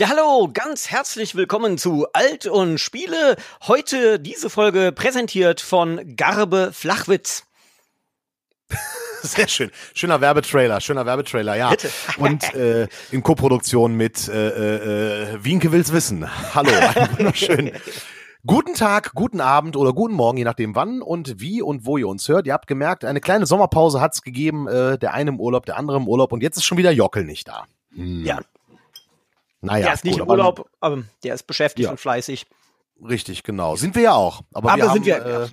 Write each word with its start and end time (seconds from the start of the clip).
Ja, 0.00 0.08
hallo, 0.08 0.48
ganz 0.50 0.90
herzlich 0.90 1.34
willkommen 1.34 1.76
zu 1.76 2.06
Alt 2.14 2.46
und 2.46 2.78
Spiele. 2.78 3.36
Heute 3.68 4.18
diese 4.18 4.48
Folge 4.48 4.92
präsentiert 4.92 5.60
von 5.60 6.16
Garbe 6.16 6.70
Flachwitz. 6.72 7.44
Sehr 9.22 9.46
schön. 9.46 9.70
Schöner 9.92 10.22
Werbetrailer, 10.22 10.80
schöner 10.80 11.04
Werbetrailer, 11.04 11.54
ja. 11.54 11.68
Bitte. 11.68 11.90
Und 12.16 12.42
äh, 12.54 12.88
in 13.10 13.22
Koproduktion 13.22 13.92
mit 13.92 14.26
äh, 14.28 15.34
äh, 15.34 15.44
Wienke 15.44 15.70
will's 15.70 15.92
wissen. 15.92 16.26
Hallo, 16.54 16.70
einen 16.70 17.18
wunderschönen 17.18 17.72
Guten 18.46 18.72
Tag, 18.72 19.12
guten 19.12 19.42
Abend 19.42 19.76
oder 19.76 19.92
guten 19.92 20.14
Morgen, 20.14 20.38
je 20.38 20.44
nachdem 20.44 20.74
wann 20.74 21.02
und 21.02 21.40
wie 21.40 21.60
und 21.60 21.84
wo 21.84 21.98
ihr 21.98 22.08
uns 22.08 22.26
hört. 22.26 22.46
Ihr 22.46 22.54
habt 22.54 22.68
gemerkt, 22.68 23.04
eine 23.04 23.20
kleine 23.20 23.44
Sommerpause 23.44 24.00
hat's 24.00 24.22
gegeben, 24.22 24.66
äh, 24.66 24.96
der 24.96 25.12
eine 25.12 25.28
im 25.28 25.38
Urlaub, 25.38 25.66
der 25.66 25.76
andere 25.76 25.98
im 25.98 26.08
Urlaub 26.08 26.32
und 26.32 26.42
jetzt 26.42 26.56
ist 26.56 26.64
schon 26.64 26.78
wieder 26.78 26.90
Jockel 26.90 27.24
nicht 27.24 27.48
da. 27.48 27.66
Hm. 27.94 28.24
Ja, 28.24 28.38
Naja, 29.62 29.84
der 29.86 29.94
ist 29.94 30.04
nicht 30.04 30.14
gut, 30.14 30.22
im 30.22 30.30
aber- 30.30 30.32
Urlaub, 30.32 30.70
aber 30.80 31.02
der 31.22 31.34
ist 31.34 31.46
beschäftigt 31.46 31.84
Ja. 31.84 31.90
und 31.90 32.00
fleißig. 32.00 32.46
Richtig, 33.06 33.42
genau. 33.42 33.76
Sind 33.76 33.94
wir 33.94 34.02
ja 34.02 34.12
auch. 34.14 34.42
Aber, 34.52 34.72
Aber 34.72 34.82
wir 34.82 34.90
sind 34.92 35.12
haben, 35.14 35.24
wir- 35.24 35.44
äh, 35.44 35.48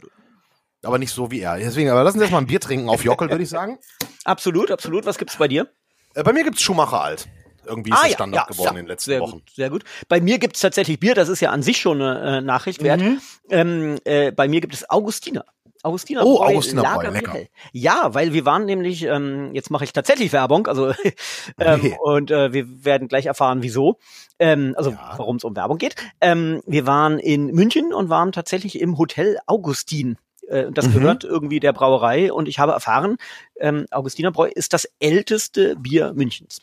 aber 0.85 0.97
nicht 0.99 1.11
so 1.13 1.31
wie 1.31 1.39
er. 1.41 1.57
Deswegen, 1.57 1.89
aber 1.89 2.03
lassen 2.03 2.17
wir 2.17 2.23
erstmal 2.23 2.41
ein 2.41 2.47
Bier 2.47 2.59
trinken 2.59 2.89
auf 2.89 3.03
Jockel, 3.03 3.29
würde 3.29 3.43
ich 3.43 3.49
sagen. 3.49 3.77
Absolut, 4.25 4.69
absolut. 4.71 5.05
Was 5.05 5.17
gibt's 5.17 5.37
bei 5.37 5.47
dir? 5.47 5.69
Äh, 6.13 6.23
bei 6.23 6.33
mir 6.33 6.43
gibt's 6.43 6.61
Schumacher 6.61 7.01
alt. 7.01 7.27
Irgendwie 7.65 7.91
ist 7.91 7.97
Ah, 7.97 8.01
es 8.03 8.09
ja, 8.11 8.15
Standard 8.15 8.41
ja, 8.41 8.51
geworden 8.51 8.65
ja. 8.65 8.69
in 8.71 8.85
den 8.85 8.87
letzten 8.87 9.11
sehr 9.11 9.19
Wochen. 9.21 9.31
Gut, 9.31 9.49
sehr 9.55 9.69
gut. 9.69 9.83
Bei 10.09 10.19
mir 10.21 10.37
gibt's 10.39 10.59
tatsächlich 10.59 10.99
Bier, 10.99 11.15
das 11.15 11.29
ist 11.29 11.39
ja 11.41 11.49
an 11.51 11.63
sich 11.63 11.77
schon 11.77 12.01
eine 12.01 12.37
äh, 12.37 12.41
Nachricht 12.41 12.83
wert. 12.83 12.99
Mhm. 13.01 13.21
Ähm, 13.49 13.97
äh, 14.05 14.31
bei 14.31 14.47
mir 14.49 14.59
gibt 14.61 14.73
es 14.73 14.89
Augustiner. 14.89 15.45
Augustiner 15.83 16.25
Oh, 16.25 16.37
Bräu, 16.37 16.45
Augustiner 16.53 16.81
Bräu, 16.83 16.89
Lagerbier 17.03 17.21
lecker. 17.21 17.49
Ja, 17.71 18.13
weil 18.13 18.33
wir 18.33 18.45
waren 18.45 18.65
nämlich, 18.65 19.03
ähm, 19.03 19.51
jetzt 19.53 19.69
mache 19.71 19.83
ich 19.83 19.93
tatsächlich 19.93 20.33
Werbung, 20.33 20.67
also 20.67 20.87
ähm, 21.59 21.79
Okay. 21.79 21.97
und 22.01 22.31
äh, 22.31 22.53
wir 22.53 22.85
werden 22.85 23.07
gleich 23.07 23.25
erfahren, 23.25 23.61
wieso. 23.61 23.97
Ähm, 24.39 24.73
also 24.77 24.91
Ja. 24.91 25.13
warum 25.17 25.37
es 25.37 25.43
um 25.43 25.55
Werbung 25.55 25.77
geht. 25.77 25.95
Ähm, 26.21 26.61
wir 26.65 26.85
waren 26.87 27.19
in 27.19 27.47
München 27.47 27.93
und 27.93 28.09
waren 28.09 28.31
tatsächlich 28.31 28.79
im 28.79 28.97
Hotel 28.97 29.39
Augustin. 29.47 30.17
Äh, 30.47 30.71
Das 30.71 30.87
Mhm. 30.87 30.93
gehört 30.93 31.23
irgendwie 31.23 31.59
der 31.59 31.73
Brauerei 31.73 32.31
und 32.31 32.47
ich 32.47 32.59
habe 32.59 32.71
erfahren, 32.73 33.17
ähm, 33.59 33.85
Augustinerbräu 33.91 34.49
ist 34.53 34.73
das 34.73 34.87
älteste 34.99 35.75
Bier 35.75 36.13
Münchens. 36.13 36.61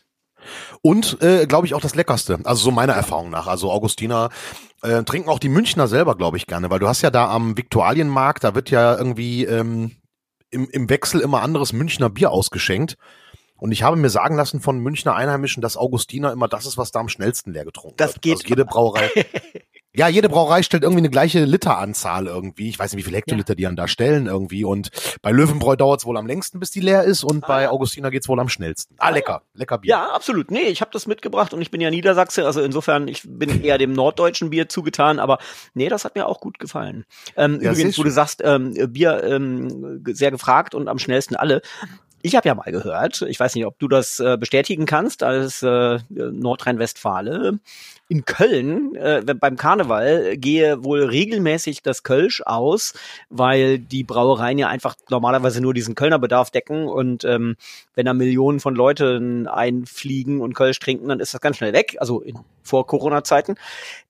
Und 0.83 1.23
äh, 1.23 1.47
glaube 1.47 1.67
ich 1.67 1.75
auch 1.75 1.81
das 1.81 1.95
leckerste. 1.95 2.41
Also 2.45 2.65
so 2.65 2.71
meiner 2.71 2.95
Erfahrung 2.95 3.31
nach. 3.31 3.47
Also 3.47 3.71
Augustiner 3.71 4.31
äh, 4.83 5.03
trinken 5.05 5.29
auch 5.29 5.39
die 5.39 5.49
Münchner 5.49 5.89
selber, 5.89 6.17
glaube 6.17 6.37
ich, 6.37 6.47
gerne, 6.47 6.71
weil 6.71 6.79
du 6.79 6.89
hast 6.89 7.03
ja 7.03 7.11
da 7.11 7.31
am 7.31 7.57
Viktualienmarkt, 7.57 8.45
da 8.45 8.55
wird 8.55 8.71
ja 8.71 8.97
irgendwie 8.97 9.45
ähm, 9.45 9.93
im, 10.51 10.69
im 10.71 10.89
Wechsel 10.91 11.21
immer 11.21 11.43
anderes 11.43 11.73
Münchner 11.73 12.11
Bier 12.11 12.31
ausgeschenkt. 12.31 12.97
Und 13.57 13.73
ich 13.73 13.83
habe 13.83 13.97
mir 13.97 14.11
sagen 14.11 14.37
lassen 14.37 14.61
von 14.61 14.79
Münchner 14.79 15.15
Einheimischen, 15.15 15.63
dass 15.63 15.77
Augustiner 15.77 16.33
immer 16.33 16.49
das 16.49 16.67
ist, 16.67 16.77
was 16.77 16.91
da 16.91 17.01
am 17.01 17.09
schnellsten 17.09 17.53
leer 17.53 17.65
getrunken 17.65 17.97
Das 17.97 18.15
wird. 18.15 18.23
geht 18.23 18.35
Also 18.35 18.49
jede 18.49 18.65
Brauerei. 18.65 19.11
Ja, 19.97 20.09
jede 20.09 20.29
Brauerei 20.29 20.63
stellt 20.65 20.83
irgendwie 20.83 21.01
eine 21.03 21.11
gleiche 21.11 21.45
Literanzahl 21.45 22.27
irgendwie. 22.27 22.69
Ich 22.69 22.79
weiß 22.79 22.93
nicht, 22.93 22.99
wie 23.01 23.05
viele 23.05 23.17
Hektoliter 23.19 23.55
die 23.55 23.63
dann 23.63 23.77
da 23.77 23.87
stellen 23.87 24.27
irgendwie. 24.27 24.65
Und 24.65 24.91
bei 25.23 25.31
Löwenbräu 25.31 25.77
dauert 25.77 26.01
es 26.01 26.07
wohl 26.07 26.17
am 26.17 26.27
längsten, 26.27 26.59
bis 26.59 26.73
die 26.73 26.81
leer 26.81 27.05
ist. 27.05 27.23
Und 27.23 27.45
Ah, 27.45 27.47
bei 27.49 27.63
ja. 27.63 27.71
Augustiner 27.71 28.11
geht's 28.11 28.29
wohl 28.29 28.41
am 28.41 28.49
schnellsten. 28.49 28.97
Ah, 28.99 29.11
lecker. 29.11 29.43
Lecker 29.55 29.79
Bier. 29.79 29.91
Ja, 29.91 30.11
absolut. 30.13 30.51
Nee, 30.51 30.63
ich 30.63 30.81
habe 30.81 30.91
das 30.93 31.07
mitgebracht 31.07 31.55
und 31.55 31.61
ich 31.63 31.71
bin 31.71 31.81
ja 31.81 31.91
Niedersachse, 31.91 32.45
also 32.45 32.61
insofern, 32.61 33.07
ich 33.07 33.23
bin 33.25 33.63
eher 33.65 33.79
dem 33.79 33.93
norddeutschen 33.93 34.51
Bier 34.51 34.69
zugetan, 34.69 35.19
aber 35.21 35.39
nee, 35.75 35.89
das 35.89 36.05
hat 36.05 36.17
mir 36.17 36.27
auch 36.27 36.41
gut 36.41 36.59
gefallen. 36.59 37.05
Ähm, 37.37 37.61
Ja, 37.63 37.71
übrigens, 37.73 37.97
wo 37.99 38.03
du 38.03 38.11
sagst, 38.11 38.43
ähm, 38.45 38.75
Bier 38.93 39.23
ähm, 39.23 40.03
sehr 40.09 40.33
gefragt 40.33 40.75
und 40.75 40.89
am 40.89 40.99
schnellsten 40.99 41.37
alle. 41.37 41.63
Ich 42.27 42.35
habe 42.37 42.49
ja 42.49 42.55
mal 42.55 42.73
gehört, 42.73 43.21
ich 43.23 43.39
weiß 43.39 43.55
nicht, 43.55 43.67
ob 43.67 43.79
du 43.79 43.87
das 43.87 44.19
äh, 44.19 44.39
bestätigen 44.39 44.87
kannst, 44.87 45.23
als 45.23 45.63
äh, 45.63 45.99
Nordrhein-Westfale. 46.09 47.59
In 48.09 48.25
Köln 48.25 48.95
äh, 48.97 49.23
beim 49.23 49.57
Karneval 49.57 50.37
gehe 50.37 50.85
wohl 50.85 51.05
regelmäßig 51.05 51.83
das 51.83 52.03
Kölsch 52.03 52.43
aus, 52.45 52.93
weil 53.31 53.79
die 53.79 54.05
Brauereien 54.05 54.59
ja 54.59 54.69
einfach 54.69 54.95
normalerweise 55.09 55.61
nur 55.61 55.73
diesen 55.73 55.95
Kölner 55.95 56.19
Bedarf 56.19 56.51
decken 56.51 56.87
und 56.87 57.25
ähm, 57.25 57.57
wenn 57.95 58.07
da 58.07 58.13
Millionen 58.13 58.61
von 58.61 58.75
Leuten 58.75 59.47
einfliegen 59.47 60.41
und 60.43 60.55
Kölsch 60.55 60.79
trinken, 60.81 61.09
dann 61.09 61.21
ist 61.21 61.33
das 61.33 61.41
ganz 61.41 61.57
schnell 61.57 61.73
weg, 61.73 61.97
also 61.99 62.21
in, 62.21 62.39
vor 62.63 62.87
Corona-Zeiten. 62.87 63.55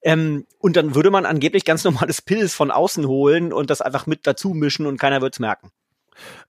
Ähm, 0.02 0.46
und 0.58 0.76
dann 0.76 0.94
würde 0.94 1.10
man 1.10 1.24
angeblich 1.24 1.64
ganz 1.64 1.84
normales 1.84 2.20
Pilz 2.20 2.52
von 2.54 2.70
außen 2.70 3.06
holen 3.06 3.52
und 3.52 3.70
das 3.70 3.80
einfach 3.80 4.06
mit 4.06 4.26
dazu 4.26 4.50
mischen 4.50 4.86
und 4.86 4.98
keiner 4.98 5.22
wird's 5.22 5.38
merken. 5.38 5.70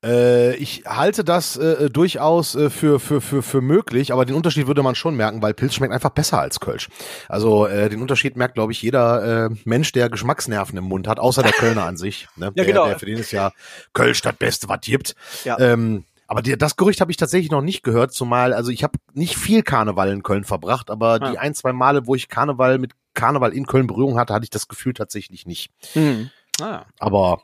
Äh, 0.04 0.56
ich 0.56 0.84
halte 0.86 1.24
das 1.24 1.58
äh, 1.58 1.90
durchaus 1.90 2.56
äh, 2.56 2.70
für, 2.70 3.00
für, 3.00 3.22
für, 3.22 3.42
für 3.42 3.62
möglich, 3.62 4.14
aber 4.14 4.26
den 4.26 4.36
Unterschied 4.36 4.68
würde 4.68 4.84
man 4.84 4.96
schon 4.96 5.16
merken, 5.16 5.42
weil 5.42 5.54
Pilz 5.54 5.74
schmeckt 5.76 5.94
einfach 5.94 6.12
besser 6.12 6.40
als 6.40 6.60
Kölsch. 6.60 6.90
Also 7.28 7.68
äh, 7.68 7.90
den 7.90 8.02
Unterschied 8.02 8.36
merkt, 8.38 8.56
glaube 8.56 8.72
ich, 8.72 8.82
jeder 8.82 9.46
äh, 9.46 9.56
Mensch, 9.66 9.92
der 9.92 10.10
Geschmacksnerven 10.10 10.78
im 10.78 10.86
Mund 10.86 11.08
hat, 11.08 11.20
außer 11.20 11.44
der 11.44 11.52
Kölner 11.52 11.86
an 11.86 11.98
sich. 11.98 12.28
Ne? 12.36 12.46
Ja, 12.46 12.52
der, 12.52 12.66
genau. 12.66 12.86
Der, 12.88 13.00
für 13.00 13.06
den 13.06 13.18
ist 13.18 13.32
ja 13.32 13.52
Kölsch 13.94 14.22
das 14.22 14.36
Beste, 14.36 14.70
was 14.70 14.82
gibt. 14.82 15.16
Ja. 15.44 15.60
Ähm, 15.60 16.06
aber 16.28 16.42
die, 16.42 16.58
das 16.58 16.76
Gerücht 16.76 17.02
habe 17.02 17.12
ich 17.12 17.18
tatsächlich 17.18 17.52
noch 17.52 17.62
nicht 17.62 17.84
gehört, 17.84 18.12
zumal, 18.12 18.54
also 18.54 18.72
ich 18.72 18.84
habe 18.84 18.98
nicht 19.14 19.38
viel 19.38 19.62
Karneval 19.62 20.10
in 20.10 20.24
Köln 20.24 20.44
verbracht, 20.44 20.90
aber 20.90 21.20
Ah. 21.22 21.30
die 21.32 21.38
ein, 21.38 21.54
zwei 21.54 21.72
Male, 21.72 22.08
wo 22.08 22.16
ich 22.16 22.30
Karneval 22.30 22.80
mit 22.80 22.94
Karneval 23.14 23.54
in 23.54 23.68
Köln 23.68 23.86
Berührung 23.88 24.18
hatte, 24.18 24.34
hatte 24.34 24.44
ich 24.44 24.50
das 24.50 24.68
Gefühl 24.68 24.94
tatsächlich 24.94 25.46
nicht. 25.46 25.72
Hm. 25.94 26.32
Ah. 26.60 26.82
Aber 27.00 27.42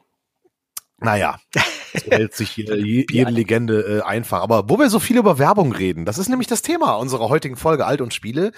naja, 0.97 1.39
so 1.94 2.12
hält 2.12 2.34
sich 2.35 2.56
jede, 2.57 2.78
je- 2.78 3.06
jede 3.12 3.31
Legende 3.31 4.00
äh, 4.00 4.02
einfach. 4.02 4.41
Aber 4.41 4.69
wo 4.69 4.79
wir 4.79 4.90
so 4.90 5.00
viel 5.00 5.18
über 5.18 5.40
Werbung 5.40 5.72
reden, 5.74 6.06
das 6.06 6.18
ist 6.18 6.29
nämlich 6.29 6.47
das 6.47 6.62
Thema 6.62 6.94
unserer 6.96 7.29
heutigen 7.29 7.56
Folge 7.56 7.85
Alt 7.85 8.02
und 8.02 8.13
Spiele, 8.13 8.52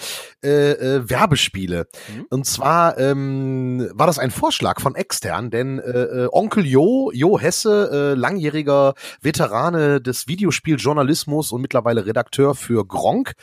äh, 0.44 0.72
äh, 0.72 1.10
Werbespiele. 1.10 1.88
Mhm. 2.16 2.26
Und 2.30 2.46
zwar 2.46 2.98
ähm, 2.98 3.90
war 3.94 4.08
das 4.08 4.20
ein 4.20 4.32
Vorschlag 4.32 4.80
von 4.82 4.96
extern, 4.96 5.50
denn 5.52 5.80
äh, 5.80 5.90
äh, 5.90 6.30
Onkel 6.32 6.66
Jo, 6.66 7.12
Jo 7.14 7.40
Hesse, 7.40 8.14
äh, 8.14 8.20
langjähriger 8.20 8.94
Veterane 9.22 10.02
des 10.02 10.28
Videospieljournalismus 10.28 11.52
und 11.52 11.62
mittlerweile 11.62 12.06
Redakteur 12.06 12.56
für 12.56 12.86
Gronk, 12.86 13.34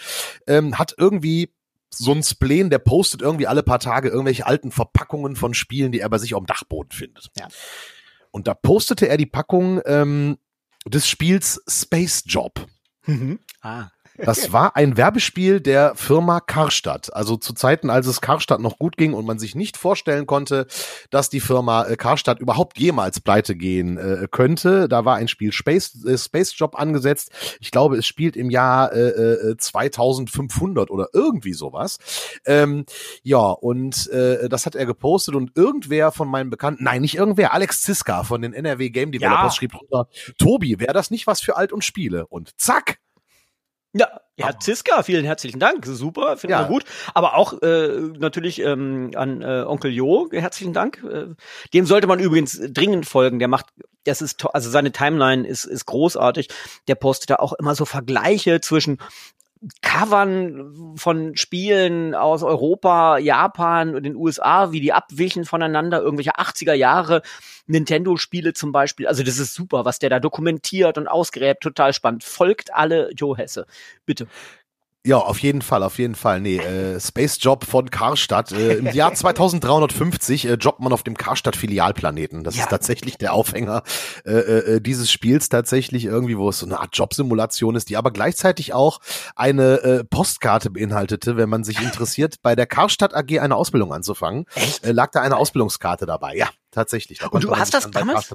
ähm, 0.47 0.79
hat 0.79 0.95
irgendwie 0.99 1.53
so 1.93 2.13
ein 2.13 2.23
Spleen, 2.23 2.71
der 2.71 2.79
postet 2.79 3.21
irgendwie 3.21 3.49
alle 3.49 3.65
paar 3.65 3.81
Tage 3.81 4.09
irgendwelche 4.11 4.47
alten 4.47 4.71
Verpackungen 4.71 5.35
von 5.35 5.55
Spielen, 5.55 5.91
die 5.91 5.99
er 6.01 6.09
bei 6.09 6.19
sich 6.19 6.35
auf 6.35 6.41
dem 6.41 6.47
Dachboden 6.47 6.93
findet. 6.93 7.31
Ja. 7.37 7.49
Und 8.31 8.47
da 8.47 8.55
postete 8.55 9.09
er 9.09 9.17
die 9.17 9.27
Packung 9.27 9.81
ähm, 9.87 10.39
des 10.87 11.09
Spiels 11.09 11.61
Space 11.69 12.23
Job. 12.27 12.67
Mhm. 13.07 13.41
Ah. 13.61 13.89
Das 14.25 14.53
war 14.53 14.77
ein 14.77 14.97
Werbespiel 14.97 15.61
der 15.61 15.95
Firma 15.95 16.41
Karstadt. 16.41 17.15
Also 17.15 17.37
zu 17.37 17.55
Zeiten, 17.55 17.91
als 17.91 18.07
es 18.07 18.21
Karstadt 18.21 18.61
noch 18.61 18.79
gut 18.79 18.97
ging 18.97 19.15
und 19.15 19.27
man 19.27 19.39
sich 19.39 19.55
nicht 19.55 19.77
vorstellen 19.77 20.27
konnte, 20.27 20.67
dass 21.11 21.31
die 21.31 21.41
Firma 21.41 21.87
äh, 21.87 21.97
Karstadt 21.97 22.41
überhaupt 22.41 22.79
jemals 22.79 23.21
pleite 23.21 23.57
gehen 23.57 23.97
äh, 23.97 24.29
könnte. 24.31 24.89
Da 24.89 25.05
war 25.05 25.17
ein 25.17 25.29
Spiel 25.29 25.53
Space, 25.53 26.05
äh, 26.05 26.19
Space 26.19 26.55
Job 26.57 26.79
angesetzt. 26.79 27.31
Ich 27.61 27.71
glaube, 27.71 27.97
es 27.97 28.07
spielt 28.07 28.37
im 28.37 28.51
Jahr 28.51 28.93
äh, 28.93 29.09
äh, 29.09 29.57
2500 29.57 30.91
oder 30.91 31.09
irgendwie 31.13 31.55
sowas. 31.55 31.99
Ähm, 32.45 32.85
ja, 33.23 33.39
und 33.51 34.09
äh, 34.11 34.49
das 34.49 34.67
hat 34.67 34.75
er 34.75 34.87
gepostet 34.87 35.35
und 35.35 35.57
irgendwer 35.57 36.13
von 36.13 36.29
meinen 36.29 36.51
Bekannten, 36.51 36.85
nein, 36.85 37.03
nicht 37.03 37.17
irgendwer, 37.17 37.55
Alex 37.55 37.83
Ziska 37.83 38.25
von 38.25 38.43
den 38.43 38.53
NRW 38.53 38.91
Game 38.91 39.13
Developers 39.13 39.43
Ja. 39.43 39.51
schrieb 39.51 39.73
drunter, 39.73 40.09
Tobi, 40.39 40.79
wäre 40.79 40.93
das 40.93 41.11
nicht 41.11 41.27
was 41.27 41.41
für 41.41 41.57
Alt 41.57 41.73
und 41.73 41.85
Spiele? 41.85 42.27
Und 42.27 42.59
zack, 42.61 42.99
Ja, 43.93 44.21
Herr 44.39 44.59
Ziska, 44.61 45.03
vielen 45.03 45.25
herzlichen 45.25 45.59
Dank. 45.59 45.85
Super, 45.85 46.37
finden 46.37 46.53
Ja. 46.53 46.61
wir 46.63 46.69
gut. 46.69 46.85
Aber 47.13 47.37
auch 47.37 47.61
äh, 47.63 47.89
natürlich 48.19 48.61
ähm, 48.61 49.11
an 49.17 49.43
äh, 49.43 49.65
Onkel 49.67 49.91
Jo, 49.91 50.29
herzlichen 50.31 50.73
Dank. 50.73 51.03
Äh, 51.05 51.35
dem 51.75 51.87
sollte 51.87 52.07
man 52.07 52.21
übrigens 52.21 52.61
dringend 52.69 53.07
folgen. 53.07 53.39
Der 53.41 53.49
macht, 53.49 53.67
das 54.05 54.23
ist, 54.23 54.47
also 54.55 54.71
seine 54.71 54.93
Timeline 54.93 55.47
ist, 55.47 55.65
ist 55.65 55.87
großartig. 55.87 56.49
Der 56.87 56.95
postet 56.95 57.31
da 57.31 57.37
auch 57.37 57.53
immer 57.55 57.75
so 57.75 57.85
Vergleiche 57.85 58.61
zwischen 58.61 58.99
Covern 59.83 60.95
von 60.97 61.37
Spielen 61.37 62.15
aus 62.15 62.43
Europa, 62.43 63.19
Japan 63.19 63.95
und 63.95 64.05
den 64.05 64.17
USA, 64.17 64.73
wie 64.73 64.81
die 64.81 64.93
abwichen 64.93 65.45
voneinander, 65.45 66.01
irgendwelche 66.01 66.37
80er 66.37 66.73
Jahre 66.73 67.21
Nintendo-Spiele 67.67 68.55
zum 68.55 68.73
Beispiel. 68.73 69.07
Also 69.07 69.23
das 69.23 69.39
ist 69.39 69.55
super, 69.55 69.85
was 69.85 69.99
der 69.99 70.09
da 70.09 70.19
dokumentiert 70.19 70.97
und 70.97 71.09
ausgräbt, 71.09 71.63
total 71.63 71.93
spannend. 71.93 72.25
Folgt 72.25 72.75
alle 72.75 73.11
Joe 73.13 73.37
Hesse. 73.37 73.67
Bitte. 74.07 74.27
Ja, 75.07 75.17
auf 75.17 75.39
jeden 75.39 75.63
Fall, 75.63 75.83
auf 75.83 75.99
jeden 75.99 76.15
Fall. 76.15 76.43
Nee, 76.43 76.59
äh, 76.59 77.01
Space 77.01 77.39
Job 77.41 77.65
von 77.65 77.91
Karstadt. 77.91 78.53
Äh, 78.53 78.75
Im 78.75 78.87
Jahr 78.93 79.15
2350 79.15 80.45
äh, 80.47 80.55
jobbt 80.55 80.81
man 80.81 80.93
auf 80.93 81.03
dem 81.03 81.17
Karstadt-Filialplaneten. 81.17 82.45
Das 82.45 82.57
Ja. 82.57 82.65
ist 82.65 82.69
tatsächlich 82.69 83.17
der 83.17 83.33
Aufhänger 83.33 83.83
äh, 84.27 84.31
äh, 84.33 84.81
dieses 84.83 85.11
Spiels 85.11 85.49
tatsächlich 85.49 86.05
irgendwie, 86.05 86.37
wo 86.37 86.51
es 86.51 86.59
so 86.59 86.67
eine 86.67 86.81
Art 86.81 86.91
Jobsimulation 86.93 87.77
ist, 87.77 87.89
die 87.89 87.97
aber 87.97 88.11
gleichzeitig 88.11 88.75
auch 88.75 89.01
eine 89.37 89.83
äh, 89.83 90.05
Postkarte 90.05 90.69
beinhaltete, 90.69 91.39
wenn 91.39 91.49
man 91.49 91.65
sich 91.65 91.81
interessiert, 91.83 92.35
bei 92.43 92.55
der 92.55 92.67
Karstadt 92.67 93.15
AG 93.15 93.39
eine 93.41 93.57
Ausbildung 93.57 93.95
anzufangen. 93.95 94.45
Echt? 94.55 94.85
Äh, 94.85 94.93
lag 94.93 95.13
da 95.13 95.23
eine 95.23 95.39
Ausbildungskarte 95.39 96.05
dabei, 96.05 96.37
ja. 96.37 96.49
Tatsächlich. 96.71 97.19
Da 97.19 97.27
Und 97.29 97.45
du 97.45 97.57
hast 97.57 97.75
das 97.75 97.91
damals-. 97.91 98.31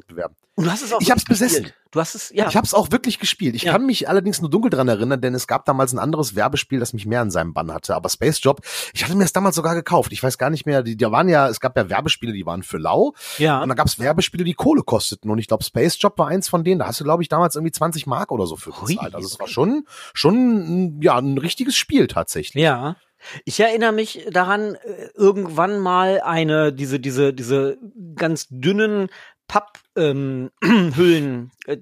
Und 0.58 0.66
du 0.66 0.72
hast 0.72 0.82
es 0.84 0.94
auch 0.94 1.02
Ich 1.02 1.12
hab's 1.12 1.24
wirklich 1.24 1.40
besessen. 1.40 1.72
Du 1.92 2.00
hast 2.02 2.16
es, 2.16 2.30
ja. 2.34 2.48
Ich 2.50 2.56
habe 2.58 2.66
es 2.66 2.74
auch 2.74 2.92
wirklich 2.92 3.20
gespielt. 3.20 3.56
Ich 3.56 3.64
Ja. 3.64 3.72
kann 3.72 3.86
mich 3.86 4.10
allerdings 4.10 4.42
nur 4.42 4.50
dunkel 4.50 4.70
dran 4.70 4.88
erinnern, 4.88 5.22
denn 5.22 5.34
es 5.34 5.48
gab 5.48 5.64
damals 5.66 5.94
ein 5.94 6.00
anderes 6.00 6.36
Werbespiel, 6.36 6.80
das 6.80 6.92
mich 6.94 7.06
mehr 7.06 7.22
in 7.22 7.32
seinem 7.32 7.54
Bann 7.54 7.72
hatte. 7.74 7.96
Aber 7.96 8.10
Space 8.10 8.40
Job, 8.44 8.62
ich 8.94 9.04
hatte 9.04 9.16
mir 9.16 9.24
das 9.24 9.32
damals 9.34 9.56
sogar 9.56 9.76
gekauft. 9.76 10.12
Ich 10.12 10.22
weiß 10.22 10.38
gar 10.38 10.50
nicht 10.50 10.66
mehr, 10.66 10.84
die, 10.84 10.98
da 10.98 11.12
waren 11.12 11.30
ja, 11.30 11.48
es 11.48 11.60
gab 11.60 11.78
ja 11.78 11.90
Werbespiele, 11.90 12.34
die 12.34 12.46
waren 12.46 12.64
für 12.64 12.78
lau. 12.78 13.14
ja. 13.38 13.62
Und 13.62 13.70
dann 13.70 13.78
gab 13.78 13.88
es 13.88 13.98
Werbespiele, 14.00 14.44
die 14.44 14.54
Kohle 14.54 14.84
kosteten. 14.84 15.30
Und 15.32 15.40
ich 15.40 15.48
glaube, 15.48 15.64
Space 15.64 15.98
Job 16.00 16.18
war 16.20 16.28
eins 16.28 16.50
von 16.50 16.64
denen. 16.66 16.80
Da 16.80 16.88
hast 16.88 17.00
du, 17.00 17.04
glaube 17.06 17.24
ich, 17.24 17.30
damals 17.30 17.56
irgendwie 17.56 17.72
20 17.72 18.08
Mark 18.08 18.32
oder 18.32 18.46
so 18.46 18.56
für 18.58 18.82
Hui, 18.82 18.96
gezahlt. 18.96 19.16
Also 19.16 19.28
es 19.28 19.40
war 19.40 19.48
schon, 19.48 19.86
schon, 20.14 21.00
ja, 21.02 21.18
ein 21.18 21.38
richtiges 21.38 21.76
Spiel 21.78 22.08
tatsächlich. 22.08 22.62
Ja. 22.64 22.96
Ich 23.44 23.60
erinnere 23.60 23.92
mich 23.92 24.26
daran, 24.32 24.76
äh, 24.76 25.10
irgendwann 25.16 25.80
mal 25.80 26.22
eine, 26.22 26.72
diese, 26.74 27.00
diese, 27.00 27.34
diese 27.34 27.78
ganz 28.16 28.48
dünnen 28.50 29.10
Papphüllen 29.48 30.50
ähm, 30.62 30.94
Hüllen, 30.96 31.52
äh, 31.68 31.78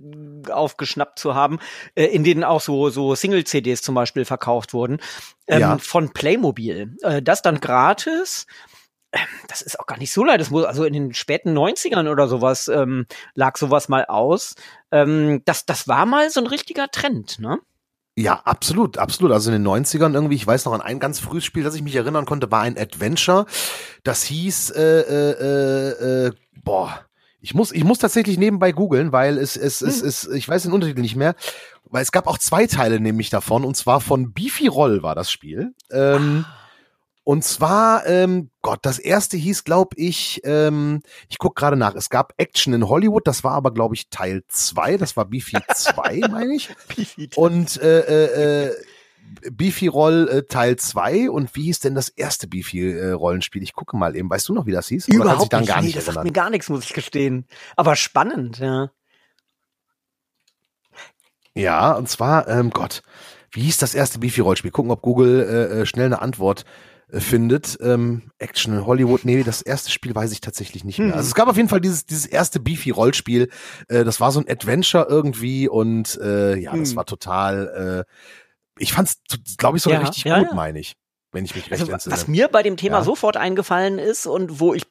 aufgeschnappt 0.51 1.17
zu 1.17 1.33
haben, 1.33 1.59
äh, 1.95 2.05
in 2.05 2.23
denen 2.25 2.43
auch 2.43 2.59
so, 2.61 2.89
so 2.89 3.15
Single-CDs 3.15 3.81
zum 3.81 3.95
Beispiel 3.95 4.25
verkauft 4.25 4.73
wurden, 4.73 4.99
ähm, 5.47 5.59
Ja. 5.61 5.77
von 5.77 6.11
Playmobil. 6.11 6.95
Äh, 7.03 7.21
das 7.21 7.41
dann 7.41 7.59
gratis. 7.61 8.45
Ähm, 9.13 9.21
Das 9.47 9.61
ist 9.61 9.79
auch 9.79 9.85
gar 9.85 9.97
nicht 9.97 10.11
so 10.11 10.23
leid. 10.25 10.41
Das 10.41 10.49
muss, 10.49 10.65
also 10.65 10.83
in 10.83 10.91
den 10.93 11.13
späten 11.13 11.57
90ern 11.57 12.09
oder 12.11 12.27
sowas 12.27 12.67
ähm, 12.67 13.05
lag 13.33 13.55
sowas 13.57 13.87
mal 13.87 14.05
aus. 14.05 14.55
Ähm, 14.91 15.41
das, 15.45 15.65
das 15.65 15.87
war 15.87 16.05
mal 16.05 16.29
so 16.29 16.41
ein 16.41 16.47
richtiger 16.47 16.89
Trend, 16.89 17.39
ne? 17.39 17.59
Ja, 18.15 18.41
absolut, 18.45 18.97
absolut. 18.97 19.31
Also 19.31 19.51
in 19.51 19.63
den 19.63 19.67
90ern 19.67 20.13
irgendwie, 20.13 20.35
ich 20.35 20.45
weiß 20.45 20.65
noch 20.65 20.73
an 20.73 20.81
ein 20.81 20.99
ganz 20.99 21.19
frühes 21.19 21.45
Spiel, 21.45 21.63
das 21.63 21.75
ich 21.75 21.81
mich 21.81 21.95
erinnern 21.95 22.25
konnte, 22.25 22.51
war 22.51 22.61
ein 22.61 22.77
Adventure. 22.77 23.45
Das 24.03 24.23
hieß, 24.23 24.71
äh, 24.71 24.81
äh, 24.81 25.31
äh, 25.31 26.27
äh, 26.27 26.31
boah, 26.63 26.99
ich 27.41 27.53
muss, 27.55 27.71
ich 27.71 27.83
muss 27.83 27.99
tatsächlich 27.99 28.37
nebenbei 28.37 28.71
googeln, 28.71 29.11
weil 29.11 29.37
es, 29.37 29.57
es, 29.57 29.81
es, 29.81 30.01
es, 30.01 30.27
ich 30.27 30.47
weiß 30.47 30.63
den 30.63 30.71
Untertitel 30.71 31.01
nicht 31.01 31.15
mehr, 31.15 31.35
weil 31.85 32.03
es 32.03 32.11
gab 32.11 32.27
auch 32.27 32.37
zwei 32.37 32.67
Teile 32.67 32.99
nämlich 32.99 33.29
davon, 33.29 33.65
und 33.65 33.75
zwar 33.75 33.99
von 33.99 34.31
Beefy 34.31 34.67
Roll 34.67 35.03
war 35.03 35.15
das 35.15 35.31
Spiel. 35.31 35.73
Ähm, 35.91 36.45
und 37.23 37.43
zwar, 37.43 38.05
ähm, 38.05 38.49
Gott, 38.61 38.79
das 38.83 38.99
erste 38.99 39.37
hieß, 39.37 39.63
glaube 39.63 39.95
ich, 39.97 40.41
ähm, 40.43 41.01
ich 41.29 41.37
guck 41.37 41.55
gerade 41.55 41.77
nach, 41.77 41.95
es 41.95 42.09
gab 42.09 42.33
Action 42.37 42.73
in 42.73 42.89
Hollywood, 42.89 43.25
das 43.27 43.43
war 43.43 43.53
aber, 43.53 43.71
glaube 43.73 43.95
ich, 43.95 44.09
Teil 44.09 44.43
zwei. 44.49 44.97
das 44.97 45.15
war 45.15 45.25
Beefy 45.25 45.57
2, 45.73 46.21
meine 46.29 46.55
ich. 46.55 46.69
Und 47.35 47.81
äh, 47.81 47.99
äh, 48.01 48.65
äh, 48.65 48.75
Beefy 49.51 49.87
Roll 49.87 50.27
äh, 50.29 50.43
Teil 50.43 50.75
2 50.75 51.29
und 51.29 51.55
wie 51.55 51.63
hieß 51.63 51.79
denn 51.79 51.95
das 51.95 52.09
erste 52.09 52.47
Beefy 52.47 52.91
äh, 52.91 53.11
Rollenspiel? 53.11 53.63
Ich 53.63 53.73
gucke 53.73 53.97
mal 53.97 54.15
eben. 54.15 54.29
Weißt 54.29 54.49
du 54.49 54.53
noch, 54.53 54.65
wie 54.65 54.71
das 54.71 54.87
hieß? 54.87 55.07
Überhaupt 55.07 55.53
dann 55.53 55.61
nicht. 55.61 55.69
gar 55.69 55.79
nee, 55.79 55.87
nicht 55.87 55.97
das 55.97 56.05
sagt 56.05 56.17
erinnern? 56.17 56.27
mir 56.27 56.33
gar 56.33 56.49
nichts, 56.49 56.69
muss 56.69 56.83
ich 56.83 56.93
gestehen. 56.93 57.47
Aber 57.75 57.95
spannend, 57.95 58.59
ja. 58.59 58.91
Ja, 61.55 61.93
und 61.93 62.09
zwar, 62.09 62.47
ähm, 62.47 62.71
Gott, 62.71 63.03
wie 63.51 63.61
hieß 63.61 63.77
das 63.77 63.93
erste 63.93 64.19
Beefy 64.19 64.41
Rollspiel? 64.41 64.71
Gucken, 64.71 64.91
ob 64.91 65.01
Google 65.01 65.41
äh, 65.41 65.81
äh, 65.81 65.85
schnell 65.85 66.07
eine 66.07 66.21
Antwort 66.21 66.65
findet. 67.19 67.77
Ähm, 67.81 68.31
Action 68.39 68.73
in 68.73 68.85
Hollywood, 68.85 69.25
nee, 69.25 69.43
das 69.43 69.61
erste 69.61 69.91
Spiel 69.91 70.13
weiß 70.15 70.31
ich 70.31 70.41
tatsächlich 70.41 70.83
nicht 70.83 70.99
mehr. 70.99 71.09
Hm. 71.09 71.13
Also 71.15 71.27
es 71.27 71.35
gab 71.35 71.47
auf 71.47 71.57
jeden 71.57 71.69
Fall 71.69 71.81
dieses, 71.81 72.05
dieses 72.05 72.25
erste 72.25 72.59
Beefy 72.59 72.91
Rollspiel. 72.91 73.49
Äh, 73.87 74.03
das 74.03 74.19
war 74.19 74.31
so 74.31 74.39
ein 74.39 74.49
Adventure 74.49 75.07
irgendwie 75.09 75.67
und 75.67 76.17
äh, 76.21 76.55
ja, 76.57 76.75
das 76.75 76.89
Hm. 76.91 76.95
war 76.97 77.05
total, 77.05 78.05
äh, 78.07 78.13
ich 78.79 78.93
fand's, 78.93 79.21
glaube 79.57 79.77
ich, 79.77 79.83
sogar 79.83 80.01
Ja, 80.01 80.07
richtig 80.07 80.23
ja, 80.23 80.39
gut, 80.39 80.49
ja. 80.49 80.55
meine 80.55 80.79
ich. 80.79 80.95
Wenn 81.33 81.45
ich 81.45 81.55
mich 81.55 81.69
recht 81.71 81.81
Also, 81.81 81.91
entsinne. 81.91 82.13
was 82.15 82.27
mir 82.27 82.47
bei 82.47 82.61
dem 82.63 82.77
Thema 82.77 82.97
Ja. 82.99 83.03
sofort 83.03 83.37
eingefallen 83.37 83.97
ist 83.99 84.27
und 84.27 84.59
wo 84.59 84.73
ich 84.75 84.83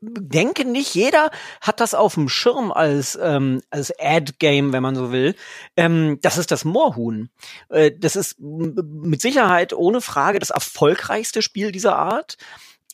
denke, 0.00 0.64
nicht 0.64 0.94
jeder 0.94 1.30
hat 1.60 1.78
das 1.80 1.94
auf 1.94 2.14
dem 2.14 2.28
Schirm 2.30 2.72
als, 2.72 3.18
ähm, 3.22 3.60
als 3.70 3.92
Ad-Game, 4.00 4.72
wenn 4.72 4.82
man 4.82 4.96
so 4.96 5.12
will, 5.12 5.34
ähm, 5.76 6.18
das 6.22 6.38
ist 6.38 6.50
das 6.50 6.64
Moorhuhn. 6.64 7.28
Äh, 7.68 7.92
das 7.96 8.16
ist 8.16 8.36
mit 8.40 9.20
Sicherheit 9.20 9.74
ohne 9.74 10.00
Frage 10.00 10.38
das 10.38 10.50
erfolgreichste 10.50 11.42
Spiel 11.42 11.70
dieser 11.70 11.96
Art. 11.96 12.36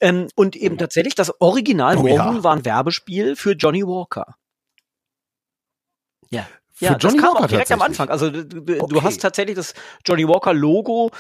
Ähm, 0.01 0.27
und 0.35 0.57
eben 0.57 0.77
tatsächlich 0.77 1.15
das 1.15 1.41
Original 1.41 1.97
Oh 1.97 2.07
ja. 2.07 2.25
Moorhuhn 2.25 2.45
war 2.45 2.55
ein 2.57 2.65
Werbespiel 2.65 3.37
für 3.37 3.53
Johnny 3.53 3.83
Walker. 3.87 4.35
Ja. 6.31 6.47
Für 6.73 6.85
ja, 6.85 6.91
Johnny 6.99 7.17
das 7.17 7.25
kam 7.25 7.35
Walker 7.35 7.45
auch 7.45 7.49
direkt 7.49 7.73
am? 7.73 7.81
Anfang. 7.83 8.11
Also 8.11 8.31
du 8.31 8.83
Okay. 8.83 9.01
hast 9.03 9.23
tatsächlich 9.23 9.57
das 9.57 9.73
Johnny 10.05 10.29
Walker 10.29 10.53
Logo 10.53 11.11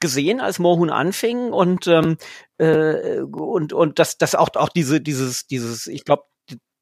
gesehen, 0.00 0.40
als 0.40 0.58
Moorhuhn 0.58 0.90
anfing 0.90 1.52
und 1.52 1.86
ähm, 1.86 2.16
äh, 2.58 3.20
und 3.20 3.72
und 3.72 3.98
das 3.98 4.18
das 4.18 4.34
auch 4.34 4.50
auch 4.56 4.68
diese 4.68 5.00
dieses 5.00 5.46
dieses 5.46 5.86
ich 5.86 6.04
glaube 6.04 6.24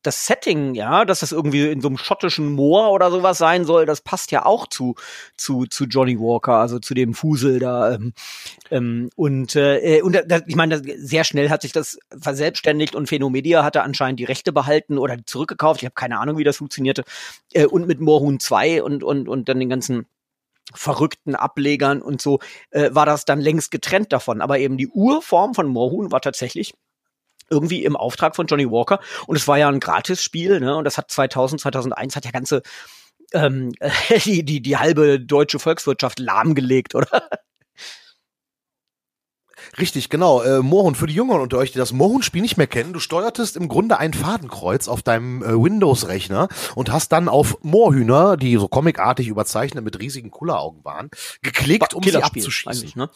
das 0.04 0.26
Setting, 0.26 0.74
ja, 0.74 1.04
dass 1.04 1.20
das 1.20 1.30
irgendwie 1.30 1.68
in 1.70 1.80
so 1.80 1.86
einem 1.86 1.96
schottischen 1.96 2.50
Moor 2.50 2.90
oder 2.90 3.10
sowas 3.12 3.38
sein 3.38 3.64
soll, 3.64 3.86
das 3.86 4.00
passt 4.00 4.32
ja 4.32 4.44
auch 4.44 4.66
zu 4.66 4.96
zu 5.36 5.64
zu 5.66 5.84
Johnny 5.84 6.18
Walker, 6.18 6.54
also 6.54 6.80
zu 6.80 6.94
dem 6.94 7.14
Fusel 7.14 7.60
da. 7.60 7.92
Ähm, 7.94 8.12
ähm, 8.70 9.10
und 9.14 9.54
äh, 9.56 10.00
und 10.02 10.20
da, 10.26 10.40
ich 10.46 10.56
meine, 10.56 10.80
das- 10.80 10.96
sehr 10.98 11.22
schnell 11.24 11.50
hat 11.50 11.62
sich 11.62 11.72
das 11.72 11.98
verselbstständigt 12.18 12.94
und 12.96 13.08
Phenomedia 13.08 13.62
hatte 13.64 13.82
anscheinend 13.82 14.18
die 14.20 14.24
Rechte 14.24 14.52
behalten 14.52 14.98
oder 14.98 15.18
zurückgekauft. 15.24 15.82
Ich 15.82 15.86
habe 15.86 15.94
keine 15.94 16.18
Ahnung, 16.18 16.36
wie 16.38 16.44
das 16.44 16.56
funktionierte. 16.56 17.04
Äh, 17.52 17.66
und 17.66 17.86
mit 17.86 18.00
Moorhuhn 18.00 18.40
2 18.40 18.82
und 18.82 19.04
und 19.04 19.28
und 19.28 19.48
dann 19.48 19.60
den 19.60 19.68
ganzen 19.68 20.06
verrückten 20.74 21.34
Ablegern 21.34 22.02
und 22.02 22.20
so 22.20 22.40
äh, 22.70 22.90
war 22.92 23.06
das 23.06 23.24
dann 23.24 23.40
längst 23.40 23.70
getrennt 23.70 24.12
davon. 24.12 24.40
Aber 24.40 24.58
eben 24.58 24.76
die 24.76 24.88
Urform 24.88 25.54
von 25.54 25.68
Moorhuhn 25.68 26.12
war 26.12 26.20
tatsächlich 26.20 26.74
irgendwie 27.50 27.84
im 27.84 27.96
Auftrag 27.96 28.34
von 28.34 28.46
Johnny 28.46 28.70
Walker 28.70 29.00
und 29.26 29.36
es 29.36 29.46
war 29.46 29.58
ja 29.58 29.68
ein 29.68 29.80
Gratisspiel, 29.80 30.60
ne? 30.60 30.76
Und 30.76 30.84
das 30.84 30.96
hat 30.96 31.10
2000, 31.10 31.60
2001 31.60 32.16
hat 32.16 32.24
ja 32.24 32.30
ganze 32.30 32.62
ähm, 33.32 33.72
die, 34.24 34.44
die, 34.44 34.62
die 34.62 34.76
halbe 34.76 35.20
deutsche 35.20 35.58
Volkswirtschaft 35.58 36.18
lahmgelegt, 36.18 36.94
oder? 36.94 37.28
Richtig, 39.78 40.08
genau. 40.08 40.42
Äh, 40.42 40.60
Moorhuhn, 40.60 40.94
für 40.94 41.06
die 41.06 41.14
Jüngeren 41.14 41.40
unter 41.40 41.58
euch, 41.58 41.72
die 41.72 41.78
das 41.78 41.92
Moorhuhn-Spiel 41.92 42.42
nicht 42.42 42.56
mehr 42.56 42.66
kennen, 42.66 42.92
du 42.92 43.00
steuertest 43.00 43.56
im 43.56 43.68
Grunde 43.68 43.98
ein 43.98 44.14
Fadenkreuz 44.14 44.88
auf 44.88 45.02
deinem 45.02 45.42
äh, 45.42 45.52
Windows-Rechner 45.52 46.48
und 46.74 46.92
hast 46.92 47.12
dann 47.12 47.28
auf 47.28 47.58
Moorhühner, 47.62 48.36
die 48.36 48.56
so 48.56 48.68
comicartig 48.68 49.28
überzeichnet 49.28 49.84
mit 49.84 49.98
riesigen 49.98 50.30
Kulleraugen 50.30 50.84
waren, 50.84 51.10
geklickt, 51.42 51.94
um 51.94 52.02
sie 52.02 52.16
abzuschießen. 52.16 52.92
ne? 52.96 53.10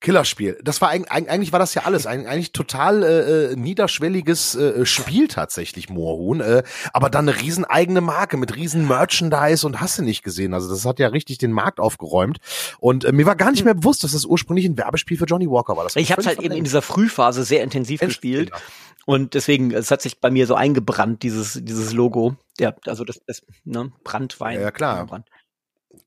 Killerspiel. 0.00 0.58
Das 0.62 0.80
war 0.80 0.90
eigentlich, 0.90 1.10
eigentlich 1.10 1.50
war 1.50 1.58
das 1.58 1.74
ja 1.74 1.82
alles. 1.82 2.06
Ein, 2.06 2.26
eigentlich 2.26 2.52
total 2.52 3.02
äh, 3.02 3.52
äh, 3.52 3.56
niederschwelliges 3.56 4.54
äh, 4.54 4.86
Spiel 4.86 5.26
tatsächlich, 5.26 5.88
Moorhuhn. 5.88 6.40
Äh, 6.40 6.62
aber 6.92 7.10
dann 7.10 7.28
eine 7.28 7.40
riesen 7.40 7.64
eigene 7.64 8.00
Marke 8.00 8.36
mit 8.36 8.54
riesen 8.54 8.86
Merchandise 8.86 9.66
und 9.66 9.80
hast 9.80 9.98
du 9.98 10.02
nicht 10.02 10.22
gesehen. 10.22 10.54
Also 10.54 10.70
das 10.70 10.84
hat 10.84 11.00
ja 11.00 11.08
richtig 11.08 11.38
den 11.38 11.50
Markt 11.50 11.80
aufgeräumt. 11.80 12.38
Und 12.78 13.04
äh, 13.04 13.12
mir 13.12 13.26
war 13.26 13.34
gar 13.34 13.50
nicht 13.50 13.64
mehr 13.64 13.74
bewusst, 13.74 14.04
dass 14.04 14.12
das 14.12 14.24
ursprünglich 14.24 14.66
ein 14.66 14.78
Werbespiel 14.78 15.18
für 15.18 15.24
Johnny 15.24 15.50
Walker 15.50 15.76
war. 15.76 15.82
Das 15.82 15.96
Ich 15.96 16.12
habe 16.12 16.22
völlig 16.22 16.38
halt 16.38 16.46
eben 16.46 16.54
in 16.54 16.64
dieser 16.64 16.82
Frühphase 16.82 17.42
sehr 17.42 17.64
intensiv 17.64 18.00
gespielt 18.00 18.48
Digga. 18.48 18.60
und 19.04 19.34
deswegen 19.34 19.72
es 19.72 19.90
hat 19.90 20.00
sich 20.00 20.20
bei 20.20 20.30
mir 20.30 20.46
so 20.46 20.54
eingebrannt 20.54 21.24
dieses 21.24 21.58
dieses 21.60 21.92
Logo. 21.92 22.36
Ja, 22.60 22.74
also 22.86 23.04
das, 23.04 23.20
das 23.26 23.42
ne, 23.64 23.90
Brandwein. 24.04 24.56
Ja, 24.56 24.62
ja, 24.62 24.70
klar. 24.70 25.06
Brand. 25.06 25.26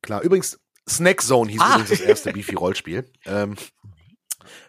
Klar. 0.01 0.21
Übrigens, 0.21 0.59
Snack 0.95 1.21
Zone 1.21 1.51
hieß 1.51 1.61
Ah. 1.61 1.69
übrigens 1.75 1.89
das 1.89 1.99
erste 2.01 2.31
Beefy-Rollspiel. 2.33 3.05
Ähm, 3.25 3.55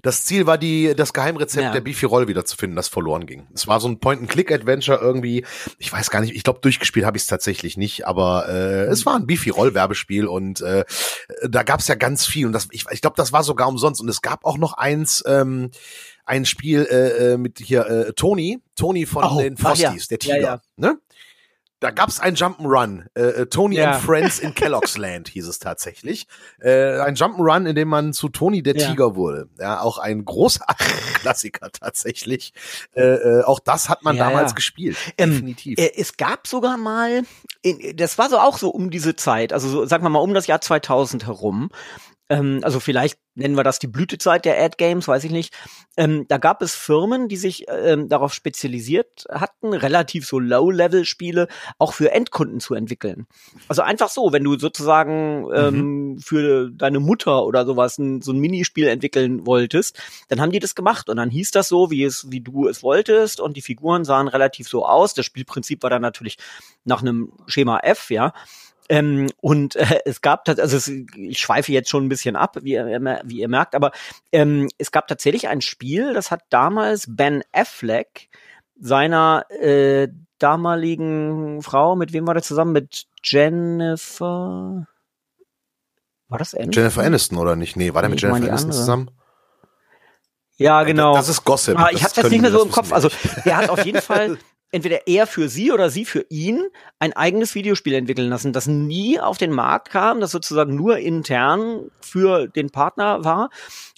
das 0.02 0.25
Ziel 0.25 0.47
war 0.47 0.59
die, 0.59 0.95
das 0.97 1.12
Geheimrezept 1.12 1.64
Ja. 1.64 1.73
der 1.73 1.81
Beefy 1.81 2.07
Roll 2.07 2.29
wieder 2.29 2.45
zu 2.45 2.57
finden, 2.57 2.76
das 2.76 2.88
verloren 2.88 3.25
ging. 3.26 3.47
Es 3.55 3.67
war 3.67 3.81
so 3.81 3.88
ein 3.88 4.00
Point-and-Click-Adventure 4.00 4.99
irgendwie. 5.00 5.45
Ich 5.79 5.93
weiß 5.93 6.11
gar 6.11 6.21
nicht, 6.21 6.35
ich 6.35 6.43
glaube, 6.45 6.61
durchgespielt 6.61 7.07
habe 7.07 7.17
ich 7.17 7.23
es 7.23 7.26
tatsächlich 7.29 7.76
nicht, 7.76 8.07
aber 8.07 8.49
äh, 8.49 8.85
es 8.87 9.07
war 9.07 9.17
ein 9.17 9.26
Beefy 9.26 9.50
Roll-Werbespiel 9.50 10.26
und 10.26 10.61
äh, 10.61 10.85
da 11.49 11.62
gab 11.62 11.81
es 11.81 11.88
ja 11.88 11.95
ganz 11.95 12.26
viel 12.26 12.47
und 12.47 12.52
das, 12.52 12.69
ich, 12.71 12.85
ich 12.91 13.00
glaube, 13.00 13.17
das 13.17 13.33
war 13.33 13.43
sogar 13.45 13.69
umsonst. 13.69 14.00
Und 14.00 14.09
es 14.09 14.23
gab 14.23 14.45
auch 14.45 14.59
noch 14.59 14.75
eins, 14.75 15.23
ähm, 15.26 15.71
ein 16.25 16.45
Spiel 16.45 16.87
äh, 16.88 17.33
äh, 17.33 17.37
mit 17.37 17.59
hier 17.59 17.87
äh, 17.87 18.12
Tony, 18.12 18.61
Tony 18.76 19.07
von 19.07 19.25
Oh, 19.25 19.41
den 19.41 19.55
ach 19.62 19.76
ja. 19.76 19.88
Frosties, 19.88 20.09
der 20.09 20.19
Tiger. 20.19 20.37
ja. 20.41 20.61
Ne? 20.76 20.99
Da 21.82 21.90
gab's 21.90 22.20
ein 22.20 22.36
Jump'n'Run. 22.36 23.06
Äh, 23.14 23.20
äh, 23.22 23.46
Tony 23.46 23.76
Ja. 23.76 23.92
and 23.96 24.02
Friends 24.04 24.38
in 24.38 24.54
Kellogg's 24.54 24.96
Land 24.96 25.28
hieß 25.28 25.48
es 25.48 25.58
tatsächlich. 25.58 26.26
Äh, 26.60 27.00
ein 27.00 27.16
Jump'n'Run, 27.16 27.66
in 27.68 27.74
dem 27.74 27.88
man 27.88 28.12
zu 28.12 28.28
Tony 28.28 28.62
der 28.62 28.76
Ja. 28.76 28.88
Tiger 28.88 29.16
wurde. 29.16 29.48
Ja, 29.58 29.80
auch 29.80 29.98
ein 29.98 30.24
großartiger 30.24 30.90
Klassiker 31.14 31.70
tatsächlich. 31.72 32.52
Äh, 32.94 33.02
äh, 33.02 33.42
auch 33.44 33.58
das 33.58 33.88
hat 33.88 34.04
man 34.04 34.16
Ja, 34.16 34.28
damals 34.28 34.54
gespielt. 34.54 34.96
Ähm, 35.18 35.30
Definitiv. 35.32 35.78
Äh, 35.78 35.90
Es 35.96 36.16
gab 36.16 36.46
sogar 36.46 36.76
mal, 36.76 37.22
das 37.94 38.16
war 38.16 38.30
so 38.30 38.38
auch 38.38 38.58
so 38.58 38.70
um 38.70 38.90
diese 38.90 39.16
Zeit, 39.16 39.52
also 39.52 39.68
so, 39.68 39.84
sagen 39.84 40.04
wir 40.04 40.08
mal 40.10 40.20
um 40.20 40.34
das 40.34 40.46
Jahr 40.46 40.60
2000 40.60 41.26
herum, 41.26 41.70
ähm, 42.32 42.60
also 42.62 42.80
vielleicht 42.80 43.18
nennen 43.34 43.56
wir 43.56 43.62
das 43.62 43.78
die 43.78 43.86
Blütezeit 43.86 44.46
der 44.46 44.62
Ad-Games, 44.62 45.06
weiß 45.06 45.24
ich 45.24 45.30
nicht. 45.30 45.54
Ähm, 45.98 46.24
da 46.28 46.38
gab 46.38 46.62
es 46.62 46.74
Firmen, 46.74 47.28
die 47.28 47.36
sich 47.36 47.66
ähm, 47.68 48.08
darauf 48.08 48.32
spezialisiert 48.32 49.26
hatten, 49.30 49.74
relativ 49.74 50.26
so 50.26 50.38
Low-Level-Spiele 50.38 51.48
auch 51.78 51.92
für 51.92 52.10
Endkunden 52.10 52.60
zu 52.60 52.74
entwickeln. 52.74 53.26
Also 53.68 53.82
einfach 53.82 54.08
so, 54.08 54.32
wenn 54.32 54.44
du 54.44 54.58
sozusagen 54.58 55.46
ähm, 55.54 55.74
mhm. 55.74 56.18
für 56.20 56.70
deine 56.70 57.00
Mutter 57.00 57.44
oder 57.44 57.66
sowas 57.66 57.98
ein, 57.98 58.22
so 58.22 58.32
ein 58.32 58.38
Minispiel 58.38 58.86
entwickeln 58.86 59.46
wolltest, 59.46 60.00
dann 60.28 60.40
haben 60.40 60.52
die 60.52 60.58
das 60.58 60.74
gemacht 60.74 61.10
und 61.10 61.18
dann 61.18 61.30
hieß 61.30 61.50
das 61.50 61.68
so, 61.68 61.90
wie 61.90 62.04
es, 62.04 62.30
wie 62.30 62.40
du 62.40 62.66
es 62.66 62.82
wolltest 62.82 63.40
und 63.40 63.58
die 63.58 63.62
Figuren 63.62 64.06
sahen 64.06 64.28
relativ 64.28 64.68
so 64.68 64.86
aus. 64.86 65.12
Das 65.12 65.26
Spielprinzip 65.26 65.82
war 65.82 65.90
dann 65.90 66.02
natürlich 66.02 66.38
nach 66.84 67.02
einem 67.02 67.32
Schema 67.46 67.80
F, 67.80 68.10
ja. 68.10 68.32
Ähm, 68.92 69.30
und 69.40 69.75
äh, 69.76 70.00
es 70.04 70.20
gab, 70.20 70.46
also 70.46 70.76
es, 70.76 70.87
ich 70.87 71.38
schweife 71.38 71.72
jetzt 71.72 71.88
schon 71.88 72.04
ein 72.04 72.11
bisschen 72.11 72.37
ab, 72.37 72.58
wie 72.61 72.72
ihr, 72.72 72.84
wie 73.25 73.40
ihr 73.40 73.49
merkt, 73.49 73.75
aber 73.75 73.90
ähm, 74.32 74.68
es 74.76 74.92
gab 74.92 75.08
tatsächlich 75.08 75.49
ein 75.49 75.62
Spiel, 75.62 76.12
das 76.12 76.30
hat 76.30 76.42
damals 76.50 77.06
Ben 77.08 77.42
Affleck 77.52 78.28
seiner 78.78 79.46
äh, 79.49 80.08
damaligen 80.38 81.62
Frau, 81.62 81.96
mit 81.96 82.12
wem 82.12 82.26
war 82.26 82.34
der 82.34 82.42
zusammen? 82.42 82.72
Mit 82.72 83.06
Jennifer. 83.25 84.87
War 86.28 86.38
das 86.38 86.54
Aniston? 86.54 86.72
Jennifer 86.72 87.02
Aniston 87.02 87.38
oder 87.38 87.56
nicht? 87.56 87.76
Nee, 87.78 87.94
war 87.94 88.02
der 88.02 88.11
mit 88.11 88.20
Jennifer 88.20 88.46
Aniston 88.46 88.72
zusammen? 88.72 89.11
Ja, 90.56 90.82
genau. 90.82 91.14
Das 91.14 91.30
ist 91.30 91.44
Gossip. 91.44 91.78
Ah, 91.78 91.88
ich 91.92 92.04
hab's 92.04 92.16
jetzt 92.16 92.30
nicht 92.30 92.42
mehr 92.42 92.52
so 92.52 92.62
im 92.62 92.70
Kopf. 92.70 92.92
Also, 92.92 93.08
der 93.46 93.56
hat 93.56 93.70
auf 93.70 93.87
jeden 93.87 94.02
Fall 94.02 94.37
entweder 94.73 95.07
er 95.07 95.26
für 95.26 95.49
sie 95.49 95.71
oder 95.71 95.91
sie 95.91 96.05
für 96.05 96.25
ihn 96.31 96.64
ein 96.99 97.12
eigenes 97.12 97.55
Videospiel 97.55 97.93
entwickeln 97.95 98.29
lassen, 98.29 98.52
das 98.52 98.67
nie 98.67 99.21
auf 99.21 99.38
den 99.38 99.52
Markt 99.52 99.91
kam, 99.91 100.21
das 100.21 100.31
sozusagen 100.31 100.75
nur 100.75 100.99
intern 100.99 101.91
für 102.00 102.49
den 102.49 102.71
Partner 102.71 103.23
war. 103.25 103.50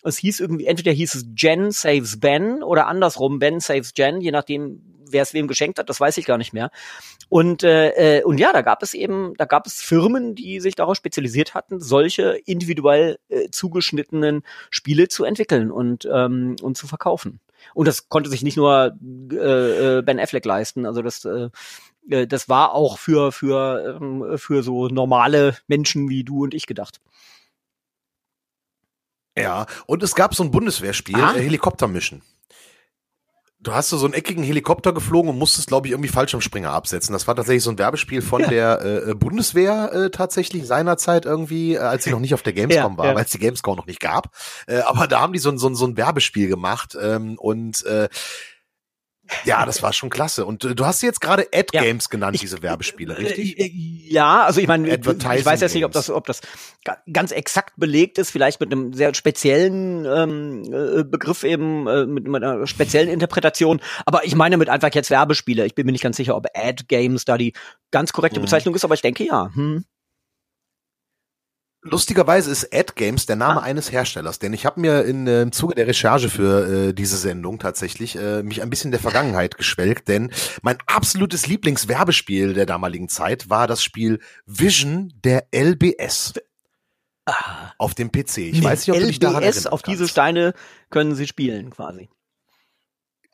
Es 0.03 0.19
hieß 0.19 0.41
irgendwie, 0.41 0.67
entweder 0.67 0.93
hieß 0.93 1.15
es 1.15 1.27
Jen 1.37 1.71
saves 1.71 2.21
Ben 2.21 2.63
oder 2.63 2.89
andersrum, 2.89 3.39
Ben 3.39 3.61
saves 3.61 3.93
Jen, 3.97 4.21
je 4.21 4.33
nachdem, 4.33 4.83
wer 5.09 5.23
es 5.23 5.35
wem 5.35 5.49
geschenkt 5.49 5.79
hat, 5.79 5.89
das 5.89 6.01
weiß 6.01 6.17
ich 6.19 6.27
gar 6.27 6.39
nicht 6.39 6.53
mehr. 6.53 6.71
Und, 7.29 7.63
äh, 7.63 8.19
äh, 8.19 8.25
und 8.25 8.39
ja, 8.39 8.53
da 8.53 8.63
gab 8.63 8.83
es 8.83 8.95
eben, 8.95 9.35
da 9.37 9.45
gab 9.45 9.67
es 9.67 9.81
Firmen, 9.81 10.35
die 10.35 10.61
sich 10.61 10.75
darauf 10.75 10.97
spezialisiert 10.97 11.55
hatten, 11.55 11.81
solche 11.81 12.39
individuell 12.45 13.19
äh, 13.29 13.49
zugeschnittenen 13.51 14.43
Spiele 14.71 15.09
zu 15.09 15.25
entwickeln 15.25 15.71
und, 15.71 16.09
ähm, 16.13 16.57
und 16.63 16.77
zu 16.77 16.87
verkaufen. 16.87 17.41
Und 17.73 17.89
das 17.89 18.09
konnte 18.09 18.31
sich 18.31 18.43
nicht 18.43 18.57
nur 18.57 18.97
äh, 19.33 19.99
äh, 19.99 20.03
Ben 20.03 20.21
Affleck 20.21 20.45
leisten. 20.45 20.87
Also 20.87 21.03
das, 21.03 21.25
äh, 21.25 21.49
äh, 22.11 22.27
das 22.27 22.49
war 22.49 22.73
auch 22.73 22.99
für, 22.99 23.33
für, 23.33 23.99
ähm, 24.01 24.39
für 24.39 24.63
so 24.63 24.89
normale 24.89 25.57
Menschen 25.67 26.09
wie 26.09 26.25
du 26.25 26.45
und 26.45 26.55
ich 26.55 26.67
gedacht. 26.67 27.01
Ja, 29.37 29.67
und 29.87 30.03
es 30.03 30.15
gab 30.15 30.35
so 30.35 30.45
ein 30.45 30.51
Bundeswehrspiel, 30.51 31.17
ah. 31.17 31.35
äh, 31.35 31.41
Helikopter 31.41 31.89
Mission. 31.89 32.23
Du 33.65 33.73
hast 33.73 33.89
so 33.89 34.05
einen 34.05 34.15
eckigen 34.15 34.45
Helikopter 34.45 34.93
geflogen 34.93 35.31
und 35.31 35.39
musstest, 35.39 35.69
glaube 35.69 35.87
ich, 35.87 35.93
irgendwie 35.93 36.11
Fallschirmspringer 36.11 36.71
absetzen. 36.71 37.15
Das 37.15 37.27
war 37.27 37.35
tatsächlich 37.35 37.63
so 37.63 37.71
ein 37.71 37.79
Werbespiel 37.79 38.21
von 38.21 38.43
ja. 38.43 38.49
der 38.49 38.81
äh, 38.83 39.11
äh, 39.11 39.15
Bundeswehr 39.15 39.91
äh, 39.93 40.11
tatsächlich 40.11 40.67
seinerzeit 40.67 41.25
irgendwie, 41.25 41.75
äh, 41.75 41.79
als 41.79 42.05
sie 42.05 42.11
noch 42.11 42.21
nicht 42.21 42.35
auf 42.35 42.43
der 42.43 42.53
Gamescom 42.53 42.93
ja, 42.93 42.99
war, 42.99 43.07
ja. 43.07 43.15
weil 43.15 43.25
es 43.25 43.31
die 43.31 43.39
Gamescom 43.39 43.77
noch 43.77 43.87
nicht 43.87 44.01
gab. 44.01 44.29
Äh, 44.67 44.81
aber 44.81 45.07
da 45.07 45.21
haben 45.21 45.33
die 45.33 45.39
so, 45.39 45.57
so, 45.57 45.73
so 45.75 45.87
ein 45.87 45.97
Werbespiel 45.97 46.49
gemacht 46.49 46.97
ähm, 47.01 47.39
und 47.39 47.85
äh, 47.87 48.09
ja, 49.45 49.65
das 49.65 49.83
war 49.83 49.93
schon 49.93 50.11
klasse. 50.11 50.45
Und 50.45 50.65
äh, 50.65 50.75
du 50.75 50.85
hast 50.85 51.03
jetzt 51.03 51.21
gerade 51.21 51.47
Ad 51.53 51.69
Games 51.73 52.05
ja. 52.05 52.11
genannt, 52.11 52.39
diese 52.41 52.63
Werbespiele, 52.63 53.17
richtig? 53.17 53.59
Äh, 53.59 53.71
ja, 53.73 54.45
also 54.45 54.61
ich 54.61 54.67
meine, 54.67 54.97
ich 54.97 55.07
weiß 55.45 55.61
jetzt 55.61 55.75
nicht, 55.75 55.85
ob 55.85 55.93
das, 55.93 56.11
ob 56.11 56.27
das 56.27 56.41
ganz 57.11 57.33
exakt 57.33 57.75
belegt 57.77 58.19
ist, 58.19 58.31
vielleicht 58.31 58.61
mit 58.61 58.73
einem 58.73 58.93
sehr 58.93 59.15
speziellen 59.15 60.05
ähm, 60.05 60.63
äh, 60.73 61.05
Begriff 61.05 61.45
eben, 61.45 61.87
äh, 61.87 62.07
mit, 62.07 62.29
mit 62.29 62.43
einer 62.43 62.67
speziellen 62.67 63.09
Interpretation. 63.09 63.81
Aber 64.05 64.25
ich 64.25 64.35
meine 64.35 64.57
mit 64.57 64.69
einfach 64.69 64.91
jetzt 64.93 65.11
Werbespiele. 65.11 65.65
Ich 65.67 65.75
bin 65.75 65.87
mir 65.87 65.93
nicht 65.93 66.03
ganz 66.03 66.17
sicher, 66.17 66.37
ob 66.37 66.47
Ad 66.55 66.85
Games 66.89 67.25
da 67.25 67.39
die 67.39 67.55
ganz 67.91 68.13
korrekte 68.13 68.41
mhm. 68.41 68.45
Bezeichnung 68.45 68.75
ist, 68.75 68.85
aber 68.85 68.95
ich 68.95 69.03
denke 69.03 69.25
ja. 69.25 69.51
Hm. 69.55 69.85
Lustigerweise 71.87 72.51
ist 72.51 72.75
AdGames 72.75 73.27
der 73.27 73.37
Name 73.37 73.61
ah. 73.61 73.65
eines 73.65 73.93
Herstellers, 73.93 74.39
denn 74.39 74.55
ich 74.55 74.65
habe 74.65 74.81
mir 74.81 75.05
in, 75.05 75.27
äh, 75.27 75.43
im 75.43 75.53
Zuge 75.53 75.75
der 75.75 75.87
Recherche 75.87 76.31
für 76.31 76.89
äh, 76.89 76.95
diese 76.95 77.19
Sendung 77.19 77.59
tatsächlich 77.59 78.17
äh, 78.17 78.43
mich 78.43 78.63
ein 78.63 78.71
bisschen 78.71 78.91
der 78.91 79.01
Vergangenheit 79.01 79.59
geschwelgt, 79.59 80.09
denn 80.09 80.33
mein 80.63 80.79
absolutes 80.87 81.47
Lieblingswerbespiel 81.47 82.55
der 82.55 82.65
damaligen 82.65 83.11
Zeit 83.11 83.51
war 83.51 83.67
das 83.67 83.83
Spiel 83.83 84.21
Vision 84.47 85.13
der 85.25 85.49
LBS. 85.55 86.33
Ah. 87.27 87.73
Auf 87.77 87.95
dem 87.95 88.11
PC. 88.11 88.39
Ich 88.39 88.61
nee, 88.61 88.65
weiß 88.65 88.87
nicht, 88.87 88.91
ob 88.91 88.97
LBS, 88.97 89.01
du 89.03 89.07
dich 89.07 89.19
daran. 89.19 89.67
Auf 89.71 89.83
diese 89.83 90.09
Steine 90.09 90.55
können 90.89 91.15
sie 91.15 91.27
spielen, 91.27 91.69
quasi. 91.69 92.09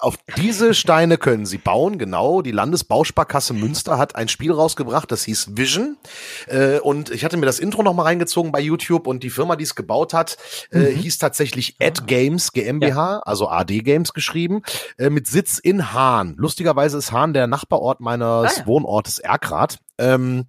Auf 0.00 0.16
diese 0.38 0.72
Steine 0.72 1.18
können 1.18 1.44
Sie 1.44 1.58
bauen, 1.58 1.98
genau. 1.98 2.40
Die 2.40 2.52
Landesbausparkasse 2.52 3.52
Münster 3.52 3.98
hat 3.98 4.16
ein 4.16 4.28
Spiel 4.28 4.50
rausgebracht, 4.50 5.12
das 5.12 5.24
hieß 5.24 5.56
Vision. 5.56 5.98
Äh, 6.46 6.78
und 6.78 7.10
ich 7.10 7.22
hatte 7.24 7.36
mir 7.36 7.44
das 7.44 7.58
Intro 7.58 7.82
noch 7.82 7.92
mal 7.92 8.04
reingezogen 8.04 8.50
bei 8.50 8.60
YouTube 8.60 9.06
und 9.06 9.22
die 9.22 9.28
Firma, 9.28 9.56
die 9.56 9.64
es 9.64 9.74
gebaut 9.74 10.14
hat, 10.14 10.38
äh, 10.72 10.78
mhm. 10.78 10.96
hieß 10.96 11.18
tatsächlich 11.18 11.76
Ad 11.80 12.02
Games 12.06 12.52
GmbH, 12.52 13.12
ja. 13.12 13.18
also 13.18 13.48
AD 13.48 13.80
Games 13.80 14.14
geschrieben, 14.14 14.62
äh, 14.96 15.10
mit 15.10 15.26
Sitz 15.26 15.58
in 15.58 15.92
Hahn. 15.92 16.34
Lustigerweise 16.38 16.96
ist 16.96 17.12
Hahn 17.12 17.34
der 17.34 17.46
Nachbarort 17.46 18.00
meines 18.00 18.26
ah, 18.26 18.50
ja. 18.56 18.66
Wohnortes 18.66 19.18
Erkrath. 19.18 19.80
Ähm, 19.98 20.46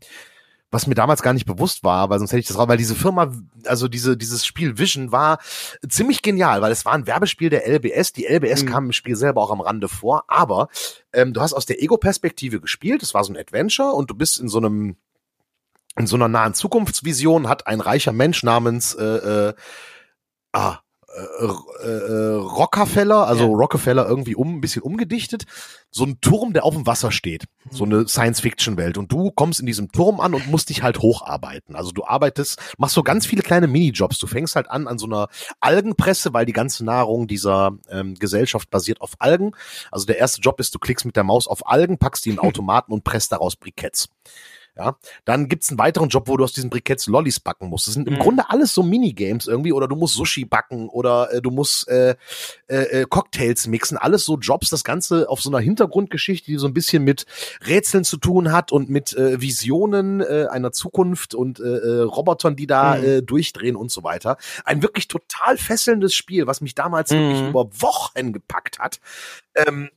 was 0.72 0.88
mir 0.88 0.96
damals 0.96 1.22
gar 1.22 1.34
nicht 1.34 1.46
bewusst 1.46 1.84
war, 1.84 2.10
weil 2.10 2.20
sonst 2.20 2.32
hätte 2.32 2.40
ich 2.40 2.48
das 2.48 2.58
raus, 2.58 2.70
weil 2.70 2.78
diese 2.78 2.96
Firma, 2.96 3.32
also 3.66 3.88
diese, 3.88 4.18
dieses 4.18 4.46
Spiel 4.46 4.78
Vision 4.78 5.12
war 5.12 5.40
ziemlich 5.88 6.22
genial, 6.22 6.62
weil 6.62 6.72
es 6.72 6.86
war 6.86 6.94
ein 6.94 7.06
Werbespiel 7.06 7.50
der 7.50 7.68
LBS. 7.68 8.14
Die 8.14 8.26
LBS 8.26 8.64
mhm. 8.64 8.68
kam 8.68 8.86
im 8.86 8.92
Spiel 8.94 9.16
selber 9.16 9.42
auch 9.42 9.52
am 9.52 9.62
Rande 9.62 9.90
vor, 9.90 10.24
aber 10.28 10.70
ähm, 11.14 11.34
du 11.34 11.42
hast 11.42 11.54
aus 11.54 11.66
der 11.66 11.84
Ego-Perspektive 11.84 12.62
gespielt, 12.62 13.04
es 13.04 13.14
war 13.14 13.24
so 13.24 13.34
ein 13.34 13.38
Adventure 13.38 13.92
und 13.92 14.10
du 14.10 14.16
bist 14.16 14.40
in 14.40 14.48
so 14.48 14.58
einem 14.58 14.96
in 15.98 16.08
so 16.08 16.16
einer 16.16 16.30
nahen 16.30 16.54
Zukunftsvision 16.54 17.50
hat 17.50 17.68
ein 17.68 17.82
reicher 17.82 18.14
Mensch 18.14 18.44
namens 18.44 18.94
äh, 18.94 19.04
äh, 19.50 19.54
ah, 20.54 20.80
äh, 21.18 21.88
äh, 21.88 22.36
Rockefeller, 22.36 23.28
also 23.28 23.46
ja. 23.46 23.56
Rockefeller 23.56 24.08
irgendwie 24.08 24.36
um 24.36 24.56
ein 24.56 24.62
bisschen 24.62 24.82
umgedichtet, 24.82 25.46
so 25.90 26.06
ein 26.06 26.22
Turm, 26.22 26.54
der 26.54 26.64
auf 26.64 26.74
dem 26.74 26.88
Wasser 26.88 27.12
steht, 27.12 27.46
so 27.70 27.84
eine 27.84 28.08
Science-Fiction-Welt 28.08 28.98
und 28.98 29.12
du 29.12 29.32
kommst 29.32 29.60
in 29.60 29.66
diesem 29.66 29.92
Turm 29.92 30.22
an 30.22 30.34
und 30.34 30.48
musst 30.48 30.70
dich 30.70 30.84
halt 30.84 31.00
hocharbeiten. 31.00 31.76
Also 31.76 31.92
du 31.92 32.06
arbeitest, 32.06 32.60
machst 32.78 32.96
so 32.96 33.04
ganz 33.04 33.26
viele 33.26 33.42
kleine 33.42 33.68
Minijobs. 33.68 34.18
Du 34.20 34.28
fängst 34.28 34.56
halt 34.56 34.70
an 34.70 34.88
an 34.88 34.98
so 34.98 35.06
einer 35.06 35.28
Algenpresse, 35.60 36.34
weil 36.34 36.46
die 36.46 36.54
ganze 36.54 36.86
Nahrung 36.86 37.28
dieser 37.28 37.74
ähm, 37.90 38.16
Gesellschaft 38.16 38.70
basiert 38.70 39.02
auf 39.02 39.12
Algen. 39.20 39.52
Also 39.92 40.06
der 40.06 40.18
erste 40.18 40.42
Job 40.42 40.60
ist, 40.60 40.74
du 40.74 40.80
klickst 40.80 41.06
mit 41.06 41.16
der 41.16 41.24
Maus 41.24 41.48
auf 41.48 41.68
Algen, 41.68 41.98
packst 41.98 42.26
die 42.26 42.30
in 42.30 42.40
Automaten 42.52 42.94
und 42.94 43.04
presst 43.04 43.32
daraus 43.32 43.56
Briketts. 43.56 44.08
Ja, 44.82 44.98
dann 45.26 45.48
gibt's 45.48 45.70
einen 45.70 45.78
weiteren 45.78 46.10
Job, 46.10 46.28
wo 46.28 46.38
du 46.38 46.44
aus 46.44 46.54
diesen 46.54 46.72
Briketts 46.72 47.06
Lollis 47.06 47.40
backen 47.40 47.70
musst. 47.70 47.86
Das 47.86 47.94
sind 47.94 48.08
im 48.08 48.16
mhm. 48.16 48.20
Grunde 48.20 48.50
alles 48.50 48.74
so 48.74 48.82
Minigames 48.82 49.46
irgendwie 49.46 49.74
oder 49.74 49.88
du 49.88 49.96
musst 49.96 50.16
Sushi 50.16 50.44
backen 50.44 50.90
oder 50.90 51.32
äh, 51.32 51.42
du 51.42 51.52
musst 51.52 51.88
äh, 51.88 52.16
äh, 52.68 53.02
äh, 53.02 53.06
Cocktails 53.08 53.68
mixen. 53.68 53.98
Alles 53.98 54.26
so 54.26 54.40
Jobs, 54.40 54.72
das 54.72 54.84
Ganze 54.84 55.30
auf 55.30 55.40
so 55.40 55.52
einer 55.52 55.60
Hintergrundgeschichte, 55.60 56.48
die 56.48 56.58
so 56.58 56.66
ein 56.66 56.74
bisschen 56.74 57.04
mit 57.04 57.28
Rätseln 57.68 58.04
zu 58.04 58.18
tun 58.18 58.52
hat 58.52 58.72
und 58.72 58.90
mit 58.90 59.14
äh, 59.14 59.40
Visionen 59.40 60.22
äh, 60.22 60.48
einer 60.50 60.72
Zukunft 60.72 61.36
und 61.36 61.60
äh, 61.60 61.64
äh, 61.64 62.02
Robotern, 62.02 62.56
die 62.56 62.66
da 62.66 62.96
mhm. 62.96 63.04
äh, 63.04 63.22
durchdrehen 63.22 63.76
und 63.76 63.92
so 63.92 64.04
weiter. 64.04 64.38
Ein 64.66 64.82
wirklich 64.82 65.08
total 65.08 65.58
fesselndes 65.58 66.16
Spiel, 66.16 66.48
was 66.48 66.60
mich 66.60 66.74
damals 66.74 67.12
mhm. 67.12 67.18
wirklich 67.18 67.50
über 67.50 67.70
Wochen 67.82 68.34
gepackt 68.34 68.80
hat. 68.80 69.00
Ähm, 69.54 69.90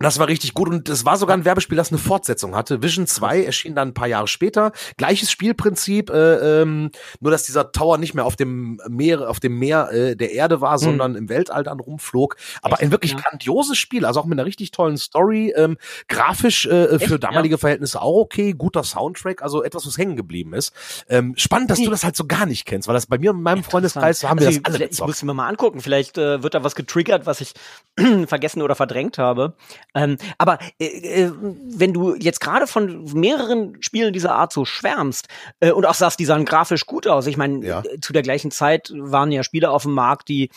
das 0.00 0.18
war 0.18 0.26
richtig 0.26 0.54
gut 0.54 0.68
und 0.68 0.88
es 0.88 1.04
war 1.04 1.16
sogar 1.16 1.36
ein 1.36 1.44
Werbespiel, 1.44 1.76
das 1.76 1.90
eine 1.90 1.98
Fortsetzung 1.98 2.56
hatte. 2.56 2.82
Vision 2.82 3.06
2 3.06 3.44
erschien 3.44 3.76
dann 3.76 3.88
ein 3.88 3.94
paar 3.94 4.08
Jahre 4.08 4.26
später. 4.26 4.72
Gleiches 4.96 5.30
Spielprinzip, 5.30 6.10
äh, 6.10 6.62
ähm, 6.62 6.90
nur 7.20 7.30
dass 7.30 7.44
dieser 7.44 7.70
Tower 7.70 7.98
nicht 7.98 8.12
mehr 8.12 8.24
auf 8.24 8.34
dem 8.34 8.80
Meer, 8.88 9.30
auf 9.30 9.38
dem 9.38 9.56
Meer 9.58 9.90
äh, 9.92 10.16
der 10.16 10.32
Erde 10.32 10.60
war, 10.60 10.74
mhm. 10.74 10.78
sondern 10.78 11.14
im 11.14 11.28
Weltall 11.28 11.62
dann 11.62 11.78
rumflog. 11.78 12.36
Aber 12.60 12.74
Echt? 12.74 12.82
ein 12.82 12.90
wirklich 12.90 13.12
ja. 13.12 13.18
grandioses 13.18 13.78
Spiel, 13.78 14.04
also 14.04 14.20
auch 14.20 14.24
mit 14.24 14.36
einer 14.36 14.46
richtig 14.46 14.72
tollen 14.72 14.96
Story, 14.96 15.54
ähm, 15.56 15.76
grafisch 16.08 16.66
äh, 16.66 16.98
für 16.98 17.20
damalige 17.20 17.54
ja. 17.54 17.58
Verhältnisse 17.58 18.02
auch 18.02 18.22
okay, 18.22 18.52
guter 18.52 18.82
Soundtrack, 18.82 19.42
also 19.42 19.62
etwas, 19.62 19.86
was 19.86 19.96
hängen 19.96 20.16
geblieben 20.16 20.54
ist. 20.54 20.72
Ähm, 21.08 21.34
spannend, 21.36 21.70
dass 21.70 21.78
nee. 21.78 21.84
du 21.84 21.92
das 21.92 22.02
halt 22.02 22.16
so 22.16 22.26
gar 22.26 22.46
nicht 22.46 22.66
kennst, 22.66 22.88
weil 22.88 22.94
das 22.94 23.06
bei 23.06 23.18
mir 23.18 23.30
in 23.30 23.40
meinem 23.40 23.62
Freundeskreis 23.62 24.24
haben 24.24 24.40
wir 24.40 24.48
also, 24.48 24.60
das 24.60 24.74
alle 24.74 24.84
Ich 24.86 25.00
muss 25.00 25.22
mir 25.22 25.34
mal 25.34 25.48
angucken, 25.48 25.80
vielleicht 25.80 26.18
äh, 26.18 26.42
wird 26.42 26.54
da 26.54 26.64
was 26.64 26.74
getriggert, 26.74 27.26
was 27.26 27.40
ich 27.40 27.54
vergessen 28.26 28.60
oder 28.60 28.74
verdrängt 28.74 29.18
habe. 29.18 29.54
Ähm, 29.94 30.16
aber 30.38 30.58
äh, 30.78 30.86
äh, 31.24 31.32
wenn 31.40 31.92
du 31.92 32.14
jetzt 32.16 32.40
gerade 32.40 32.66
von 32.66 33.04
mehreren 33.14 33.80
Spielen 33.80 34.12
dieser 34.12 34.34
Art 34.34 34.52
so 34.52 34.64
schwärmst 34.64 35.28
äh, 35.60 35.70
und 35.70 35.86
auch 35.86 35.94
sagst, 35.94 36.18
die 36.18 36.24
sahen 36.24 36.44
grafisch 36.44 36.86
gut 36.86 37.06
aus. 37.06 37.26
Ich 37.26 37.36
meine, 37.36 37.64
ja. 37.64 37.80
Äh, 37.80 38.00
zu 38.00 38.12
der 38.12 38.22
gleichen 38.22 38.50
Zeit 38.50 38.92
waren 38.94 39.30
ja 39.30 39.42
Spiele 39.42 39.70
auf 39.70 39.82
dem 39.82 39.92
Markt, 39.92 40.28
die 40.28 40.50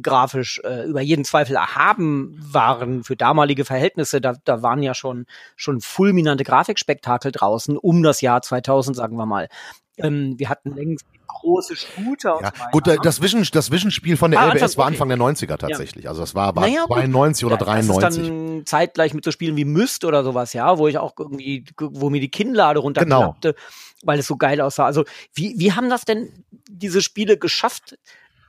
grafisch 0.00 0.60
äh, 0.64 0.84
über 0.84 1.00
jeden 1.00 1.24
Zweifel 1.24 1.56
erhaben 1.56 2.36
waren 2.40 3.04
für 3.04 3.16
damalige 3.16 3.64
Verhältnisse. 3.64 4.20
Da, 4.20 4.34
da 4.44 4.62
waren 4.62 4.82
ja 4.82 4.92
schon, 4.92 5.26
schon 5.56 5.80
fulminante 5.80 6.44
Grafikspektakel 6.44 7.32
draußen 7.32 7.78
um 7.78 8.02
das 8.02 8.20
Jahr 8.20 8.42
2000, 8.42 8.96
sagen 8.96 9.16
wir 9.16 9.26
mal. 9.26 9.48
Ähm, 9.96 10.34
wir 10.38 10.48
hatten 10.48 10.74
längst 10.74 11.06
große 11.26 11.76
Shooter. 11.76 12.38
Ja, 12.42 12.52
gut, 12.72 12.84
das 13.02 13.22
Vision, 13.22 13.46
das 13.52 13.70
Vision-Spiel 13.70 14.16
von 14.16 14.30
der 14.30 14.40
ah, 14.40 14.52
LBS 14.52 14.76
war 14.76 14.86
Anfang 14.86 15.08
der 15.08 15.18
90er 15.18 15.56
tatsächlich. 15.56 16.04
Ja. 16.04 16.10
Also 16.10 16.22
das 16.22 16.34
war, 16.34 16.54
war 16.56 16.66
naja, 16.66 16.84
92 16.86 17.44
oder 17.44 17.56
93. 17.56 18.00
Das 18.00 18.16
ist 18.16 18.28
dann 18.28 18.62
zeitgleich 18.66 19.14
mit 19.14 19.24
so 19.24 19.30
Spielen 19.30 19.56
wie 19.56 19.64
Myst 19.64 20.04
oder 20.04 20.24
sowas, 20.24 20.52
ja, 20.52 20.78
wo 20.78 20.88
ich 20.88 20.98
auch 20.98 21.12
irgendwie, 21.18 21.64
wo 21.78 22.10
mir 22.10 22.20
die 22.20 22.30
Kinnlade 22.30 22.80
runterklappte, 22.80 23.52
genau. 23.52 23.64
weil 24.02 24.18
es 24.18 24.26
so 24.26 24.36
geil 24.36 24.60
aussah. 24.60 24.86
Also 24.86 25.04
wie, 25.34 25.54
wie 25.58 25.72
haben 25.72 25.90
das 25.90 26.04
denn 26.04 26.44
diese 26.68 27.02
Spiele 27.02 27.36
geschafft? 27.38 27.96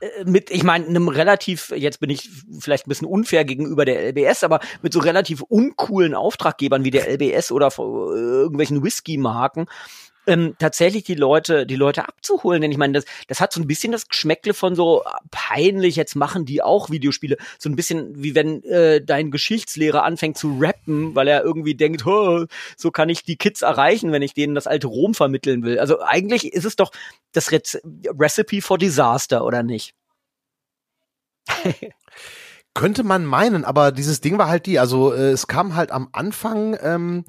Äh, 0.00 0.24
mit, 0.24 0.50
ich 0.50 0.62
meine, 0.62 0.86
einem 0.86 1.08
relativ, 1.08 1.72
jetzt 1.74 2.00
bin 2.00 2.10
ich 2.10 2.30
vielleicht 2.58 2.86
ein 2.86 2.90
bisschen 2.90 3.08
unfair 3.08 3.44
gegenüber 3.44 3.84
der 3.84 4.08
LBS, 4.08 4.44
aber 4.44 4.60
mit 4.82 4.92
so 4.92 5.00
relativ 5.00 5.42
uncoolen 5.42 6.14
Auftraggebern 6.14 6.84
wie 6.84 6.90
der 6.90 7.08
LBS 7.08 7.52
oder 7.52 7.68
äh, 7.68 7.80
irgendwelchen 7.80 8.82
Whisky-Marken, 8.82 9.66
ähm, 10.26 10.54
tatsächlich 10.58 11.04
die 11.04 11.14
Leute, 11.14 11.66
die 11.66 11.76
Leute 11.76 12.08
abzuholen. 12.08 12.62
Denn 12.62 12.70
ich 12.70 12.78
meine, 12.78 12.94
das, 12.94 13.04
das 13.28 13.40
hat 13.40 13.52
so 13.52 13.60
ein 13.60 13.66
bisschen 13.66 13.92
das 13.92 14.08
Geschmäckle 14.08 14.54
von 14.54 14.74
so 14.74 15.02
peinlich, 15.30 15.96
jetzt 15.96 16.16
machen 16.16 16.44
die 16.44 16.62
auch 16.62 16.90
Videospiele. 16.90 17.36
So 17.58 17.68
ein 17.68 17.76
bisschen 17.76 18.22
wie 18.22 18.34
wenn 18.34 18.62
äh, 18.64 19.02
dein 19.02 19.30
Geschichtslehrer 19.30 20.02
anfängt 20.02 20.38
zu 20.38 20.58
rappen, 20.60 21.14
weil 21.14 21.28
er 21.28 21.42
irgendwie 21.42 21.74
denkt, 21.74 22.02
so 22.02 22.90
kann 22.90 23.08
ich 23.08 23.22
die 23.22 23.36
Kids 23.36 23.62
erreichen, 23.62 24.12
wenn 24.12 24.22
ich 24.22 24.34
denen 24.34 24.54
das 24.54 24.66
alte 24.66 24.86
Rom 24.86 25.14
vermitteln 25.14 25.62
will. 25.62 25.78
Also 25.78 26.00
eigentlich 26.00 26.52
ist 26.52 26.64
es 26.64 26.76
doch 26.76 26.92
das 27.32 27.52
Re 27.52 27.60
Recipe 28.18 28.62
for 28.62 28.78
Disaster, 28.78 29.44
oder 29.44 29.62
nicht? 29.62 29.94
Könnte 32.74 33.04
man 33.04 33.24
meinen, 33.24 33.64
aber 33.64 33.90
dieses 33.90 34.20
Ding 34.20 34.36
war 34.36 34.48
halt 34.48 34.66
die, 34.66 34.78
also 34.78 35.12
äh, 35.12 35.30
es 35.30 35.46
kam 35.46 35.76
halt 35.76 35.90
am 35.90 36.10
Anfang 36.12 36.76
ähm, 36.82 37.24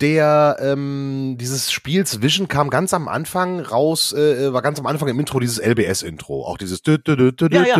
der 0.00 0.56
ähm, 0.60 1.36
dieses 1.38 1.72
Spiels 1.72 2.22
Vision 2.22 2.48
kam 2.48 2.70
ganz 2.70 2.94
am 2.94 3.08
Anfang 3.08 3.60
raus, 3.60 4.12
äh, 4.12 4.52
war 4.52 4.62
ganz 4.62 4.78
am 4.78 4.86
Anfang 4.86 5.08
im 5.08 5.18
Intro 5.18 5.40
dieses 5.40 5.58
LBS-Intro, 5.58 6.46
auch 6.46 6.58
dieses 6.58 6.82
ja, 7.66 7.76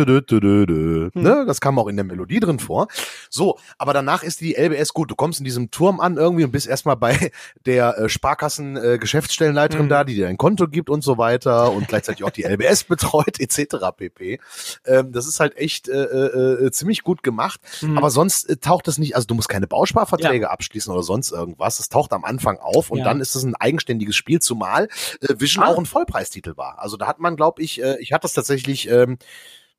ja. 1.15 1.21
ne, 1.21 1.45
das 1.47 1.61
kam 1.61 1.79
auch 1.79 1.87
in 1.87 1.95
der 1.95 2.05
Melodie 2.05 2.39
drin 2.39 2.59
vor. 2.59 2.87
So, 3.29 3.57
aber 3.77 3.93
danach 3.93 4.23
ist 4.23 4.41
die 4.41 4.55
LBS 4.55 4.93
gut. 4.93 5.11
Du 5.11 5.15
kommst 5.15 5.39
in 5.39 5.45
diesem 5.45 5.71
Turm 5.71 5.99
an 5.99 6.17
irgendwie 6.17 6.43
und 6.43 6.51
bist 6.51 6.67
erstmal 6.67 6.97
bei 6.97 7.31
der 7.65 7.97
äh, 7.97 8.09
Sparkassen 8.09 8.75
äh, 8.75 8.97
Geschäftsstellenleiterin 8.97 9.85
mhm. 9.85 9.89
da, 9.89 10.03
die 10.03 10.15
dir 10.15 10.27
ein 10.27 10.37
Konto 10.37 10.67
gibt 10.67 10.89
und 10.89 11.03
so 11.03 11.17
weiter 11.17 11.71
und 11.71 11.87
gleichzeitig 11.87 12.23
auch 12.23 12.29
die 12.29 12.43
LBS 12.43 12.83
betreut 12.85 13.39
etc. 13.39 13.77
pp. 13.95 14.39
Ähm, 14.85 15.11
das 15.11 15.27
ist 15.27 15.39
halt 15.39 15.57
echt 15.57 15.87
äh, 15.87 16.03
äh, 16.03 16.65
äh, 16.65 16.71
ziemlich 16.71 17.03
gut 17.03 17.23
gemacht, 17.23 17.61
mhm. 17.81 17.97
aber 17.97 18.09
sonst 18.09 18.49
äh, 18.49 18.57
taucht 18.57 18.87
das 18.87 18.97
nicht. 18.97 19.15
Also 19.15 19.27
du 19.27 19.35
musst 19.35 19.49
keine 19.49 19.67
Bausparverträge 19.67 20.45
ja. 20.45 20.49
abschließen 20.49 20.91
oder 20.91 21.03
sonst 21.03 21.31
irgendwas. 21.31 21.79
Es 21.79 21.89
taucht 21.89 22.08
taucht 22.09 22.13
am 22.13 22.25
Anfang 22.25 22.57
auf 22.57 22.91
und 22.91 22.99
ja. 22.99 23.03
dann 23.05 23.21
ist 23.21 23.35
es 23.35 23.43
ein 23.43 23.55
eigenständiges 23.55 24.15
Spiel, 24.15 24.39
zumal 24.39 24.89
äh, 25.21 25.35
Vision 25.37 25.63
ah. 25.63 25.67
auch 25.67 25.77
ein 25.77 25.85
Vollpreistitel 25.85 26.57
war. 26.57 26.79
Also 26.79 26.97
da 26.97 27.07
hat 27.07 27.19
man, 27.19 27.35
glaube 27.35 27.61
ich, 27.61 27.81
äh, 27.81 27.97
ich 27.99 28.11
hatte 28.11 28.23
das 28.23 28.33
tatsächlich, 28.33 28.89
ähm, 28.89 29.17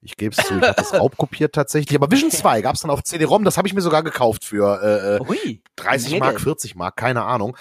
ich 0.02 0.16
gebe 0.16 0.34
es 0.37 0.46
zu, 0.46 0.56
ich 0.56 0.62
habe 0.62 0.75
das 0.76 0.94
raubkopiert 0.99 1.54
tatsächlich. 1.54 1.96
Aber 1.96 2.10
Vision 2.10 2.30
2 2.30 2.62
gab 2.62 2.75
es 2.75 2.82
dann 2.82 2.90
auf 2.90 3.02
CD-ROM, 3.02 3.44
das 3.44 3.58
habe 3.58 3.68
ich 3.68 3.75
mir 3.75 3.82
sogar 3.82 4.02
gekauft 4.02 4.44
für 4.44 4.80
äh, 4.82 5.16
äh 5.16 5.58
30 5.76 6.18
Mark, 6.20 6.40
40 6.40 6.75
Mark, 6.75 6.96
keine 6.96 7.25
Ahnung. 7.25 7.56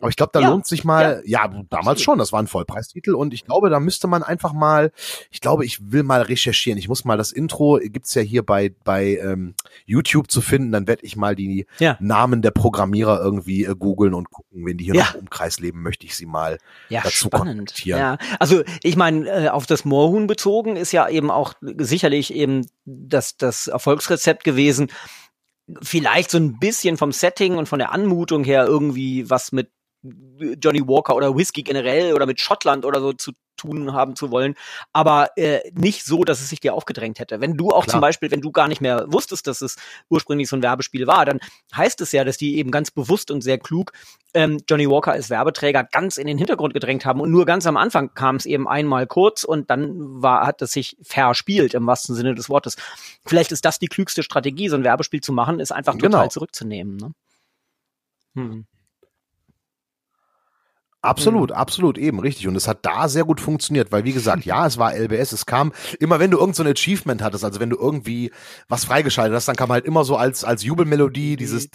Aber 0.00 0.10
ich 0.10 0.16
glaube, 0.16 0.30
da 0.34 0.40
ja, 0.40 0.50
lohnt 0.50 0.66
sich 0.66 0.84
mal, 0.84 1.22
ja, 1.24 1.46
ja 1.46 1.62
damals 1.70 2.02
schon, 2.02 2.18
das 2.18 2.30
war 2.30 2.40
ein 2.40 2.46
Vollpreistitel 2.46 3.14
und 3.14 3.32
ich 3.32 3.46
glaube, 3.46 3.70
da 3.70 3.80
müsste 3.80 4.08
man 4.08 4.22
einfach 4.22 4.52
mal, 4.52 4.92
ich 5.30 5.40
glaube, 5.40 5.64
ich 5.64 5.90
will 5.90 6.02
mal 6.02 6.20
recherchieren. 6.20 6.78
Ich 6.78 6.88
muss 6.88 7.06
mal 7.06 7.16
das 7.16 7.32
Intro, 7.32 7.80
gibt's 7.82 8.14
ja 8.14 8.20
hier 8.20 8.44
bei, 8.44 8.74
bei 8.84 9.16
ähm, 9.16 9.54
YouTube 9.86 10.30
zu 10.30 10.42
finden, 10.42 10.70
dann 10.70 10.86
werde 10.86 11.04
ich 11.06 11.16
mal 11.16 11.34
die 11.34 11.66
ja. 11.78 11.96
Namen 11.98 12.42
der 12.42 12.50
Programmierer 12.50 13.20
irgendwie 13.22 13.64
äh, 13.64 13.74
googeln 13.74 14.12
und 14.12 14.30
gucken, 14.30 14.66
wenn 14.66 14.76
die 14.76 14.84
hier 14.84 14.94
noch 14.94 15.14
im 15.14 15.20
Umkreis 15.20 15.60
leben, 15.60 15.82
möchte 15.82 16.04
ich 16.04 16.14
sie 16.14 16.26
mal 16.26 16.58
ja, 16.90 17.00
dazu 17.02 17.28
spannend. 17.28 17.84
Ja, 17.86 18.18
also 18.38 18.62
ich 18.82 18.96
meine, 18.96 19.28
äh, 19.28 19.48
auf 19.48 19.64
das 19.64 19.86
Moorhuhn 19.86 20.26
bezogen 20.26 20.76
ist 20.76 20.92
ja 20.92 21.08
eben 21.08 21.30
auch 21.30 21.54
sicherlich 21.62 22.34
eben 22.34 22.66
das, 22.84 23.38
das 23.38 23.66
Erfolgsrezept 23.66 24.44
gewesen, 24.44 24.88
vielleicht 25.82 26.30
so 26.30 26.38
ein 26.38 26.58
bisschen 26.58 26.96
vom 26.96 27.12
Setting 27.12 27.56
und 27.56 27.66
von 27.66 27.78
der 27.78 27.92
Anmutung 27.92 28.44
her 28.44 28.66
irgendwie 28.66 29.28
was 29.28 29.52
mit 29.52 29.70
Johnny 30.62 30.86
Walker 30.86 31.16
oder 31.16 31.36
Whisky 31.36 31.62
generell 31.62 32.14
oder 32.14 32.26
mit 32.26 32.40
Schottland 32.40 32.84
oder 32.84 33.00
so 33.00 33.12
zu 33.12 33.32
tun 33.56 33.92
haben 33.92 34.16
zu 34.16 34.30
wollen, 34.30 34.54
aber 34.92 35.30
äh, 35.36 35.60
nicht 35.72 36.04
so, 36.04 36.24
dass 36.24 36.40
es 36.40 36.48
sich 36.48 36.60
dir 36.60 36.74
aufgedrängt 36.74 37.18
hätte. 37.18 37.40
Wenn 37.40 37.56
du 37.56 37.70
auch 37.70 37.84
Klar. 37.84 37.94
zum 37.94 38.00
Beispiel, 38.00 38.30
wenn 38.30 38.40
du 38.40 38.52
gar 38.52 38.68
nicht 38.68 38.80
mehr 38.80 39.06
wusstest, 39.08 39.46
dass 39.46 39.62
es 39.62 39.76
ursprünglich 40.08 40.48
so 40.48 40.56
ein 40.56 40.62
Werbespiel 40.62 41.06
war, 41.06 41.24
dann 41.24 41.40
heißt 41.74 42.00
es 42.00 42.12
ja, 42.12 42.24
dass 42.24 42.36
die 42.36 42.56
eben 42.56 42.70
ganz 42.70 42.90
bewusst 42.90 43.30
und 43.30 43.40
sehr 43.40 43.58
klug 43.58 43.92
ähm, 44.34 44.58
Johnny 44.68 44.88
Walker 44.88 45.12
als 45.12 45.30
Werbeträger 45.30 45.84
ganz 45.84 46.18
in 46.18 46.26
den 46.26 46.38
Hintergrund 46.38 46.74
gedrängt 46.74 47.06
haben 47.06 47.20
und 47.20 47.30
nur 47.30 47.46
ganz 47.46 47.66
am 47.66 47.76
Anfang 47.76 48.12
kam 48.14 48.36
es 48.36 48.46
eben 48.46 48.68
einmal 48.68 49.06
kurz 49.06 49.44
und 49.44 49.70
dann 49.70 50.22
war 50.22 50.46
hat 50.46 50.60
es 50.62 50.72
sich 50.72 50.96
verspielt 51.02 51.74
im 51.74 51.86
wahrsten 51.86 52.14
Sinne 52.14 52.34
des 52.34 52.48
Wortes. 52.48 52.76
Vielleicht 53.24 53.52
ist 53.52 53.64
das 53.64 53.78
die 53.78 53.88
klügste 53.88 54.22
Strategie, 54.22 54.68
so 54.68 54.76
ein 54.76 54.84
Werbespiel 54.84 55.20
zu 55.20 55.32
machen, 55.32 55.60
ist 55.60 55.72
einfach 55.72 55.94
total 55.94 56.10
genau. 56.10 56.28
zurückzunehmen. 56.28 56.96
Ne? 56.96 57.12
Hm. 58.34 58.66
Absolut, 61.02 61.50
mhm. 61.50 61.56
absolut, 61.56 61.98
eben, 61.98 62.18
richtig. 62.18 62.48
Und 62.48 62.56
es 62.56 62.66
hat 62.66 62.78
da 62.82 63.08
sehr 63.08 63.24
gut 63.24 63.40
funktioniert, 63.40 63.92
weil 63.92 64.04
wie 64.04 64.12
gesagt, 64.12 64.44
ja, 64.44 64.66
es 64.66 64.76
war 64.78 64.94
LBS, 64.94 65.32
es 65.32 65.46
kam 65.46 65.72
immer, 66.00 66.18
wenn 66.18 66.30
du 66.30 66.38
irgend 66.38 66.56
so 66.56 66.64
ein 66.64 66.68
Achievement 66.70 67.22
hattest, 67.22 67.44
also 67.44 67.60
wenn 67.60 67.70
du 67.70 67.76
irgendwie 67.76 68.32
was 68.68 68.84
freigeschaltet 68.86 69.36
hast, 69.36 69.46
dann 69.46 69.56
kam 69.56 69.70
halt 69.70 69.84
immer 69.84 70.04
so 70.04 70.16
als, 70.16 70.42
als 70.42 70.64
Jubelmelodie 70.64 71.36
dieses 71.36 71.66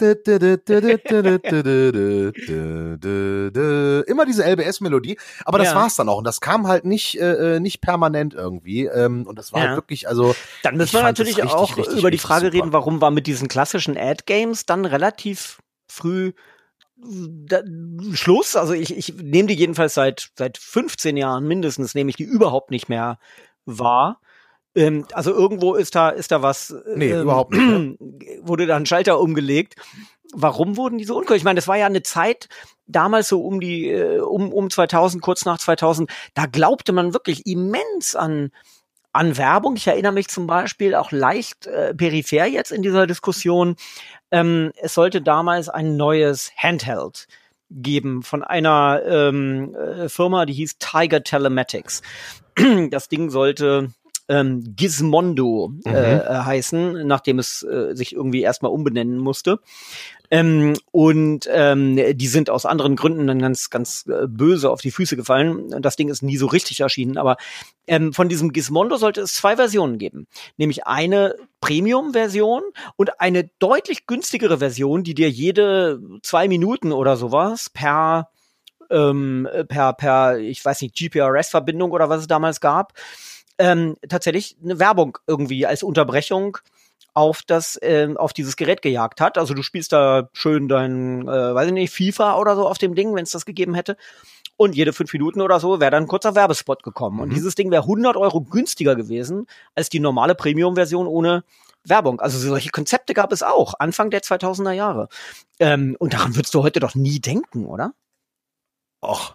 immer 4.06 4.26
diese 4.26 4.44
LBS-Melodie, 4.44 5.18
aber 5.44 5.58
das 5.58 5.68
ja. 5.68 5.74
war's 5.76 5.96
dann 5.96 6.08
auch. 6.08 6.18
Und 6.18 6.26
das 6.26 6.40
kam 6.40 6.66
halt 6.66 6.84
nicht, 6.84 7.18
äh, 7.18 7.58
nicht 7.60 7.80
permanent 7.80 8.34
irgendwie. 8.34 8.86
Ähm, 8.86 9.26
und 9.26 9.38
das 9.38 9.52
war 9.52 9.60
ja. 9.60 9.68
halt 9.68 9.78
wirklich, 9.78 10.08
also. 10.08 10.34
Dann 10.62 10.76
müssen 10.76 10.94
wir 10.94 11.02
natürlich 11.02 11.38
richtig, 11.38 11.52
auch 11.52 11.76
richtig, 11.76 11.98
über 11.98 12.10
die 12.10 12.18
Frage 12.18 12.46
super. 12.46 12.58
reden, 12.58 12.72
warum 12.72 13.00
war 13.00 13.10
mit 13.10 13.26
diesen 13.26 13.48
klassischen 13.48 13.96
Ad-Games 13.96 14.66
dann 14.66 14.84
relativ 14.84 15.58
früh 15.86 16.32
da, 17.04 17.62
Schluss. 18.12 18.56
Also 18.56 18.72
ich, 18.74 18.96
ich 18.96 19.14
nehme 19.14 19.48
die 19.48 19.54
jedenfalls 19.54 19.94
seit 19.94 20.30
seit 20.36 20.58
15 20.58 21.16
Jahren 21.16 21.46
mindestens 21.46 21.94
nehme 21.94 22.10
ich 22.10 22.16
die 22.16 22.24
überhaupt 22.24 22.70
nicht 22.70 22.88
mehr 22.88 23.18
wahr. 23.64 24.20
Ähm, 24.74 25.06
also 25.12 25.32
irgendwo 25.32 25.74
ist 25.74 25.94
da 25.94 26.10
ist 26.10 26.30
da 26.30 26.42
was. 26.42 26.74
Nee, 26.94 27.10
ähm, 27.10 27.22
überhaupt 27.22 27.52
nicht. 27.52 27.98
Wurde 28.46 28.66
da 28.66 28.76
ein 28.76 28.86
Schalter 28.86 29.20
umgelegt. 29.20 29.76
Warum 30.34 30.76
wurden 30.76 30.96
die 30.96 31.04
so 31.04 31.16
unklar? 31.16 31.36
Ich 31.36 31.44
meine, 31.44 31.58
das 31.58 31.68
war 31.68 31.76
ja 31.76 31.86
eine 31.86 32.02
Zeit 32.02 32.48
damals 32.86 33.28
so 33.28 33.42
um 33.42 33.60
die 33.60 33.90
äh, 33.90 34.20
um 34.20 34.52
um 34.52 34.70
2000 34.70 35.22
kurz 35.22 35.44
nach 35.44 35.58
2000. 35.58 36.10
Da 36.34 36.46
glaubte 36.46 36.92
man 36.92 37.12
wirklich 37.12 37.46
immens 37.46 38.16
an 38.16 38.50
an 39.12 39.36
Werbung. 39.36 39.76
Ich 39.76 39.86
erinnere 39.86 40.12
mich 40.12 40.28
zum 40.28 40.46
Beispiel 40.46 40.94
auch 40.94 41.12
leicht 41.12 41.66
äh, 41.66 41.94
peripher 41.94 42.46
jetzt 42.46 42.72
in 42.72 42.82
dieser 42.82 43.06
Diskussion 43.06 43.76
ähm, 44.32 44.72
es 44.76 44.94
sollte 44.94 45.22
damals 45.22 45.68
ein 45.68 45.96
neues 45.96 46.50
Handheld 46.56 47.28
geben 47.70 48.22
von 48.22 48.42
einer 48.42 49.02
ähm, 49.06 49.74
äh, 49.74 50.08
Firma, 50.08 50.44
die 50.46 50.54
hieß 50.54 50.78
Tiger 50.78 51.22
Telematics. 51.22 52.02
Das 52.90 53.08
Ding 53.08 53.30
sollte 53.30 53.92
ähm, 54.28 54.74
Gizmondo 54.76 55.72
äh, 55.84 55.90
mhm. 55.90 55.94
äh, 55.94 56.44
heißen, 56.44 57.06
nachdem 57.06 57.38
es 57.38 57.62
äh, 57.62 57.94
sich 57.94 58.14
irgendwie 58.14 58.42
erstmal 58.42 58.72
umbenennen 58.72 59.18
musste. 59.18 59.60
Ähm, 60.30 60.74
und 60.90 61.46
ähm, 61.52 61.96
die 62.16 62.26
sind 62.26 62.48
aus 62.48 62.64
anderen 62.64 62.96
Gründen 62.96 63.26
dann 63.26 63.38
ganz, 63.38 63.68
ganz 63.68 64.06
äh, 64.06 64.26
böse 64.26 64.70
auf 64.70 64.80
die 64.80 64.90
Füße 64.90 65.14
gefallen. 65.14 65.82
Das 65.82 65.96
Ding 65.96 66.08
ist 66.08 66.22
nie 66.22 66.38
so 66.38 66.46
richtig 66.46 66.80
erschienen. 66.80 67.18
Aber 67.18 67.36
ähm, 67.86 68.14
von 68.14 68.30
diesem 68.30 68.52
Gizmondo 68.52 68.96
sollte 68.96 69.20
es 69.20 69.34
zwei 69.34 69.56
Versionen 69.56 69.98
geben. 69.98 70.26
Nämlich 70.56 70.86
eine 70.86 71.34
Premium-Version 71.60 72.62
und 72.96 73.20
eine 73.20 73.50
deutlich 73.58 74.06
günstigere 74.06 74.58
Version, 74.58 75.04
die 75.04 75.14
dir 75.14 75.28
jede 75.28 76.00
zwei 76.22 76.48
Minuten 76.48 76.92
oder 76.92 77.16
sowas 77.18 77.68
per 77.68 78.30
ähm, 78.90 79.48
per, 79.68 79.92
per, 79.94 80.38
ich 80.38 80.64
weiß 80.64 80.82
nicht, 80.82 80.94
GPRS-Verbindung 80.94 81.90
oder 81.90 82.08
was 82.08 82.20
es 82.22 82.26
damals 82.26 82.60
gab, 82.60 82.92
ähm, 83.58 83.96
tatsächlich 84.08 84.56
eine 84.62 84.78
Werbung 84.78 85.18
irgendwie 85.26 85.66
als 85.66 85.82
Unterbrechung 85.82 86.58
auf 87.14 87.42
das, 87.46 87.76
äh, 87.76 88.08
auf 88.16 88.32
dieses 88.32 88.56
Gerät 88.56 88.82
gejagt 88.82 89.20
hat. 89.20 89.36
Also 89.36 89.54
du 89.54 89.62
spielst 89.62 89.92
da 89.92 90.28
schön 90.32 90.68
dein, 90.68 91.28
äh, 91.28 91.54
weiß 91.54 91.66
ich 91.66 91.72
nicht, 91.72 91.94
FIFA 91.94 92.38
oder 92.38 92.56
so 92.56 92.66
auf 92.66 92.78
dem 92.78 92.94
Ding, 92.94 93.14
wenn 93.14 93.24
es 93.24 93.32
das 93.32 93.44
gegeben 93.44 93.74
hätte. 93.74 93.96
Und 94.56 94.76
jede 94.76 94.92
fünf 94.92 95.12
Minuten 95.12 95.40
oder 95.40 95.60
so 95.60 95.80
wäre 95.80 95.90
dann 95.90 96.04
ein 96.04 96.08
kurzer 96.08 96.34
Werbespot 96.34 96.82
gekommen. 96.82 97.16
Mhm. 97.16 97.22
Und 97.22 97.30
dieses 97.30 97.54
Ding 97.54 97.70
wäre 97.70 97.82
100 97.82 98.16
Euro 98.16 98.40
günstiger 98.42 98.96
gewesen 98.96 99.46
als 99.74 99.88
die 99.88 100.00
normale 100.00 100.34
Premium-Version 100.34 101.06
ohne 101.06 101.44
Werbung. 101.84 102.20
Also 102.20 102.38
solche 102.38 102.70
Konzepte 102.70 103.12
gab 103.14 103.32
es 103.32 103.42
auch, 103.42 103.74
Anfang 103.78 104.10
der 104.10 104.22
2000er 104.22 104.72
Jahre. 104.72 105.08
Ähm, 105.58 105.96
und 105.98 106.14
daran 106.14 106.36
würdest 106.36 106.54
du 106.54 106.62
heute 106.62 106.80
doch 106.80 106.94
nie 106.94 107.20
denken, 107.20 107.66
oder? 107.66 107.92
Och, 109.04 109.34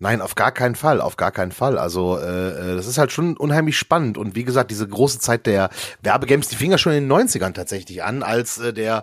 Nein, 0.00 0.20
auf 0.20 0.36
gar 0.36 0.52
keinen 0.52 0.76
Fall, 0.76 1.00
auf 1.00 1.16
gar 1.16 1.32
keinen 1.32 1.50
Fall. 1.50 1.76
Also 1.76 2.18
äh, 2.18 2.72
äh, 2.72 2.76
das 2.76 2.86
ist 2.86 2.98
halt 2.98 3.10
schon 3.10 3.36
unheimlich 3.36 3.76
spannend. 3.76 4.16
Und 4.16 4.36
wie 4.36 4.44
gesagt, 4.44 4.70
diese 4.70 4.86
große 4.86 5.18
Zeit 5.18 5.46
der 5.46 5.70
Werbegames, 6.02 6.48
die 6.48 6.56
fing 6.56 6.70
ja 6.70 6.78
schon 6.78 6.92
in 6.92 7.08
den 7.08 7.12
90ern 7.12 7.52
tatsächlich 7.52 8.04
an, 8.04 8.22
als 8.22 8.58
äh, 8.58 8.72
der 8.72 9.02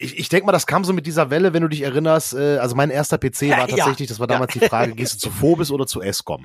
ich, 0.00 0.16
ich 0.18 0.28
denke 0.28 0.46
mal, 0.46 0.52
das 0.52 0.66
kam 0.66 0.84
so 0.84 0.92
mit 0.92 1.06
dieser 1.06 1.30
Welle, 1.30 1.52
wenn 1.52 1.62
du 1.62 1.68
dich 1.68 1.82
erinnerst. 1.82 2.34
Äh, 2.34 2.58
also 2.58 2.74
mein 2.74 2.90
erster 2.90 3.18
PC 3.18 3.50
war 3.50 3.66
tatsächlich, 3.66 4.08
ja. 4.08 4.12
das 4.12 4.20
war 4.20 4.26
damals 4.26 4.54
ja. 4.54 4.60
die 4.60 4.68
Frage, 4.68 4.94
gehst 4.94 5.14
du 5.14 5.18
zu 5.18 5.30
Phobis 5.30 5.70
oder 5.70 5.86
zu 5.86 6.00
Escom? 6.00 6.44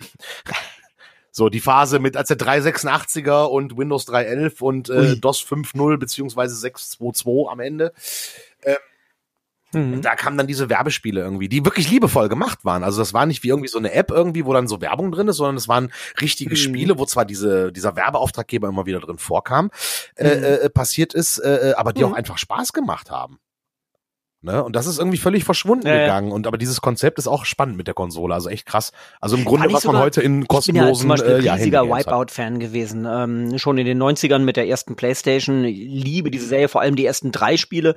So, 1.36 1.50
die 1.50 1.62
Phase 1.62 1.98
mit 1.98 2.16
als 2.16 2.28
der 2.28 2.38
386er 2.38 3.46
und 3.46 3.76
Windows 3.76 4.08
3.11 4.08 4.62
und 4.62 4.90
äh, 4.90 5.18
DOS 5.18 5.42
5.0 5.42 5.98
beziehungsweise 5.98 6.56
6.2.2 6.68 7.52
am 7.52 7.60
Ende. 7.60 7.92
Mhm. 9.74 10.02
Da 10.02 10.16
kamen 10.16 10.38
dann 10.38 10.48
diese 10.48 10.70
Werbespiele 10.70 11.22
irgendwie, 11.22 11.50
die 11.50 11.66
wirklich 11.66 11.90
liebevoll 11.90 12.30
gemacht 12.30 12.64
waren. 12.64 12.84
Also 12.84 13.00
das 13.00 13.14
war 13.14 13.26
nicht 13.26 13.44
wie 13.44 13.50
irgendwie 13.50 13.70
so 13.70 13.78
eine 13.78 13.94
App 13.94 14.12
irgendwie, 14.12 14.46
wo 14.46 14.54
dann 14.54 14.68
so 14.68 14.82
Werbung 14.82 15.12
drin 15.12 15.28
ist, 15.28 15.38
sondern 15.38 15.58
es 15.58 15.68
waren 15.68 15.92
richtige 16.22 16.52
mhm. 16.52 16.56
Spiele, 16.58 16.98
wo 16.98 17.06
zwar 17.06 17.26
diese, 17.26 17.72
dieser 17.72 17.96
Werbeauftraggeber 17.96 18.68
immer 18.68 18.86
wieder 18.86 19.00
drin 19.00 19.18
vorkam, 19.18 19.72
äh, 20.16 20.36
mhm. 20.36 20.44
äh, 20.44 20.70
passiert 20.70 21.14
ist, 21.14 21.40
äh, 21.40 21.72
äh 21.72 21.74
aber 21.74 21.94
die 21.94 22.04
auch 22.04 22.10
mhm. 22.10 22.16
einfach 22.16 22.38
Spaß 22.38 22.74
gemacht 22.74 23.12
haben. 23.12 23.40
Ne? 24.44 24.62
Und 24.62 24.76
das 24.76 24.88
ist 24.88 25.00
irgendwie 25.00 25.18
völlig 25.18 25.46
verschwunden 25.46 25.88
äh, 25.88 26.02
gegangen. 26.02 26.34
Und 26.34 26.48
aber 26.48 26.58
dieses 26.58 26.82
Konzept 26.82 27.18
ist 27.18 27.28
auch 27.28 27.46
spannend 27.46 27.78
mit 27.78 27.88
der 27.88 27.94
Konsole. 27.94 28.34
Also 28.34 28.50
echt 28.50 28.66
krass. 28.66 28.92
Also 29.22 29.38
im 29.38 29.46
Grunde, 29.46 29.72
was 29.72 29.86
man 29.86 29.98
heute 29.98 30.22
in 30.22 30.46
kostenlosen. 30.50 30.92
Ich 30.92 30.94
bin 30.94 30.98
ja 30.98 31.00
zum 31.00 31.10
Beispiel 31.10 31.44
äh, 31.44 31.46
ja, 31.46 31.54
riesiger 31.54 31.84
Wipeout-Fan 31.86 32.60
gewesen. 32.60 33.08
Ähm, 33.10 33.58
schon 33.58 33.78
in 33.78 33.86
den 33.86 34.04
90ern 34.04 34.40
mit 34.40 34.58
der 34.58 34.68
ersten 34.68 34.98
Playstation. 34.98 35.64
Ich 35.64 35.78
liebe 35.78 36.30
diese 36.30 36.46
Serie, 36.46 36.68
vor 36.68 36.82
allem 36.82 36.98
die 36.98 37.06
ersten 37.06 37.32
drei 37.32 37.56
Spiele, 37.56 37.96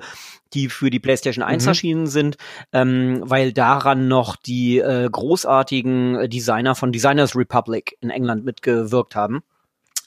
die 0.53 0.69
für 0.69 0.89
die 0.89 1.01
Playstation 1.01 1.43
1 1.43 1.63
mhm. 1.63 1.67
erschienen 1.67 2.07
sind, 2.07 2.37
ähm, 2.71 3.21
weil 3.25 3.51
daran 3.51 4.07
noch 4.07 4.37
die 4.37 4.79
äh, 4.79 5.09
großartigen 5.11 6.29
Designer 6.29 6.75
von 6.75 6.93
Designers 6.93 7.35
Republic 7.35 7.97
in 7.99 8.09
England 8.09 8.45
mitgewirkt 8.45 9.15
haben. 9.15 9.43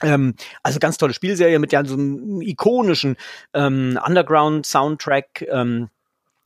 Ähm, 0.03 0.37
also 0.62 0.79
ganz 0.79 0.96
tolle 0.96 1.12
Spielserie 1.12 1.59
mit 1.59 1.72
ja 1.72 1.85
so 1.85 1.94
einem 1.94 2.40
ikonischen 2.40 3.16
ähm, 3.53 3.98
Underground-Soundtrack. 4.03 5.46
Ähm, 5.50 5.90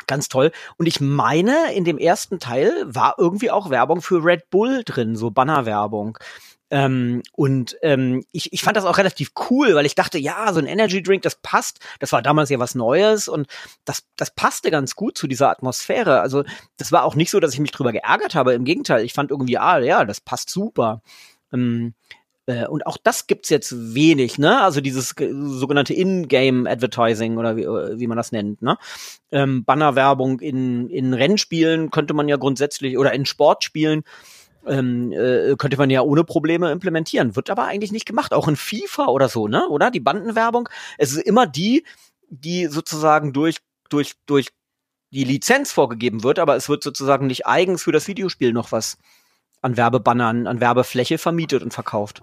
Ganz 0.06 0.28
toll. 0.28 0.52
Und 0.76 0.86
ich 0.86 1.00
meine, 1.00 1.72
in 1.74 1.84
dem 1.84 1.98
ersten 1.98 2.38
Teil 2.38 2.72
war 2.86 3.14
irgendwie 3.18 3.50
auch 3.50 3.70
Werbung 3.70 4.02
für 4.02 4.24
Red 4.24 4.50
Bull 4.50 4.82
drin, 4.84 5.16
so 5.16 5.30
Bannerwerbung. 5.30 6.18
Ähm, 6.70 7.22
und 7.32 7.76
ähm, 7.82 8.24
ich, 8.32 8.52
ich 8.52 8.62
fand 8.62 8.76
das 8.76 8.84
auch 8.84 8.98
relativ 8.98 9.32
cool, 9.48 9.74
weil 9.74 9.86
ich 9.86 9.94
dachte, 9.94 10.18
ja, 10.18 10.52
so 10.52 10.58
ein 10.58 10.66
Energy 10.66 11.02
Drink, 11.02 11.22
das 11.22 11.36
passt. 11.36 11.78
Das 12.00 12.10
war 12.12 12.22
damals 12.22 12.50
ja 12.50 12.58
was 12.58 12.74
Neues 12.74 13.28
und 13.28 13.46
das, 13.84 14.02
das 14.16 14.30
passte 14.30 14.70
ganz 14.70 14.96
gut 14.96 15.16
zu 15.16 15.26
dieser 15.26 15.50
Atmosphäre. 15.50 16.20
Also 16.20 16.42
das 16.76 16.90
war 16.90 17.04
auch 17.04 17.14
nicht 17.14 17.30
so, 17.30 17.38
dass 17.38 17.54
ich 17.54 17.60
mich 17.60 17.70
drüber 17.70 17.92
geärgert 17.92 18.34
habe. 18.34 18.54
Im 18.54 18.64
Gegenteil, 18.64 19.04
ich 19.04 19.12
fand 19.12 19.30
irgendwie, 19.30 19.58
ah, 19.58 19.78
ja, 19.78 20.04
das 20.04 20.20
passt 20.20 20.50
super. 20.50 21.02
Ähm, 21.52 21.94
äh, 22.46 22.66
und 22.66 22.86
auch 22.86 22.96
das 23.02 23.26
gibt's 23.26 23.48
jetzt 23.48 23.94
wenig, 23.94 24.38
ne? 24.38 24.60
Also 24.60 24.80
dieses 24.80 25.14
sogenannte 25.16 25.94
In-Game 25.94 26.66
Advertising 26.66 27.38
oder 27.38 27.56
wie, 27.56 27.62
äh, 27.62 27.98
wie 27.98 28.06
man 28.06 28.16
das 28.16 28.32
nennt, 28.32 28.62
ne? 28.62 28.76
Ähm, 29.32 29.64
Bannerwerbung 29.64 30.40
in, 30.40 30.88
in 30.90 31.14
Rennspielen 31.14 31.90
könnte 31.90 32.14
man 32.14 32.28
ja 32.28 32.36
grundsätzlich 32.36 32.98
oder 32.98 33.12
in 33.12 33.26
Sportspielen 33.26 34.04
ähm, 34.66 35.12
äh, 35.12 35.56
könnte 35.56 35.76
man 35.76 35.90
ja 35.90 36.02
ohne 36.02 36.24
Probleme 36.24 36.70
implementieren. 36.70 37.36
Wird 37.36 37.50
aber 37.50 37.64
eigentlich 37.64 37.92
nicht 37.92 38.06
gemacht. 38.06 38.32
Auch 38.32 38.48
in 38.48 38.56
FIFA 38.56 39.06
oder 39.06 39.28
so, 39.28 39.48
ne? 39.48 39.68
Oder? 39.68 39.90
Die 39.90 40.00
Bandenwerbung. 40.00 40.68
Es 40.98 41.12
ist 41.12 41.22
immer 41.22 41.46
die, 41.46 41.84
die 42.28 42.66
sozusagen 42.66 43.32
durch, 43.32 43.58
durch, 43.88 44.14
durch 44.26 44.48
die 45.10 45.24
Lizenz 45.24 45.72
vorgegeben 45.72 46.24
wird, 46.24 46.38
aber 46.38 46.56
es 46.56 46.68
wird 46.68 46.82
sozusagen 46.82 47.26
nicht 47.26 47.46
eigens 47.46 47.82
für 47.82 47.92
das 47.92 48.08
Videospiel 48.08 48.52
noch 48.52 48.72
was 48.72 48.98
an 49.62 49.76
Werbebannern, 49.76 50.46
an 50.46 50.60
Werbefläche 50.60 51.18
vermietet 51.18 51.62
und 51.62 51.72
verkauft. 51.72 52.22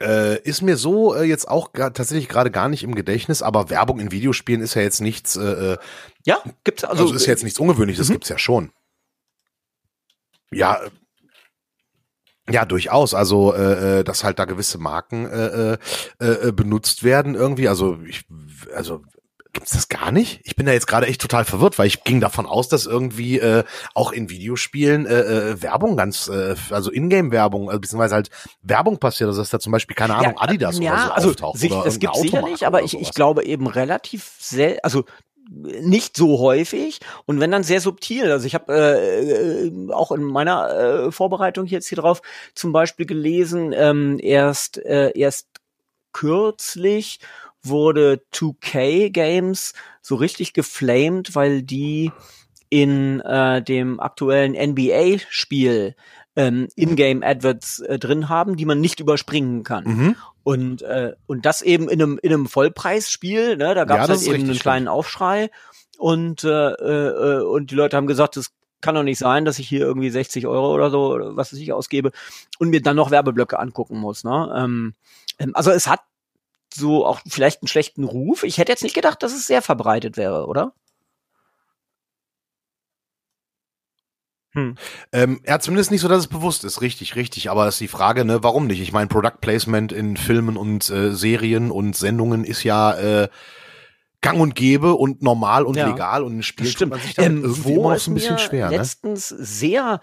Äh, 0.00 0.40
ist 0.42 0.62
mir 0.62 0.76
so 0.76 1.14
äh, 1.14 1.24
jetzt 1.24 1.46
auch 1.46 1.70
tatsächlich 1.72 2.28
gerade 2.28 2.50
gar 2.50 2.68
nicht 2.68 2.82
im 2.82 2.94
Gedächtnis, 2.94 3.42
aber 3.42 3.68
Werbung 3.68 4.00
in 4.00 4.10
Videospielen 4.10 4.62
ist 4.62 4.74
ja 4.74 4.82
jetzt 4.82 5.00
nichts. 5.00 5.36
Äh, 5.36 5.72
äh 5.72 5.78
ja, 6.24 6.42
gibt's 6.64 6.84
also. 6.84 7.02
Also 7.04 7.14
ist 7.14 7.26
ja 7.26 7.32
jetzt 7.32 7.44
nichts 7.44 7.58
Ungewöhnliches, 7.58 7.98
das 7.98 8.08
mhm. 8.08 8.14
gibt's 8.14 8.28
ja 8.30 8.38
schon. 8.38 8.72
Ja, 10.50 10.80
ja, 12.50 12.64
durchaus. 12.64 13.14
Also, 13.14 13.54
äh, 13.54 14.00
äh 14.00 14.04
dass 14.04 14.24
halt 14.24 14.38
da 14.38 14.44
gewisse 14.44 14.78
Marken 14.78 15.26
äh, 15.26 15.74
äh, 15.74 15.78
äh, 16.24 16.52
benutzt 16.52 17.04
werden 17.04 17.34
irgendwie. 17.34 17.68
Also, 17.68 17.98
ich, 18.06 18.24
also 18.74 19.02
Gibt's 19.52 19.72
das 19.72 19.88
gar 19.88 20.12
nicht? 20.12 20.40
Ich 20.44 20.54
bin 20.54 20.66
da 20.66 20.72
jetzt 20.72 20.86
gerade 20.86 21.06
echt 21.06 21.20
total 21.20 21.44
verwirrt, 21.44 21.78
weil 21.78 21.86
ich 21.86 22.04
ging 22.04 22.20
davon 22.20 22.46
aus, 22.46 22.68
dass 22.68 22.86
irgendwie 22.86 23.38
äh, 23.38 23.64
auch 23.94 24.12
in 24.12 24.30
Videospielen 24.30 25.06
äh, 25.06 25.20
äh, 25.20 25.62
Werbung 25.62 25.96
ganz, 25.96 26.28
äh, 26.28 26.54
also 26.70 26.92
Ingame-Werbung, 26.92 27.68
also 27.68 27.80
beziehungsweise 27.80 28.14
halt 28.14 28.30
Werbung 28.62 28.98
passiert, 28.98 29.28
also 29.28 29.40
dass 29.40 29.50
da 29.50 29.58
zum 29.58 29.72
Beispiel, 29.72 29.96
keine 29.96 30.14
Ahnung, 30.14 30.34
ja, 30.36 30.42
Adidas 30.42 30.78
ja, 30.78 30.92
oder 30.92 31.02
so 31.02 31.12
also 31.12 31.28
auftaucht. 31.30 31.58
Sich, 31.58 31.72
oder 31.72 31.86
es 31.86 31.98
gibt 31.98 32.16
sicherlich, 32.16 32.66
aber 32.66 32.82
ich, 32.82 32.98
ich 32.98 33.12
glaube 33.12 33.44
eben 33.44 33.66
relativ 33.66 34.30
sel 34.38 34.78
also 34.82 35.04
nicht 35.50 36.16
so 36.16 36.38
häufig 36.38 37.00
und 37.26 37.40
wenn 37.40 37.50
dann 37.50 37.64
sehr 37.64 37.80
subtil. 37.80 38.30
Also 38.30 38.46
ich 38.46 38.54
habe 38.54 38.72
äh, 38.72 39.66
äh, 39.66 39.90
auch 39.90 40.12
in 40.12 40.22
meiner 40.22 40.70
äh, 40.70 41.12
Vorbereitung 41.12 41.66
jetzt 41.66 41.88
hier 41.88 41.98
drauf 41.98 42.22
zum 42.54 42.72
Beispiel 42.72 43.04
gelesen, 43.06 43.72
ähm, 43.74 44.18
erst 44.22 44.78
äh, 44.78 45.10
erst 45.18 45.48
kürzlich 46.12 47.18
wurde 47.62 48.22
2K 48.32 49.10
Games 49.10 49.74
so 50.00 50.14
richtig 50.14 50.52
geflamed, 50.52 51.34
weil 51.34 51.62
die 51.62 52.12
in 52.70 53.20
äh, 53.20 53.62
dem 53.62 54.00
aktuellen 54.00 54.52
NBA-Spiel 54.52 55.96
ähm, 56.36 56.68
In-Game-Adverts 56.76 57.80
äh, 57.80 57.98
drin 57.98 58.28
haben, 58.28 58.56
die 58.56 58.64
man 58.64 58.80
nicht 58.80 59.00
überspringen 59.00 59.64
kann. 59.64 59.84
Mhm. 59.84 60.16
Und, 60.42 60.82
äh, 60.82 61.12
und 61.26 61.44
das 61.44 61.62
eben 61.62 61.88
in 61.88 62.00
einem, 62.00 62.18
in 62.22 62.32
einem 62.32 62.46
Vollpreisspiel, 62.46 63.56
ne? 63.56 63.74
da 63.74 63.84
gab 63.84 64.08
es 64.08 64.24
ja, 64.24 64.32
halt 64.32 64.40
eben 64.40 64.48
einen 64.48 64.58
kleinen 64.58 64.88
Aufschrei 64.88 65.50
und, 65.98 66.44
äh, 66.44 66.48
äh, 66.48 67.42
und 67.42 67.70
die 67.70 67.74
Leute 67.74 67.96
haben 67.96 68.06
gesagt, 68.06 68.36
das 68.36 68.52
kann 68.80 68.94
doch 68.94 69.02
nicht 69.02 69.18
sein, 69.18 69.44
dass 69.44 69.58
ich 69.58 69.68
hier 69.68 69.80
irgendwie 69.80 70.08
60 70.08 70.46
Euro 70.46 70.72
oder 70.72 70.90
so, 70.90 71.18
was 71.34 71.52
ich 71.52 71.72
ausgebe 71.72 72.12
und 72.58 72.70
mir 72.70 72.80
dann 72.80 72.96
noch 72.96 73.10
Werbeblöcke 73.10 73.58
angucken 73.58 73.98
muss. 73.98 74.24
Ne? 74.24 74.54
Ähm, 74.56 74.94
ähm 75.38 75.54
also 75.54 75.70
es 75.70 75.86
hat 75.86 76.00
so 76.74 77.06
auch 77.06 77.20
vielleicht 77.28 77.62
einen 77.62 77.68
schlechten 77.68 78.04
Ruf. 78.04 78.42
Ich 78.42 78.58
hätte 78.58 78.72
jetzt 78.72 78.82
nicht 78.82 78.94
gedacht, 78.94 79.22
dass 79.22 79.32
es 79.32 79.46
sehr 79.46 79.62
verbreitet 79.62 80.16
wäre, 80.16 80.46
oder? 80.46 80.72
Hm. 84.52 84.74
Ähm, 85.12 85.40
ja, 85.46 85.60
zumindest 85.60 85.92
nicht 85.92 86.00
so, 86.00 86.08
dass 86.08 86.18
es 86.18 86.26
bewusst 86.26 86.64
ist. 86.64 86.80
Richtig, 86.80 87.14
richtig. 87.14 87.50
Aber 87.50 87.66
es 87.66 87.74
ist 87.76 87.80
die 87.80 87.88
Frage, 87.88 88.24
ne, 88.24 88.42
warum 88.42 88.66
nicht? 88.66 88.80
Ich 88.80 88.92
meine, 88.92 89.06
Product 89.06 89.40
Placement 89.40 89.92
in 89.92 90.16
Filmen 90.16 90.56
und 90.56 90.90
äh, 90.90 91.12
Serien 91.12 91.70
und 91.70 91.94
Sendungen 91.94 92.44
ist 92.44 92.64
ja 92.64 92.94
äh, 92.98 93.28
gang 94.20 94.40
und 94.40 94.54
gäbe 94.54 94.94
und 94.94 95.22
normal 95.22 95.64
und 95.64 95.76
ja, 95.76 95.88
legal 95.88 96.24
und 96.24 96.38
ein 96.38 96.42
Spiel 96.42 96.66
stimmt. 96.66 96.90
man 96.90 97.00
sich 97.00 97.14
dann 97.14 97.38
ähm, 97.38 97.44
irgendwie 97.44 97.72
immer 97.74 97.92
noch 97.94 97.98
so 97.98 98.10
ein 98.10 98.14
bisschen 98.14 98.38
schwer. 98.38 98.70
Letztens 98.70 99.30
ne? 99.30 99.38
sehr 99.40 100.00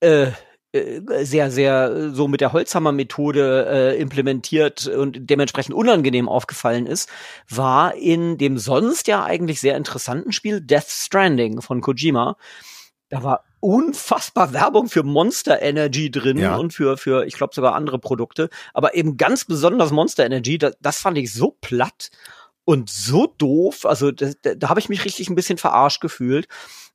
äh, 0.00 0.32
sehr, 0.72 1.50
sehr 1.50 1.90
äh, 1.90 2.10
so 2.10 2.28
mit 2.28 2.40
der 2.40 2.52
Holzhammer-Methode 2.52 3.66
äh, 3.68 4.00
implementiert 4.00 4.86
und 4.86 5.30
dementsprechend 5.30 5.74
unangenehm 5.74 6.28
aufgefallen 6.28 6.86
ist, 6.86 7.08
war 7.48 7.94
in 7.94 8.36
dem 8.36 8.58
sonst 8.58 9.08
ja 9.08 9.24
eigentlich 9.24 9.60
sehr 9.60 9.76
interessanten 9.76 10.32
Spiel 10.32 10.60
Death 10.60 10.88
Stranding 10.88 11.62
von 11.62 11.80
Kojima. 11.80 12.36
Da 13.08 13.22
war 13.22 13.44
unfassbar 13.60 14.52
Werbung 14.52 14.88
für 14.88 15.02
Monster 15.02 15.62
Energy 15.62 16.10
drin 16.10 16.36
ja. 16.38 16.56
und 16.56 16.72
für, 16.72 16.98
für 16.98 17.26
ich 17.26 17.34
glaube 17.34 17.54
sogar 17.54 17.74
andere 17.74 17.98
Produkte, 17.98 18.50
aber 18.74 18.94
eben 18.94 19.16
ganz 19.16 19.46
besonders 19.46 19.90
Monster 19.90 20.26
Energy, 20.26 20.58
das, 20.58 20.76
das 20.80 21.00
fand 21.00 21.16
ich 21.16 21.32
so 21.32 21.56
platt 21.60 22.10
und 22.64 22.90
so 22.90 23.26
doof, 23.26 23.86
also 23.86 24.12
da, 24.12 24.32
da 24.42 24.68
habe 24.68 24.78
ich 24.78 24.90
mich 24.90 25.04
richtig 25.04 25.30
ein 25.30 25.34
bisschen 25.34 25.56
verarscht 25.56 26.02
gefühlt 26.02 26.46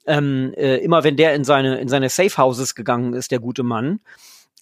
ähm, 0.05 0.53
äh, 0.55 0.77
immer 0.77 1.03
wenn 1.03 1.17
der 1.17 1.33
in 1.35 1.43
seine 1.43 1.79
in 1.79 1.87
seine 1.87 2.09
Safe 2.09 2.37
Houses 2.37 2.75
gegangen 2.75 3.13
ist, 3.13 3.31
der 3.31 3.39
gute 3.39 3.63
Mann, 3.63 3.99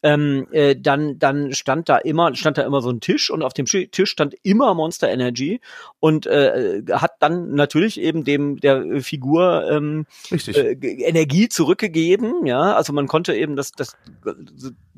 ähm, 0.04 0.47
äh, 0.51 0.75
dann, 0.75 1.19
dann 1.19 1.54
stand 1.54 1.88
da 1.88 1.97
immer, 1.97 2.34
stand 2.36 2.58
da 2.58 2.63
immer 2.63 2.82
so 2.82 2.89
ein 2.89 3.01
Tisch 3.01 3.30
und 3.30 3.43
auf 3.43 3.54
dem 3.54 3.65
Tisch 3.65 4.10
stand 4.10 4.36
immer 4.43 4.73
Monster 4.73 5.10
Energy 5.10 5.62
und 5.99 6.25
äh, 6.25 6.82
hat 6.91 7.13
dann 7.19 7.54
natürlich 7.54 7.99
eben 7.99 8.23
dem 8.23 8.60
der 8.60 9.01
Figur 9.01 9.69
ähm, 9.69 10.06
äh, 10.32 10.73
Energie 10.82 11.49
zurückgegeben. 11.49 12.45
Ja, 12.45 12.75
also 12.75 12.93
man 12.93 13.08
konnte 13.08 13.36
eben 13.36 13.56
das, 13.56 13.71
das 13.73 13.95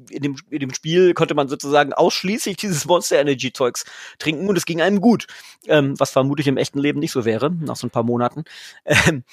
in 0.10 0.21
dem, 0.21 0.36
in 0.49 0.60
dem 0.60 0.73
Spiel 0.73 1.13
konnte 1.13 1.36
man 1.36 1.49
sozusagen 1.49 1.93
ausschließlich 1.93 2.58
dieses 2.58 2.86
Monster 2.86 3.19
Energy 3.19 3.51
Zeugs 3.51 3.86
trinken 4.19 4.47
und 4.47 4.58
es 4.58 4.65
ging 4.65 4.82
einem 4.82 5.01
gut, 5.01 5.27
ähm, 5.67 5.99
was 5.99 6.12
vermutlich 6.12 6.47
im 6.47 6.58
echten 6.58 6.79
Leben 6.79 6.99
nicht 6.99 7.12
so 7.12 7.25
wäre 7.25 7.51
nach 7.51 7.75
so 7.75 7.88
ein 7.88 7.91
paar 7.91 8.03
Monaten. 8.03 8.45
Ähm, 8.86 9.23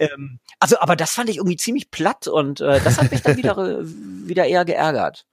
ähm, 0.00 0.40
also, 0.58 0.80
aber 0.80 0.96
das 0.96 1.12
fand 1.12 1.30
ich 1.30 1.36
irgendwie 1.36 1.56
ziemlich 1.56 1.90
platt 1.90 2.26
und 2.26 2.60
äh, 2.60 2.80
das 2.80 2.98
hat 2.98 3.10
mich 3.10 3.22
dann 3.22 3.36
wieder, 3.36 3.56
wieder 3.86 4.46
eher 4.46 4.64
geärgert. 4.64 5.26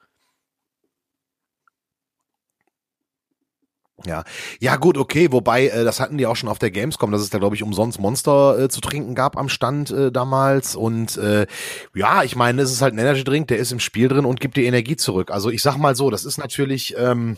Ja, 4.05 4.23
ja 4.59 4.75
gut, 4.75 4.95
okay, 4.95 5.31
wobei 5.31 5.69
äh, 5.69 5.83
das 5.83 5.99
hatten 5.99 6.19
die 6.19 6.27
auch 6.27 6.35
schon 6.35 6.49
auf 6.49 6.59
der 6.59 6.69
Gamescom, 6.69 7.11
dass 7.11 7.21
es 7.21 7.31
da 7.31 7.39
glaube 7.39 7.55
ich 7.55 7.63
umsonst 7.63 7.99
Monster 7.99 8.59
äh, 8.59 8.69
zu 8.69 8.79
trinken 8.79 9.15
gab 9.15 9.37
am 9.37 9.49
Stand 9.49 9.89
äh, 9.89 10.11
damals 10.11 10.75
und 10.75 11.17
äh, 11.17 11.47
ja, 11.95 12.21
ich 12.21 12.35
meine, 12.35 12.61
es 12.61 12.71
ist 12.71 12.83
halt 12.83 12.93
ein 12.93 12.99
Energy 12.99 13.23
Drink, 13.23 13.47
der 13.47 13.57
ist 13.57 13.71
im 13.71 13.79
Spiel 13.79 14.07
drin 14.07 14.25
und 14.25 14.39
gibt 14.39 14.55
dir 14.55 14.65
Energie 14.65 14.97
zurück. 14.97 15.31
Also 15.31 15.49
ich 15.49 15.63
sag 15.63 15.77
mal 15.77 15.95
so, 15.95 16.11
das 16.11 16.25
ist 16.25 16.37
natürlich 16.37 16.95
ähm, 16.95 17.37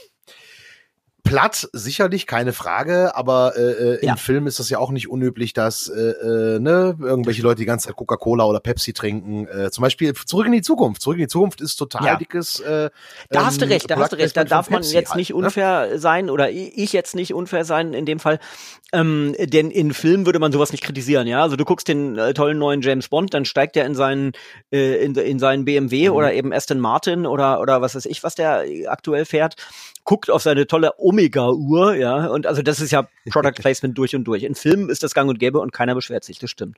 platt, 1.29 1.69
sicherlich, 1.73 2.25
keine 2.25 2.53
Frage, 2.53 3.15
aber 3.15 3.53
äh, 3.55 3.61
äh, 3.61 4.05
ja. 4.05 4.13
im 4.13 4.17
Film 4.17 4.47
ist 4.47 4.59
das 4.59 4.69
ja 4.69 4.79
auch 4.79 4.89
nicht 4.89 5.09
unüblich, 5.09 5.53
dass 5.53 5.87
äh, 5.87 5.99
äh, 5.99 6.59
ne, 6.59 6.97
irgendwelche 6.99 7.43
Leute 7.43 7.57
die 7.57 7.65
ganze 7.65 7.87
Zeit 7.87 7.95
Coca-Cola 7.95 8.45
oder 8.45 8.59
Pepsi 8.59 8.93
trinken. 8.93 9.47
Äh, 9.47 9.69
zum 9.69 9.83
Beispiel 9.83 10.13
Zurück 10.13 10.47
in 10.47 10.53
die 10.53 10.61
Zukunft. 10.61 11.01
Zurück 11.01 11.17
in 11.17 11.23
die 11.23 11.27
Zukunft 11.27 11.61
ist 11.61 11.75
total 11.75 12.05
ja. 12.05 12.15
dickes. 12.15 12.59
Äh, 12.61 12.89
da 13.29 13.45
hast 13.45 13.61
du 13.61 13.65
ähm, 13.65 13.71
recht, 13.71 13.91
da 13.91 13.97
hast 13.97 14.11
du 14.11 14.15
recht. 14.17 14.35
Da 14.35 14.43
darf 14.43 14.69
man 14.71 14.81
jetzt 14.81 15.15
nicht 15.15 15.29
halt, 15.29 15.39
ne? 15.39 15.45
unfair 15.45 15.87
ne? 15.87 15.99
sein 15.99 16.29
oder 16.31 16.49
ich 16.49 16.93
jetzt 16.93 17.13
nicht 17.13 17.33
unfair 17.33 17.63
sein 17.63 17.93
in 17.93 18.05
dem 18.05 18.19
Fall. 18.19 18.39
Ähm, 18.91 19.35
denn 19.39 19.69
in 19.69 19.93
Filmen 19.93 20.25
würde 20.25 20.39
man 20.39 20.51
sowas 20.51 20.71
nicht 20.71 20.83
kritisieren, 20.83 21.27
ja. 21.27 21.43
Also 21.43 21.55
du 21.55 21.65
guckst 21.65 21.87
den 21.87 22.17
äh, 22.17 22.33
tollen 22.33 22.57
neuen 22.57 22.81
James 22.81 23.07
Bond, 23.07 23.35
dann 23.35 23.45
steigt 23.45 23.77
er 23.77 23.85
in 23.85 23.93
seinen 23.93 24.31
äh, 24.71 25.03
in, 25.05 25.13
in 25.15 25.37
seinen 25.37 25.63
BMW 25.63 26.09
mhm. 26.09 26.15
oder 26.15 26.33
eben 26.33 26.51
Aston 26.51 26.79
Martin 26.79 27.27
oder 27.27 27.59
oder 27.61 27.81
was 27.81 27.93
weiß 27.93 28.07
ich, 28.07 28.23
was 28.23 28.33
der 28.33 28.65
aktuell 28.87 29.25
fährt 29.25 29.55
guckt 30.09 30.31
auf 30.31 30.41
seine 30.41 30.65
tolle 30.65 30.97
Omega-Uhr, 30.97 31.93
ja, 31.93 32.25
und 32.25 32.47
also 32.47 32.63
das 32.63 32.79
ist 32.79 32.89
ja 32.89 33.07
Product 33.29 33.51
Placement 33.61 33.95
durch 33.95 34.15
und 34.15 34.23
durch. 34.23 34.41
In 34.41 34.55
Filmen 34.55 34.89
ist 34.89 35.03
das 35.03 35.13
gang 35.13 35.29
und 35.29 35.37
gäbe 35.37 35.59
und 35.59 35.71
keiner 35.71 35.93
beschwert 35.93 36.23
sich, 36.23 36.39
das 36.39 36.49
stimmt. 36.49 36.77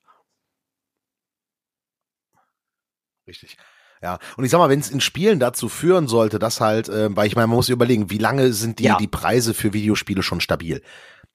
Richtig. 3.26 3.56
Ja, 4.02 4.20
und 4.36 4.44
ich 4.44 4.52
sag 4.52 4.58
mal, 4.58 4.67
wenn 4.67 4.82
es 4.82 4.91
in 4.91 5.00
Spielen 5.00 5.39
dazu 5.39 5.70
führen 5.70 6.10
sollte, 6.10 6.39
dass 6.39 6.60
halt, 6.60 6.89
äh, 6.89 7.15
weil 7.15 7.28
ich 7.28 7.38
meine, 7.38 7.48
man 7.48 7.56
muss 7.56 7.70
überlegen, 7.70 8.10
wie 8.10 8.17
lange 8.17 8.52
sind 8.52 8.80
die, 8.80 8.84
ja. 8.84 8.98
die 8.98 9.08
Preise 9.08 9.54
für 9.54 9.72
Videospiele 9.72 10.24
schon 10.24 10.41
stabil? 10.41 10.82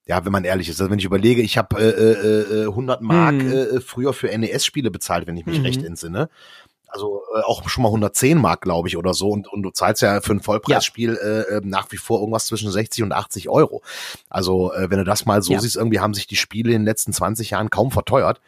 Ja, 0.05 0.23
wenn 0.27 0.33
man 0.33 0.45
ehrlich 0.45 0.69
ist. 0.69 0.79
Also 0.79 0.91
wenn 0.91 0.99
ich 0.99 1.05
überlege, 1.07 1.41
ich 1.41 1.57
habe 1.57 1.81
äh, 1.81 2.65
äh, 2.65 2.67
100 2.67 3.01
äh, 3.01 3.05
Mark 3.05 3.41
hm. 3.41 3.53
äh, 3.53 3.81
früher 3.81 4.13
für 4.13 4.37
NES-Spiele 4.37 4.91
bezahlt, 4.91 5.27
wenn 5.27 5.37
ich 5.39 5.47
mich 5.47 5.61
mhm. 5.61 5.65
recht 5.65 5.83
entsinne 5.83 6.29
also 6.97 7.23
äh, 7.35 7.41
auch 7.43 7.69
schon 7.69 7.83
mal 7.83 7.89
110 7.89 8.39
Mark, 8.39 8.63
glaube 8.63 8.89
ich, 8.89 8.97
oder 8.97 9.13
so. 9.15 9.29
Und, 9.29 9.47
und 9.49 9.63
du 9.63 9.71
zahlst 9.71 10.03
ja 10.03 10.21
für 10.21 10.33
ein 10.33 10.41
Vollpreisspiel 10.41 11.15
ja. 11.15 11.29
äh, 11.29 11.59
ähm, 11.59 11.69
nach 11.69 11.93
wie 11.93 11.99
vor 11.99 12.21
irgendwas 12.21 12.47
zwischen 12.47 12.71
60 12.71 13.05
und 13.05 13.13
80 13.13 13.49
Euro. 13.49 13.83
Also 14.31 14.73
äh, 14.73 14.91
wenn 14.91 14.99
du 14.99 15.05
das 15.05 15.27
mal 15.27 15.43
so 15.43 15.53
ja. 15.53 15.61
siehst, 15.61 15.77
irgendwie 15.77 16.01
haben 16.01 16.15
sich 16.15 16.27
die 16.27 16.37
Spiele 16.37 16.73
in 16.73 16.81
den 16.81 16.87
letzten 16.87 17.13
20 17.13 17.51
Jahren 17.51 17.71
kaum 17.71 17.91
verteuert. 17.91 18.41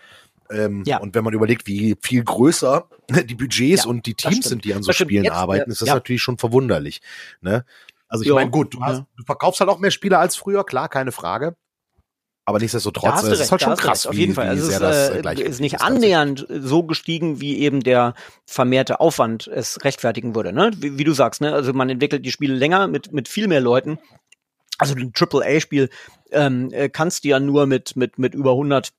Ähm, 0.50 0.82
ja. 0.86 0.98
Und 0.98 1.14
wenn 1.14 1.24
man 1.24 1.34
überlegt, 1.34 1.66
wie 1.66 1.96
viel 2.00 2.24
größer 2.24 2.86
die 3.26 3.34
Budgets 3.34 3.84
und 3.84 4.06
die 4.06 4.14
Teams 4.14 4.48
sind, 4.48 4.64
die 4.64 4.72
an 4.72 4.82
so 4.82 4.92
Spielen 4.92 5.24
Jetzt, 5.24 5.34
arbeiten, 5.34 5.70
ist 5.70 5.82
das 5.82 5.90
natürlich 5.90 6.22
schon 6.22 6.38
verwunderlich. 6.38 7.02
Ne? 7.42 7.66
Also 8.08 8.24
ich 8.24 8.32
meine, 8.32 8.50
gut, 8.50 8.72
du, 8.72 8.80
hast, 8.80 9.04
du 9.16 9.24
verkaufst 9.24 9.60
halt 9.60 9.68
auch 9.68 9.78
mehr 9.78 9.90
Spiele 9.90 10.18
als 10.18 10.36
früher, 10.36 10.64
klar, 10.64 10.88
keine 10.88 11.12
Frage. 11.12 11.54
Aber 12.48 12.60
nichtsdestotrotz, 12.60 13.24
es 13.24 13.40
ist 13.40 13.50
halt 13.50 13.60
schon 13.60 13.76
krass, 13.76 14.06
auf 14.06 14.14
jeden 14.14 14.30
wie, 14.30 14.36
Fall. 14.36 14.48
Also 14.48 14.70
es 14.70 14.76
ist, 14.76 15.26
äh, 15.26 15.42
ist 15.42 15.60
nicht 15.60 15.82
annähernd 15.82 16.46
so 16.48 16.82
gestiegen, 16.82 17.42
wie 17.42 17.58
eben 17.58 17.80
der 17.80 18.14
vermehrte 18.46 19.00
Aufwand 19.00 19.46
es 19.48 19.84
rechtfertigen 19.84 20.34
würde. 20.34 20.54
Ne? 20.54 20.70
Wie, 20.78 20.96
wie, 20.96 21.04
du 21.04 21.12
sagst, 21.12 21.42
ne? 21.42 21.52
also 21.52 21.74
man 21.74 21.90
entwickelt 21.90 22.24
die 22.24 22.30
Spiele 22.30 22.54
länger 22.54 22.88
mit, 22.88 23.12
mit 23.12 23.28
viel 23.28 23.48
mehr 23.48 23.60
Leuten. 23.60 23.98
Also 24.78 24.94
ein 24.94 25.12
AAA-Spiel 25.14 25.90
ähm, 26.30 26.70
äh, 26.72 26.88
kannst 26.88 27.24
du 27.24 27.28
ja 27.28 27.38
nur 27.38 27.66
mit, 27.66 27.96
mit, 27.96 28.18
mit 28.18 28.34
über 28.34 28.52
100 28.52 28.94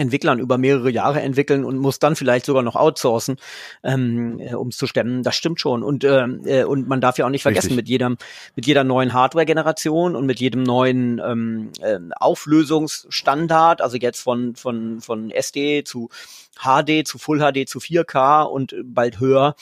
Entwicklern 0.00 0.38
über 0.38 0.58
mehrere 0.58 0.90
Jahre 0.90 1.20
entwickeln 1.20 1.64
und 1.64 1.76
muss 1.78 1.98
dann 1.98 2.16
vielleicht 2.16 2.46
sogar 2.46 2.62
noch 2.62 2.74
outsourcen, 2.74 3.36
ähm, 3.84 4.40
äh, 4.40 4.54
um 4.54 4.68
es 4.68 4.78
zu 4.78 4.86
stemmen. 4.86 5.22
Das 5.22 5.36
stimmt 5.36 5.60
schon. 5.60 5.82
Und, 5.82 6.04
ähm, 6.04 6.40
äh, 6.46 6.64
und 6.64 6.88
man 6.88 7.00
darf 7.00 7.18
ja 7.18 7.26
auch 7.26 7.30
nicht 7.30 7.42
vergessen, 7.42 7.68
Richtig. 7.68 7.76
mit 7.76 7.88
jeder, 7.88 8.10
mit 8.56 8.66
jeder 8.66 8.82
neuen 8.82 9.12
Hardware-Generation 9.12 10.16
und 10.16 10.24
mit 10.24 10.40
jedem 10.40 10.62
neuen 10.62 11.20
ähm, 11.24 11.70
äh, 11.80 11.98
Auflösungsstandard, 12.16 13.82
also 13.82 13.98
jetzt 13.98 14.20
von, 14.20 14.56
von, 14.56 15.00
von 15.00 15.30
SD 15.30 15.84
zu 15.84 16.08
HD, 16.56 17.06
zu 17.06 17.18
Full 17.18 17.38
HD, 17.38 17.68
zu 17.68 17.78
4K 17.78 18.44
und 18.44 18.74
bald 18.82 19.20
höher, 19.20 19.54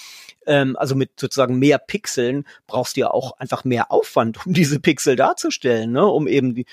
ähm, 0.47 0.77
also 0.77 0.95
mit 0.95 1.19
sozusagen 1.19 1.59
mehr 1.59 1.79
Pixeln, 1.79 2.45
brauchst 2.67 2.97
du 2.97 3.01
ja 3.01 3.11
auch 3.11 3.39
einfach 3.39 3.65
mehr 3.65 3.91
Aufwand, 3.91 4.47
um 4.47 4.53
diese 4.53 4.79
Pixel 4.79 5.17
darzustellen, 5.17 5.93
ne? 5.93 6.07
um 6.07 6.29
eben 6.29 6.55
die, 6.55 6.67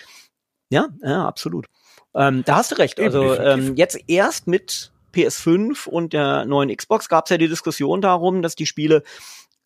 ja, 0.70 0.90
ja, 1.02 1.28
absolut. 1.28 1.68
Ähm, 2.16 2.44
da 2.46 2.58
hast 2.58 2.72
du 2.72 2.76
recht. 2.76 3.00
Also 3.00 3.36
ähm, 3.36 3.76
jetzt 3.76 3.98
erst 4.08 4.48
mit 4.48 4.92
PS5 5.14 5.88
und 5.88 6.14
der 6.14 6.46
neuen 6.46 6.76
Xbox 6.76 7.10
gab 7.10 7.26
es 7.26 7.30
ja 7.30 7.38
die 7.38 7.48
Diskussion 7.48 8.02
darum, 8.02 8.42
dass 8.42 8.56
die 8.56 8.66
Spiele, 8.66 9.04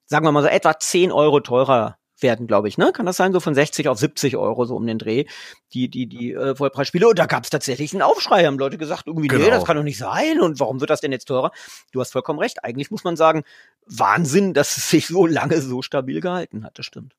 sagen 0.05 0.25
wir 0.25 0.31
mal 0.31 0.41
so, 0.41 0.49
etwa 0.49 0.77
10 0.77 1.11
Euro 1.11 1.39
teurer 1.39 1.97
werden, 2.21 2.47
glaube 2.47 2.67
ich, 2.67 2.77
ne? 2.77 2.91
Kann 2.91 3.05
das 3.05 3.17
sein? 3.17 3.31
So 3.31 3.39
von 3.39 3.55
60 3.55 3.87
auf 3.87 3.97
70 3.97 4.35
Euro 4.35 4.65
so 4.65 4.75
um 4.75 4.85
den 4.85 4.97
Dreh, 4.97 5.25
die, 5.73 5.89
die, 5.89 6.07
die 6.07 6.33
äh, 6.33 6.55
Vollpreisspiele. 6.55 7.07
Und 7.07 7.17
da 7.19 7.25
gab 7.25 7.43
es 7.43 7.49
tatsächlich 7.49 7.93
einen 7.93 8.01
Aufschrei, 8.01 8.45
haben 8.45 8.59
Leute 8.59 8.77
gesagt, 8.77 9.07
irgendwie, 9.07 9.27
genau. 9.27 9.45
nee, 9.45 9.49
das 9.49 9.63
kann 9.63 9.77
doch 9.77 9.83
nicht 9.83 9.97
sein. 9.97 10.41
Und 10.41 10.59
warum 10.59 10.81
wird 10.81 10.89
das 10.89 11.01
denn 11.01 11.11
jetzt 11.11 11.25
teurer? 11.25 11.51
Du 11.91 12.01
hast 12.01 12.11
vollkommen 12.11 12.39
recht. 12.39 12.63
Eigentlich 12.63 12.91
muss 12.91 13.03
man 13.03 13.15
sagen, 13.15 13.43
Wahnsinn, 13.85 14.53
dass 14.53 14.77
es 14.77 14.89
sich 14.89 15.07
so 15.07 15.25
lange 15.25 15.61
so 15.61 15.81
stabil 15.81 16.19
gehalten 16.21 16.65
hat. 16.65 16.77
Das 16.77 16.85
stimmt. 16.85 17.15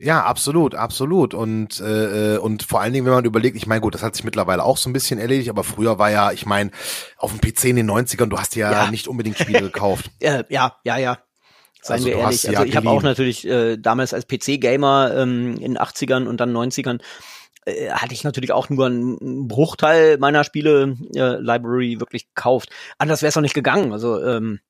Ja, 0.00 0.22
absolut, 0.22 0.76
absolut. 0.76 1.34
Und, 1.34 1.80
äh, 1.80 2.34
äh, 2.34 2.38
und 2.38 2.62
vor 2.62 2.80
allen 2.80 2.92
Dingen, 2.92 3.04
wenn 3.04 3.12
man 3.12 3.24
überlegt, 3.24 3.56
ich 3.56 3.66
meine, 3.66 3.80
gut, 3.80 3.94
das 3.94 4.02
hat 4.02 4.14
sich 4.14 4.24
mittlerweile 4.24 4.62
auch 4.62 4.76
so 4.76 4.88
ein 4.88 4.92
bisschen 4.92 5.18
erledigt, 5.18 5.50
aber 5.50 5.64
früher 5.64 5.98
war 5.98 6.10
ja, 6.10 6.30
ich 6.30 6.46
meine, 6.46 6.70
auf 7.16 7.32
dem 7.32 7.40
PC 7.40 7.64
in 7.64 7.76
den 7.76 7.90
90ern, 7.90 8.26
du 8.26 8.38
hast 8.38 8.54
ja, 8.54 8.70
ja. 8.70 8.90
nicht 8.90 9.08
unbedingt 9.08 9.38
Spiele 9.38 9.60
gekauft. 9.72 10.10
ja, 10.20 10.44
ja, 10.48 10.76
ja, 10.84 10.98
ja. 10.98 11.18
Seien 11.82 11.94
also 11.94 12.06
wir 12.06 12.16
ehrlich. 12.16 12.48
Also 12.48 12.64
ich 12.64 12.76
habe 12.76 12.90
auch 12.90 13.02
natürlich 13.02 13.46
äh, 13.46 13.76
damals 13.76 14.14
als 14.14 14.26
PC-Gamer 14.26 15.14
ähm, 15.16 15.56
in 15.58 15.78
80ern 15.78 16.26
und 16.26 16.40
dann 16.40 16.56
90ern 16.56 17.00
äh, 17.64 17.90
hatte 17.90 18.14
ich 18.14 18.24
natürlich 18.24 18.52
auch 18.52 18.68
nur 18.68 18.86
einen 18.86 19.48
Bruchteil 19.48 20.18
meiner 20.18 20.44
Spiele-Library 20.44 21.94
äh, 21.94 22.00
wirklich 22.00 22.28
gekauft. 22.34 22.70
Anders 22.98 23.22
wäre 23.22 23.28
es 23.28 23.36
auch 23.36 23.42
nicht 23.42 23.54
gegangen. 23.54 23.92
Also 23.92 24.22
ähm, 24.22 24.60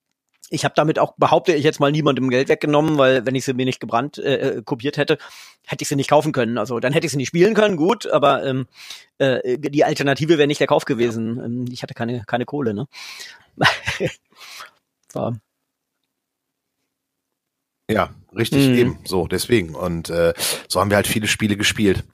ich 0.51 0.65
habe 0.65 0.75
damit 0.75 0.99
auch, 0.99 1.15
behaupte 1.17 1.53
ich 1.53 1.65
jetzt 1.65 1.81
mal, 1.81 1.93
niemandem 1.93 2.31
Geld 2.31 2.49
weggenommen, 2.49 2.99
weil 2.99 3.27
wenn 3.27 3.35
ich 3.35 3.45
sie 3.45 3.55
mir 3.55 3.65
nicht 3.65 3.81
gebrannt 3.81 4.19
äh, 4.19 4.59
äh, 4.59 4.63
kopiert 4.63 4.97
hätte, 4.97 5.19
hätte 5.67 5.83
ich 5.83 5.89
sie 5.89 5.97
nicht 5.97 6.11
kaufen 6.11 6.33
können. 6.33 6.59
Also 6.59 6.81
dann 6.81 6.93
hätte 6.93 7.07
ich 7.07 7.13
sie 7.13 7.19
nicht 7.19 7.29
spielen 7.29 7.55
können, 7.55 7.77
gut, 7.77 8.07
aber 8.07 8.45
ähm, 8.45 8.67
äh, 9.19 9.59
die 9.59 9.85
Alternative 9.85 10.39
wäre 10.39 10.47
nicht 10.47 10.61
der 10.61 10.67
Kauf 10.67 10.85
gewesen. 10.85 11.39
Ähm, 11.45 11.65
ich 11.71 11.83
hatte 11.83 11.95
keine, 11.95 12.25
keine 12.27 12.45
Kohle, 12.47 12.75
ne? 12.75 12.89
War. 15.13 15.39
Ja, 17.91 18.11
richtig, 18.37 18.69
mhm. 18.69 18.75
eben, 18.75 18.99
so, 19.05 19.27
deswegen. 19.27 19.75
Und 19.75 20.11
äh, 20.11 20.35
so 20.69 20.81
haben 20.81 20.91
wir 20.91 20.97
halt 20.97 21.07
viele 21.07 21.27
Spiele 21.27 21.57
gespielt. 21.57 22.05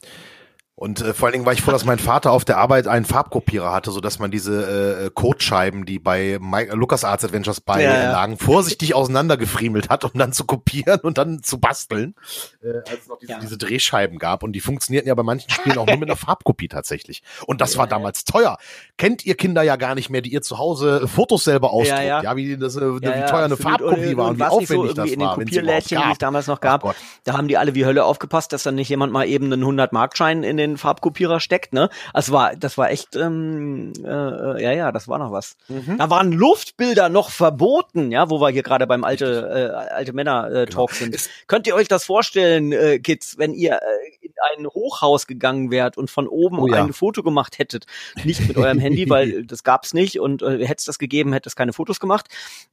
Und 0.77 1.01
äh, 1.01 1.15
vor 1.15 1.27
allen 1.27 1.35
Dingen 1.35 1.47
war 1.47 1.53
ich 1.53 1.63
froh, 1.63 1.71
dass 1.71 1.85
mein 1.85 2.01
Vater 2.01 2.33
auf 2.33 2.45
der 2.45 2.59
Arbeit 2.59 2.89
einen 2.89 3.05
Farbkopierer 3.05 3.73
hatte, 3.73 3.93
so 3.93 4.01
dass 4.01 4.19
man 4.19 4.33
diese 4.33 5.05
äh, 5.05 5.11
Codescheiben, 5.15 5.87
die 5.87 6.01
bei 6.01 6.39
Mike, 6.41 6.73
äh, 6.73 6.75
Lucas 6.75 7.05
Arts 7.05 7.25
Adventures 7.25 7.61
bei 7.61 7.85
ja, 7.85 7.95
ja. 7.95 8.13
lagen, 8.13 8.39
vorsichtig 8.39 8.93
auseinandergefriemelt 8.93 9.89
hat, 9.89 10.05
um 10.05 10.11
dann 10.15 10.33
zu 10.33 10.45
kopieren 10.45 10.99
und 11.01 11.17
dann 11.17 11.45
zu 11.45 11.61
basteln, 11.61 12.17
äh, 12.61 12.79
als 12.91 13.03
es 13.03 13.09
noch 13.09 13.19
diese, 13.19 13.33
ja. 13.33 13.39
diese 13.39 13.57
Drehscheiben 13.57 14.19
gab. 14.19 14.43
Und 14.43 14.53
die 14.53 14.61
funktionierten 14.61 15.07
ja 15.07 15.15
bei 15.15 15.23
manchen 15.23 15.49
Spielen 15.49 15.79
auch 15.79 15.87
nur 15.87 15.97
mit 15.97 16.09
einer 16.09 16.17
Farbkopie 16.27 16.67
tatsächlich. 16.67 17.23
Und 17.47 17.61
das 17.61 17.79
war 17.79 17.87
damals 17.87 18.25
teuer. 18.25 18.59
Kennt 18.97 19.25
ihr 19.25 19.37
Kinder 19.37 19.63
ja 19.63 19.77
gar 19.77 19.95
nicht 19.95 20.11
mehr, 20.11 20.23
die 20.23 20.33
ihr 20.33 20.43
zu 20.43 20.59
Hause 20.59 21.07
Fotos 21.07 21.45
selber 21.45 21.73
ausdruckt, 21.73 22.03
ja, 22.03 22.35
wie, 22.35 22.57
das, 22.57 22.75
äh, 22.75 22.81
wie 22.81 23.01
teuer 23.01 23.45
eine 23.45 23.57
Farbkopie 23.57 24.09
und, 24.09 24.17
war 24.17 24.25
und, 24.25 24.31
und 24.33 24.39
wie 24.41 24.43
aufwendig 24.43 24.89
so 24.91 24.95
das 24.95 25.11
in 25.13 25.21
war. 25.21 25.35
In 25.35 25.39
den 25.39 25.47
Kopierlädchen, 25.47 26.03
die 26.05 26.13
es 26.13 26.19
damals 26.19 26.49
noch 26.49 26.61
gab, 26.61 26.97
da 27.23 27.37
haben 27.37 27.47
die 27.47 27.57
alle 27.57 27.77
wie 27.77 27.87
Hölle 27.87 28.05
aufgepasst, 28.05 28.53
dass 28.53 28.65
dann 28.65 28.75
nicht 28.75 28.89
jemand 28.89 29.13
mal 29.13 29.25
eben 29.29 29.53
einen 29.53 29.63
100-Markschein 29.63 30.43
in 30.43 30.57
den 30.57 30.64
Farbkopierer 30.77 31.41
steckt, 31.41 31.73
ne? 31.73 31.91
Also 32.13 32.33
war, 32.33 32.57
das 32.57 32.79
war 32.79 32.91
echt, 32.91 33.17
ähm, 33.17 33.93
äh, 34.05 34.63
ja, 34.63 34.73
ja, 34.73 34.93
das 34.93 35.09
war 35.09 35.19
noch 35.19 35.33
was. 35.33 35.57
Mhm. 35.69 35.99
Da 35.99 36.11
waren 36.11 36.33
Luftbilder 36.33 37.09
noch 37.09 37.31
verboten, 37.31 38.11
ja, 38.11 38.31
wo 38.31 38.41
wir 38.41 38.51
hier 38.51 38.63
gerade 38.63 38.87
beim 38.87 39.05
alte, 39.05 39.71
äh, 39.73 39.93
alte 39.95 40.13
Männer-Talk 40.13 40.55
äh, 40.55 40.67
genau. 40.67 40.87
sind. 40.89 41.15
Es 41.15 41.29
Könnt 41.47 41.67
ihr 41.67 41.75
euch 41.75 41.89
das 41.89 42.05
vorstellen, 42.05 42.73
äh, 42.73 42.99
Kids, 42.99 43.39
wenn 43.39 43.53
ihr 43.53 43.75
äh, 43.75 44.27
in 44.27 44.33
ein 44.57 44.67
Hochhaus 44.67 45.27
gegangen 45.27 45.71
wärt 45.71 45.97
und 45.97 46.11
von 46.11 46.27
oben 46.27 46.59
oh, 46.59 46.67
ja. 46.67 46.83
ein 46.83 46.93
Foto 46.93 47.23
gemacht 47.23 47.59
hättet, 47.59 47.87
nicht 48.25 48.47
mit 48.47 48.57
eurem 48.57 48.79
Handy, 48.79 49.09
weil 49.09 49.45
das 49.47 49.63
gab's 49.63 49.95
nicht 49.95 50.21
und 50.21 50.43
äh, 50.43 50.67
hätte 50.67 50.79
es 50.79 50.85
das 50.85 50.99
gegeben, 50.99 51.33
hätte 51.33 51.49
es 51.49 51.57
keine 51.57 51.73
Fotos 51.73 52.01
gemacht, 52.01 52.29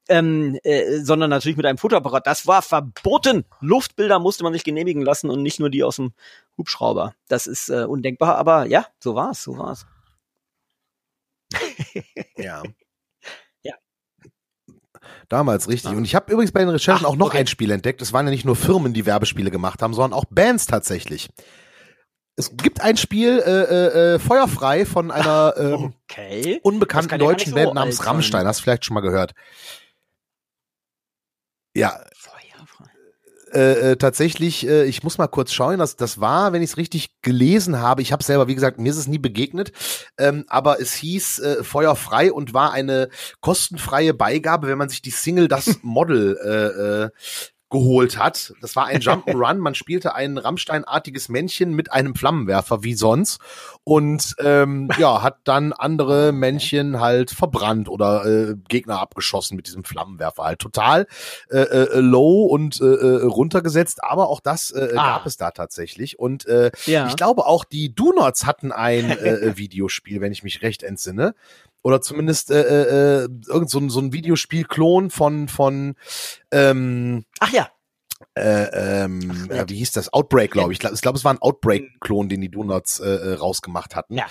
ähm, 0.07 0.57
äh, 0.63 0.99
sondern 0.99 1.29
natürlich 1.29 1.57
mit 1.57 1.65
einem 1.65 1.77
Fotoapparat. 1.77 2.27
Das 2.27 2.47
war 2.47 2.61
verboten. 2.61 3.45
Luftbilder 3.59 4.19
musste 4.19 4.43
man 4.43 4.53
sich 4.53 4.63
genehmigen 4.63 5.03
lassen 5.03 5.29
und 5.29 5.41
nicht 5.41 5.59
nur 5.59 5.69
die 5.69 5.83
aus 5.83 5.97
dem 5.97 6.13
Hubschrauber. 6.61 7.15
Das 7.27 7.47
ist 7.47 7.69
äh, 7.69 7.85
undenkbar, 7.85 8.35
aber 8.35 8.67
ja, 8.67 8.85
so 8.99 9.15
war's, 9.15 9.41
so 9.41 9.57
war's. 9.57 9.87
ja. 12.37 12.61
ja. 13.63 13.73
Damals 15.27 15.67
richtig. 15.67 15.91
Und 15.91 16.05
ich 16.05 16.13
habe 16.13 16.31
übrigens 16.31 16.51
bei 16.51 16.59
den 16.59 16.69
Recherchen 16.69 17.05
Ach, 17.05 17.09
auch 17.09 17.15
noch 17.15 17.27
okay. 17.27 17.39
ein 17.39 17.47
Spiel 17.47 17.71
entdeckt. 17.71 18.01
Es 18.01 18.13
waren 18.13 18.27
ja 18.27 18.31
nicht 18.31 18.45
nur 18.45 18.55
Firmen, 18.55 18.93
die 18.93 19.07
Werbespiele 19.07 19.49
gemacht 19.49 19.81
haben, 19.81 19.95
sondern 19.95 20.13
auch 20.13 20.25
Bands 20.29 20.67
tatsächlich. 20.67 21.29
Es 22.35 22.55
gibt 22.55 22.81
ein 22.81 22.95
Spiel 22.95 23.39
äh, 23.39 23.63
äh, 23.63 24.13
äh 24.15 24.19
Feuerfrei 24.19 24.85
von 24.85 25.11
einer 25.11 25.53
ähm, 25.57 25.93
okay. 26.09 26.59
unbekannten 26.63 27.19
deutschen 27.19 27.49
so 27.49 27.55
Band 27.55 27.73
namens 27.73 28.05
Rammstein. 28.05 28.45
Hast 28.45 28.59
du 28.59 28.63
vielleicht 28.63 28.85
schon 28.85 28.93
mal 28.93 29.01
gehört? 29.01 29.33
Ja. 31.75 31.99
Äh, 33.53 33.91
äh, 33.91 33.95
tatsächlich, 33.97 34.65
äh, 34.65 34.85
ich 34.85 35.03
muss 35.03 35.17
mal 35.17 35.27
kurz 35.27 35.51
schauen, 35.51 35.79
das, 35.79 35.97
das 35.97 36.21
war, 36.21 36.53
wenn 36.53 36.61
ich 36.61 36.71
es 36.71 36.77
richtig 36.77 37.21
gelesen 37.21 37.79
habe, 37.79 38.01
ich 38.01 38.13
habe 38.13 38.23
selber, 38.23 38.47
wie 38.47 38.55
gesagt, 38.55 38.79
mir 38.79 38.89
ist 38.89 38.97
es 38.97 39.07
nie 39.07 39.17
begegnet, 39.17 39.73
ähm, 40.17 40.45
aber 40.47 40.79
es 40.79 40.93
hieß 40.93 41.39
äh, 41.39 41.63
Feuerfrei 41.63 42.31
und 42.31 42.53
war 42.53 42.71
eine 42.71 43.09
kostenfreie 43.41 44.13
Beigabe, 44.13 44.67
wenn 44.67 44.77
man 44.77 44.87
sich 44.87 45.01
die 45.01 45.11
Single 45.11 45.49
Das 45.49 45.79
Model 45.81 46.37
äh, 46.41 47.03
äh, 47.03 47.09
geholt 47.71 48.19
hat. 48.19 48.53
Das 48.61 48.75
war 48.75 48.85
ein 48.85 48.99
Jump'n'Run. 49.01 49.55
Man 49.55 49.73
spielte 49.73 50.13
ein 50.13 50.37
Rammstein-artiges 50.37 51.29
Männchen 51.29 51.73
mit 51.73 51.91
einem 51.91 52.13
Flammenwerfer 52.13 52.83
wie 52.83 52.93
sonst 52.93 53.39
und 53.83 54.35
ähm, 54.39 54.89
ja, 54.99 55.23
hat 55.23 55.39
dann 55.45 55.73
andere 55.73 56.31
Männchen 56.31 56.99
halt 56.99 57.31
verbrannt 57.31 57.89
oder 57.89 58.25
äh, 58.25 58.55
Gegner 58.67 58.99
abgeschossen 58.99 59.55
mit 59.55 59.67
diesem 59.67 59.83
Flammenwerfer. 59.83 60.43
Halt 60.43 60.59
total 60.59 61.07
äh, 61.49 61.59
äh, 61.59 61.99
low 61.99 62.45
und 62.45 62.79
äh, 62.79 62.85
äh 62.85 63.25
runtergesetzt, 63.25 64.03
aber 64.03 64.29
auch 64.29 64.41
das 64.41 64.71
äh, 64.71 64.93
ah. 64.95 65.17
gab 65.17 65.25
es 65.25 65.37
da 65.37 65.51
tatsächlich. 65.51 66.19
Und 66.19 66.45
äh, 66.45 66.71
ja. 66.85 67.07
ich 67.07 67.15
glaube 67.15 67.45
auch 67.45 67.63
die 67.63 67.95
Do-Nots 67.95 68.45
hatten 68.45 68.71
ein 68.71 69.09
äh, 69.17 69.57
Videospiel, 69.57 70.21
wenn 70.21 70.31
ich 70.31 70.43
mich 70.43 70.61
recht 70.61 70.83
entsinne 70.83 71.33
oder 71.83 72.01
zumindest 72.01 72.51
äh, 72.51 72.61
äh, 72.61 73.23
äh, 73.23 73.29
irgend 73.47 73.69
so, 73.69 73.79
ein 73.79 73.89
so 73.89 73.99
ein 73.99 74.13
Videospiel-Klon 74.13 75.09
von 75.09 75.47
von 75.47 75.95
ähm, 76.51 77.25
Ach 77.39 77.51
ja. 77.51 77.69
Äh, 78.35 79.03
ähm, 79.03 79.47
Ach, 79.49 79.55
ja, 79.55 79.69
wie 79.69 79.75
hieß 79.75 79.91
das? 79.93 80.13
Outbreak, 80.13 80.51
glaube 80.51 80.73
ich. 80.73 80.83
Ich 80.83 81.01
glaube, 81.01 81.17
es 81.17 81.25
war 81.25 81.33
ein 81.33 81.41
Outbreak-Klon, 81.41 82.29
den 82.29 82.41
die 82.41 82.49
Donuts 82.49 82.99
äh, 82.99 83.09
äh, 83.09 83.33
rausgemacht 83.33 83.95
hatten. 83.95 84.15
Ja. 84.15 84.27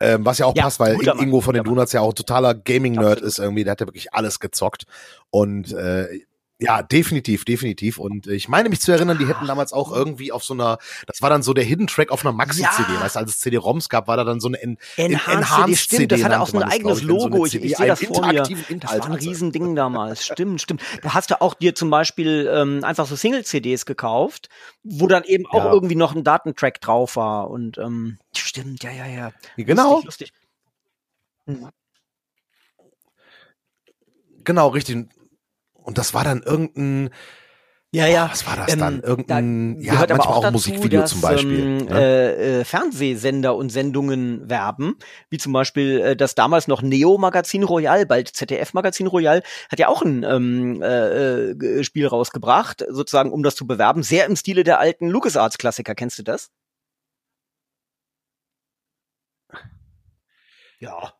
Ähm, 0.00 0.24
was 0.24 0.38
ja 0.38 0.46
auch 0.46 0.56
ja, 0.56 0.64
passt, 0.64 0.80
weil 0.80 0.96
Ingo 1.20 1.40
von 1.40 1.54
den 1.54 1.62
Donuts 1.62 1.92
ja 1.92 2.00
auch 2.00 2.12
totaler 2.12 2.54
Gaming-Nerd 2.54 3.20
ist 3.20 3.38
irgendwie. 3.38 3.62
Der 3.62 3.70
hat 3.72 3.80
ja 3.80 3.86
wirklich 3.86 4.12
alles 4.12 4.40
gezockt. 4.40 4.84
Und 5.30 5.72
äh, 5.72 6.08
ja, 6.62 6.82
definitiv, 6.82 7.44
definitiv. 7.44 7.98
Und 7.98 8.28
ich 8.28 8.48
meine 8.48 8.68
mich 8.68 8.80
zu 8.80 8.92
erinnern, 8.92 9.18
die 9.18 9.26
hätten 9.26 9.46
damals 9.46 9.72
auch 9.72 9.92
irgendwie 9.92 10.30
auf 10.30 10.44
so 10.44 10.54
einer, 10.54 10.78
das 11.06 11.20
war 11.20 11.28
dann 11.28 11.42
so 11.42 11.52
der 11.54 11.64
Hidden 11.64 11.88
Track 11.88 12.10
auf 12.10 12.24
einer 12.24 12.32
Maxi-CD. 12.32 12.92
Ja. 12.94 13.00
Weißt 13.00 13.16
du, 13.16 13.20
als 13.20 13.32
es 13.32 13.40
CD-ROMs 13.40 13.88
gab, 13.88 14.06
war 14.06 14.16
da 14.16 14.24
dann 14.24 14.40
so 14.40 14.48
eine 14.48 14.62
En 14.62 14.78
Enhanced, 14.96 15.48
CD. 15.56 15.76
Stimmt, 15.76 16.12
das 16.12 16.24
hatte 16.24 16.40
auch 16.40 16.48
so 16.48 16.58
ein 16.58 16.62
eigenes 16.62 16.98
ich, 16.98 17.04
Logo. 17.04 17.38
So 17.38 17.46
ich, 17.46 17.54
ich 17.56 17.76
sehe 17.76 17.88
das 17.88 18.04
vor 18.04 18.26
mir. 18.26 18.44
Das 18.78 18.98
war 18.98 19.06
ein 19.06 19.14
Riesending 19.14 19.74
damals. 19.74 20.24
Stimmt, 20.24 20.62
stimmt. 20.62 20.82
Da 21.02 21.14
hast 21.14 21.30
du 21.30 21.40
auch 21.40 21.54
dir 21.54 21.74
zum 21.74 21.90
Beispiel 21.90 22.48
ähm, 22.52 22.84
einfach 22.84 23.06
so 23.06 23.16
Single-CDs 23.16 23.84
gekauft, 23.84 24.48
wo 24.84 25.08
dann 25.08 25.24
eben 25.24 25.46
auch 25.46 25.64
ja. 25.64 25.72
irgendwie 25.72 25.96
noch 25.96 26.14
ein 26.14 26.22
Datentrack 26.22 26.80
drauf 26.80 27.16
war. 27.16 27.50
Und 27.50 27.78
ähm, 27.78 28.18
stimmt, 28.36 28.84
ja, 28.84 28.92
ja, 28.92 29.06
ja. 29.06 29.32
Genau. 29.56 30.02
Lustig, 30.04 30.04
lustig. 30.04 30.32
Hm. 31.46 31.68
Genau, 34.44 34.68
richtig. 34.68 35.08
Und 35.82 35.98
das 35.98 36.14
war 36.14 36.24
dann 36.24 36.42
irgendein, 36.42 37.10
ja, 37.94 38.06
ja. 38.06 38.30
was 38.30 38.46
war 38.46 38.56
das 38.56 38.72
ähm, 38.72 38.78
dann? 38.78 39.00
Irgendein, 39.00 39.78
da 39.78 39.84
ja, 39.84 39.94
manchmal 39.94 40.20
auch, 40.20 40.40
dazu, 40.40 40.52
Musikvideo 40.52 41.02
dass, 41.02 41.10
zum 41.10 41.20
Beispiel. 41.20 41.58
Ähm, 41.58 41.76
ne? 41.84 42.00
äh, 42.00 42.60
äh, 42.60 42.64
Fernsehsender 42.64 43.54
und 43.54 43.68
Sendungen 43.68 44.48
werben, 44.48 44.96
wie 45.28 45.36
zum 45.36 45.52
Beispiel 45.52 46.00
äh, 46.00 46.16
das 46.16 46.34
damals 46.34 46.68
noch 46.68 46.80
Neo 46.80 47.18
Magazin 47.18 47.64
Royal, 47.64 48.06
bald 48.06 48.28
ZDF 48.28 48.72
Magazin 48.72 49.06
Royal, 49.06 49.42
hat 49.70 49.78
ja 49.78 49.88
auch 49.88 50.00
ein 50.00 50.24
ähm, 50.24 50.80
äh, 50.80 51.50
äh, 51.50 51.84
Spiel 51.84 52.06
rausgebracht, 52.06 52.82
sozusagen, 52.88 53.30
um 53.30 53.42
das 53.42 53.56
zu 53.56 53.66
bewerben. 53.66 54.02
Sehr 54.02 54.24
im 54.24 54.36
Stile 54.36 54.64
der 54.64 54.78
alten 54.80 55.08
LucasArts 55.08 55.58
Klassiker. 55.58 55.94
Kennst 55.94 56.18
du 56.18 56.22
das? 56.22 56.50
Ja, 60.78 61.12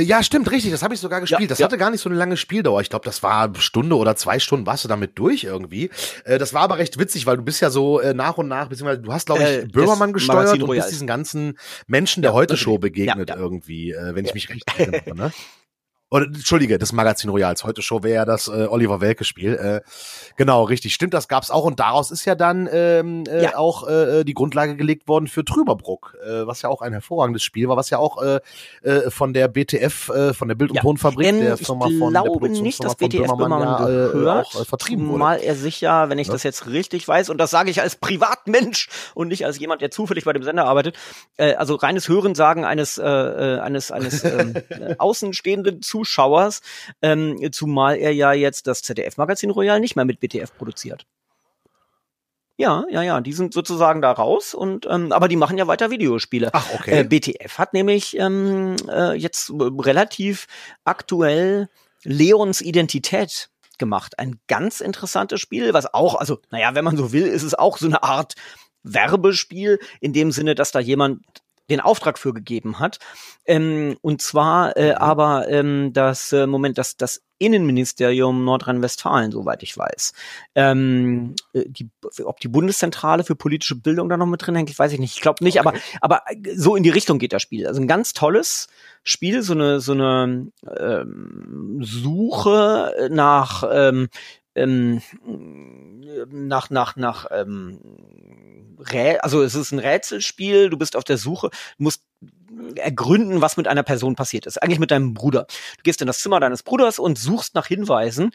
ja, 0.00 0.22
stimmt, 0.22 0.50
richtig. 0.50 0.72
Das 0.72 0.82
habe 0.82 0.94
ich 0.94 1.00
sogar 1.00 1.20
gespielt. 1.20 1.42
Ja, 1.42 1.46
das 1.46 1.58
ja. 1.58 1.66
hatte 1.66 1.78
gar 1.78 1.90
nicht 1.90 2.00
so 2.00 2.08
eine 2.08 2.18
lange 2.18 2.36
Spieldauer. 2.36 2.80
Ich 2.80 2.90
glaube, 2.90 3.04
das 3.04 3.22
war 3.22 3.44
eine 3.44 3.60
Stunde 3.60 3.96
oder 3.96 4.16
zwei 4.16 4.38
Stunden 4.38 4.66
warst 4.66 4.84
du 4.84 4.88
damit 4.88 5.18
durch 5.18 5.44
irgendwie. 5.44 5.90
Äh, 6.24 6.38
das 6.38 6.54
war 6.54 6.62
aber 6.62 6.78
recht 6.78 6.98
witzig, 6.98 7.26
weil 7.26 7.36
du 7.36 7.42
bist 7.42 7.60
ja 7.60 7.70
so 7.70 8.00
äh, 8.00 8.14
nach 8.14 8.38
und 8.38 8.48
nach, 8.48 8.68
beziehungsweise 8.68 9.02
du 9.02 9.12
hast, 9.12 9.26
glaube 9.26 9.42
ich, 9.42 9.48
äh, 9.48 9.66
Böhmermann 9.66 10.12
gesteuert 10.12 10.62
und 10.62 10.70
bist 10.70 10.90
diesen 10.90 11.06
ganzen 11.06 11.58
Menschen 11.86 12.22
der 12.22 12.32
ja, 12.32 12.36
Heute-Show 12.36 12.78
begegnet 12.78 13.30
irgendwie, 13.30 13.92
äh, 13.92 14.14
wenn 14.14 14.24
ich 14.24 14.34
mich 14.34 14.48
recht 14.48 14.64
erinnere. 14.78 15.14
Ne? 15.14 15.32
Oder, 16.14 16.26
Entschuldige, 16.26 16.78
das 16.78 16.92
Magazin 16.92 17.28
Royals. 17.28 17.64
Heute 17.64 17.82
Show 17.82 18.04
wäre 18.04 18.14
ja 18.14 18.24
das 18.24 18.46
äh, 18.46 18.68
Oliver 18.70 19.00
Welke-Spiel. 19.00 19.54
Äh, 19.54 19.80
genau, 20.36 20.62
richtig. 20.62 20.94
Stimmt, 20.94 21.12
das 21.12 21.26
gab's 21.26 21.50
auch. 21.50 21.64
Und 21.64 21.80
daraus 21.80 22.12
ist 22.12 22.24
ja 22.24 22.36
dann 22.36 22.68
ähm, 22.72 23.24
äh, 23.28 23.42
ja. 23.42 23.56
auch 23.56 23.88
äh, 23.88 24.22
die 24.22 24.32
Grundlage 24.32 24.76
gelegt 24.76 25.08
worden 25.08 25.26
für 25.26 25.44
Trüberbruck, 25.44 26.16
äh, 26.24 26.46
was 26.46 26.62
ja 26.62 26.68
auch 26.68 26.82
ein 26.82 26.92
hervorragendes 26.92 27.42
Spiel 27.42 27.68
war, 27.68 27.76
was 27.76 27.90
ja 27.90 27.98
auch 27.98 28.22
äh, 28.22 28.38
äh, 28.84 29.10
von 29.10 29.34
der 29.34 29.48
BTF, 29.48 30.08
äh, 30.10 30.34
von 30.34 30.46
der 30.46 30.54
Bild- 30.54 30.70
und 30.70 30.76
ja. 30.76 30.82
Tonfabrik, 30.82 31.26
ähm, 31.26 31.40
der 31.40 31.56
Firma 31.56 31.88
von 31.98 32.12
der 32.12 32.20
Produktionsfirma 32.20 32.62
nicht, 32.62 32.84
dass 32.84 32.94
BTF 32.94 33.26
von 33.26 33.38
Böhmermann, 33.38 33.68
ja, 33.68 33.88
äh, 33.88 34.12
gehört, 34.12 34.46
auch 34.46 34.60
äh, 34.60 34.64
vertrieben 34.64 35.08
wurde. 35.08 35.18
Mal 35.18 35.40
er 35.40 35.56
sicher, 35.56 36.10
wenn 36.10 36.20
ich 36.20 36.28
ja. 36.28 36.32
das 36.32 36.44
jetzt 36.44 36.68
richtig 36.68 37.08
weiß, 37.08 37.28
und 37.28 37.38
das 37.38 37.50
sage 37.50 37.70
ich 37.70 37.80
als 37.80 37.96
Privatmensch 37.96 38.88
und 39.14 39.26
nicht 39.26 39.44
als 39.46 39.58
jemand, 39.58 39.82
der 39.82 39.90
zufällig 39.90 40.24
bei 40.24 40.32
dem 40.32 40.44
Sender 40.44 40.66
arbeitet. 40.66 40.94
Äh, 41.38 41.54
also 41.54 41.74
reines 41.74 42.08
Hörensagen 42.08 42.64
eines 42.64 42.98
äh, 42.98 43.04
äh 43.04 43.58
eines 43.58 43.90
eines 43.90 44.22
ähm, 44.24 44.54
außenstehenden 44.98 45.82
Zuschauers 45.82 46.03
Zuschauers, 46.04 46.60
ähm, 47.02 47.38
zumal 47.52 47.96
er 47.96 48.12
ja 48.12 48.32
jetzt 48.32 48.66
das 48.66 48.82
ZDF-Magazin 48.82 49.50
Royal 49.50 49.80
nicht 49.80 49.96
mehr 49.96 50.04
mit 50.04 50.20
BTF 50.20 50.56
produziert. 50.56 51.06
Ja, 52.56 52.84
ja, 52.88 53.02
ja, 53.02 53.20
die 53.20 53.32
sind 53.32 53.52
sozusagen 53.52 54.00
da 54.00 54.12
raus 54.12 54.54
und 54.54 54.86
ähm, 54.88 55.10
aber 55.10 55.26
die 55.26 55.36
machen 55.36 55.58
ja 55.58 55.66
weiter 55.66 55.90
Videospiele. 55.90 56.50
Ach, 56.52 56.72
okay. 56.74 57.00
Äh, 57.00 57.04
BTF 57.04 57.58
hat 57.58 57.72
nämlich 57.72 58.16
ähm, 58.16 58.76
äh, 58.88 59.14
jetzt 59.14 59.50
relativ 59.58 60.46
aktuell 60.84 61.68
Leons 62.04 62.60
Identität 62.60 63.48
gemacht. 63.78 64.20
Ein 64.20 64.38
ganz 64.46 64.80
interessantes 64.80 65.40
Spiel, 65.40 65.74
was 65.74 65.92
auch, 65.92 66.14
also, 66.14 66.38
naja, 66.50 66.76
wenn 66.76 66.84
man 66.84 66.96
so 66.96 67.12
will, 67.12 67.26
ist 67.26 67.42
es 67.42 67.54
auch 67.54 67.78
so 67.78 67.86
eine 67.86 68.04
Art 68.04 68.34
Werbespiel, 68.84 69.80
in 70.00 70.12
dem 70.12 70.30
Sinne, 70.30 70.54
dass 70.54 70.70
da 70.70 70.78
jemand 70.78 71.22
den 71.70 71.80
Auftrag 71.80 72.18
für 72.18 72.32
gegeben 72.32 72.78
hat. 72.78 72.98
Ähm, 73.46 73.96
und 74.02 74.22
zwar 74.22 74.76
äh, 74.76 74.92
mhm. 74.92 74.98
aber 74.98 75.48
ähm, 75.48 75.92
das 75.92 76.32
äh, 76.32 76.46
Moment, 76.46 76.78
dass 76.78 76.96
das 76.96 77.22
Innenministerium 77.38 78.44
Nordrhein-Westfalen, 78.44 79.32
soweit 79.32 79.62
ich 79.62 79.76
weiß. 79.76 80.12
Ähm, 80.54 81.34
äh, 81.52 81.64
die, 81.66 81.90
ob 82.24 82.40
die 82.40 82.48
Bundeszentrale 82.48 83.24
für 83.24 83.34
politische 83.34 83.74
Bildung 83.74 84.08
da 84.08 84.16
noch 84.16 84.26
mit 84.26 84.46
drin 84.46 84.54
hängt, 84.54 84.70
ich 84.70 84.78
weiß 84.78 84.92
ich 84.92 85.00
nicht. 85.00 85.16
Ich 85.16 85.20
glaube 85.20 85.42
nicht, 85.42 85.60
okay. 85.60 85.68
aber, 85.68 85.78
aber 86.00 86.22
äh, 86.28 86.54
so 86.54 86.76
in 86.76 86.82
die 86.82 86.90
Richtung 86.90 87.18
geht 87.18 87.32
das 87.32 87.42
Spiel. 87.42 87.66
Also 87.66 87.80
ein 87.80 87.88
ganz 87.88 88.12
tolles 88.12 88.68
Spiel, 89.02 89.42
so 89.42 89.52
eine, 89.52 89.80
so 89.80 89.92
eine 89.92 90.48
ähm, 90.78 91.80
Suche 91.82 93.08
nach 93.10 93.64
ähm, 93.70 94.08
ähm, 94.54 95.02
nach 96.30 96.70
nach 96.70 96.96
nach 96.96 97.26
ähm, 97.30 97.80
Rä 98.78 99.18
also 99.18 99.42
es 99.42 99.54
ist 99.54 99.72
ein 99.72 99.78
Rätselspiel, 99.78 100.70
du 100.70 100.76
bist 100.76 100.96
auf 100.96 101.04
der 101.04 101.18
Suche, 101.18 101.50
musst 101.78 102.02
ergründen, 102.76 103.40
was 103.40 103.56
mit 103.56 103.68
einer 103.68 103.82
Person 103.82 104.16
passiert 104.16 104.46
ist. 104.46 104.62
Eigentlich 104.62 104.78
mit 104.78 104.90
deinem 104.90 105.14
Bruder. 105.14 105.46
Du 105.76 105.82
gehst 105.82 106.00
in 106.00 106.06
das 106.06 106.20
Zimmer 106.20 106.40
deines 106.40 106.62
Bruders 106.62 106.98
und 106.98 107.18
suchst 107.18 107.54
nach 107.54 107.66
Hinweisen 107.66 108.30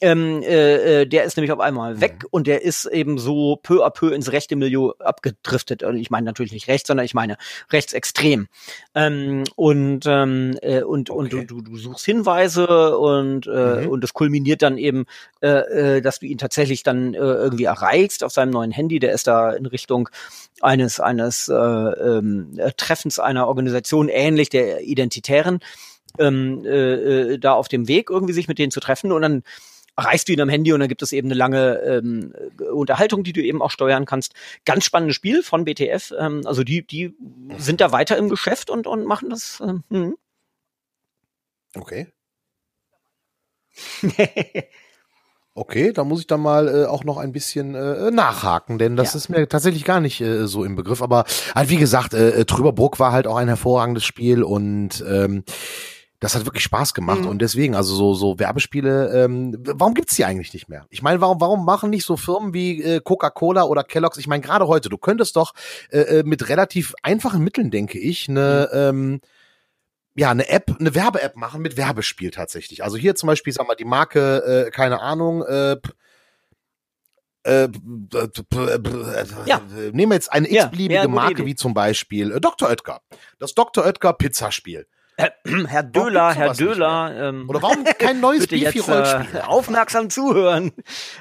ähm, 0.00 0.42
äh, 0.42 1.02
äh, 1.02 1.06
der 1.06 1.24
ist 1.24 1.36
nämlich 1.36 1.50
auf 1.50 1.60
einmal 1.60 2.00
weg 2.00 2.22
mhm. 2.22 2.28
und 2.30 2.46
der 2.46 2.62
ist 2.62 2.86
eben 2.86 3.18
so 3.18 3.56
peu 3.56 3.84
à 3.84 3.90
peu 3.90 4.14
ins 4.14 4.30
rechte 4.30 4.54
Milieu 4.54 4.92
abgedriftet. 4.98 5.82
Und 5.82 5.96
ich 5.96 6.10
meine 6.10 6.24
natürlich 6.24 6.52
nicht 6.52 6.68
rechts, 6.68 6.86
sondern 6.86 7.04
ich 7.04 7.14
meine 7.14 7.36
rechtsextrem. 7.72 8.48
Ähm, 8.94 9.44
und 9.56 10.04
ähm, 10.06 10.56
äh, 10.62 10.82
und, 10.82 11.10
okay. 11.10 11.18
und 11.18 11.32
du, 11.32 11.42
du, 11.42 11.62
du 11.62 11.76
suchst 11.76 12.04
Hinweise 12.04 12.98
und, 12.98 13.46
äh, 13.46 13.82
mhm. 13.82 13.88
und 13.88 14.04
es 14.04 14.14
kulminiert 14.14 14.62
dann 14.62 14.78
eben, 14.78 15.06
äh, 15.42 15.96
äh, 15.96 16.00
dass 16.00 16.20
du 16.20 16.26
ihn 16.26 16.38
tatsächlich 16.38 16.82
dann 16.82 17.14
äh, 17.14 17.18
irgendwie 17.18 17.64
erreichst 17.64 18.22
auf 18.22 18.32
seinem 18.32 18.50
neuen 18.50 18.70
Handy. 18.70 19.00
Der 19.00 19.12
ist 19.12 19.26
da 19.26 19.50
in 19.50 19.66
Richtung 19.66 20.08
eines 20.60 21.00
eines 21.00 21.48
äh, 21.48 21.54
ähm, 21.54 22.58
Treffens 22.76 23.18
einer 23.18 23.48
Organisation 23.48 24.08
ähnlich 24.08 24.48
der 24.48 24.82
Identitären 24.82 25.60
ähm, 26.18 26.64
äh, 26.64 27.32
äh, 27.32 27.38
da 27.38 27.52
auf 27.52 27.68
dem 27.68 27.88
Weg 27.88 28.10
irgendwie 28.10 28.32
sich 28.32 28.48
mit 28.48 28.58
denen 28.58 28.72
zu 28.72 28.80
treffen 28.80 29.12
und 29.12 29.22
dann 29.22 29.42
erreichst 29.98 30.28
du 30.28 30.32
ihn 30.32 30.40
am 30.40 30.48
Handy 30.48 30.72
und 30.72 30.80
dann 30.80 30.88
gibt 30.88 31.02
es 31.02 31.12
eben 31.12 31.28
eine 31.28 31.34
lange 31.34 31.80
ähm, 31.80 32.32
Unterhaltung, 32.72 33.24
die 33.24 33.32
du 33.32 33.42
eben 33.42 33.60
auch 33.60 33.72
steuern 33.72 34.06
kannst. 34.06 34.34
Ganz 34.64 34.84
spannendes 34.84 35.16
Spiel 35.16 35.42
von 35.42 35.64
BTF. 35.64 36.14
Ähm, 36.18 36.42
also 36.44 36.62
die, 36.62 36.86
die 36.86 37.14
sind 37.58 37.80
da 37.80 37.90
weiter 37.90 38.16
im 38.16 38.28
Geschäft 38.28 38.70
und, 38.70 38.86
und 38.86 39.04
machen 39.04 39.28
das. 39.28 39.60
Ähm, 39.60 39.82
hm. 39.90 40.16
okay. 41.74 42.06
Okay, 45.54 45.92
da 45.92 46.04
muss 46.04 46.20
ich 46.20 46.28
dann 46.28 46.40
mal 46.40 46.68
äh, 46.68 46.84
auch 46.86 47.02
noch 47.02 47.16
ein 47.16 47.32
bisschen 47.32 47.74
äh, 47.74 48.12
nachhaken, 48.12 48.78
denn 48.78 48.94
das 48.94 49.14
ja. 49.14 49.16
ist 49.16 49.28
mir 49.28 49.48
tatsächlich 49.48 49.84
gar 49.84 50.00
nicht 50.00 50.20
äh, 50.20 50.46
so 50.46 50.62
im 50.62 50.76
Begriff. 50.76 51.02
Aber 51.02 51.24
halt, 51.52 51.68
wie 51.68 51.78
gesagt, 51.78 52.14
äh, 52.14 52.44
Trüberbruck 52.44 53.00
war 53.00 53.10
halt 53.10 53.26
auch 53.26 53.34
ein 53.34 53.48
hervorragendes 53.48 54.04
Spiel 54.04 54.44
und 54.44 55.04
ähm, 55.08 55.42
das 56.20 56.34
hat 56.34 56.44
wirklich 56.46 56.64
Spaß 56.64 56.94
gemacht 56.94 57.20
mhm. 57.20 57.28
und 57.28 57.40
deswegen, 57.40 57.76
also 57.76 57.94
so, 57.94 58.14
so 58.14 58.38
Werbespiele, 58.38 59.24
ähm, 59.24 59.56
warum 59.60 59.94
gibt's 59.94 60.16
die 60.16 60.24
eigentlich 60.24 60.52
nicht 60.52 60.68
mehr? 60.68 60.86
Ich 60.90 61.00
meine, 61.00 61.20
warum, 61.20 61.40
warum 61.40 61.64
machen 61.64 61.90
nicht 61.90 62.04
so 62.04 62.16
Firmen 62.16 62.52
wie 62.52 62.82
äh, 62.82 63.00
Coca-Cola 63.00 63.62
oder 63.64 63.84
Kellogg's? 63.84 64.18
Ich 64.18 64.26
meine, 64.26 64.42
gerade 64.42 64.66
heute, 64.66 64.88
du 64.88 64.98
könntest 64.98 65.36
doch 65.36 65.54
äh, 65.90 66.00
äh, 66.00 66.22
mit 66.24 66.48
relativ 66.48 66.94
einfachen 67.02 67.44
Mitteln, 67.44 67.70
denke 67.70 67.98
ich, 67.98 68.28
eine, 68.28 68.68
mhm. 68.72 68.78
ähm, 68.78 69.20
ja, 70.16 70.30
eine 70.32 70.48
App, 70.48 70.74
eine 70.80 70.96
Werbe-App 70.96 71.36
machen 71.36 71.62
mit 71.62 71.76
Werbespiel 71.76 72.32
tatsächlich. 72.32 72.82
Also 72.82 72.96
hier 72.96 73.14
zum 73.14 73.28
Beispiel, 73.28 73.52
sag 73.52 73.68
mal, 73.68 73.76
die 73.76 73.84
Marke, 73.84 74.66
äh, 74.66 74.70
keine 74.72 75.00
Ahnung, 75.00 75.44
äh, 75.44 75.76
äh, 77.44 77.64
äh, 77.64 77.68
Ja. 79.46 79.60
nehmen 79.92 80.10
wir 80.10 80.14
jetzt 80.14 80.32
eine 80.32 80.50
x-beliebige 80.50 81.02
ja, 81.02 81.08
Marke 81.08 81.46
wie 81.46 81.54
zum 81.54 81.72
Beispiel 81.74 82.32
äh, 82.32 82.40
Dr. 82.40 82.68
Oetker. 82.68 83.00
Das 83.38 83.54
Dr. 83.54 83.84
Oetker 83.86 84.12
Pizzaspiel. 84.12 84.88
Herr 85.18 85.82
Döler, 85.82 86.32
Herr 86.32 86.52
Döler. 86.54 87.28
Ähm, 87.30 87.48
Oder 87.48 87.60
warum 87.60 87.82
kein 87.82 88.20
neues 88.20 88.46
Beefy-Rollenspiel? 88.46 89.40
äh, 89.40 89.42
aufmerksam 89.42 90.10
zuhören. 90.10 90.70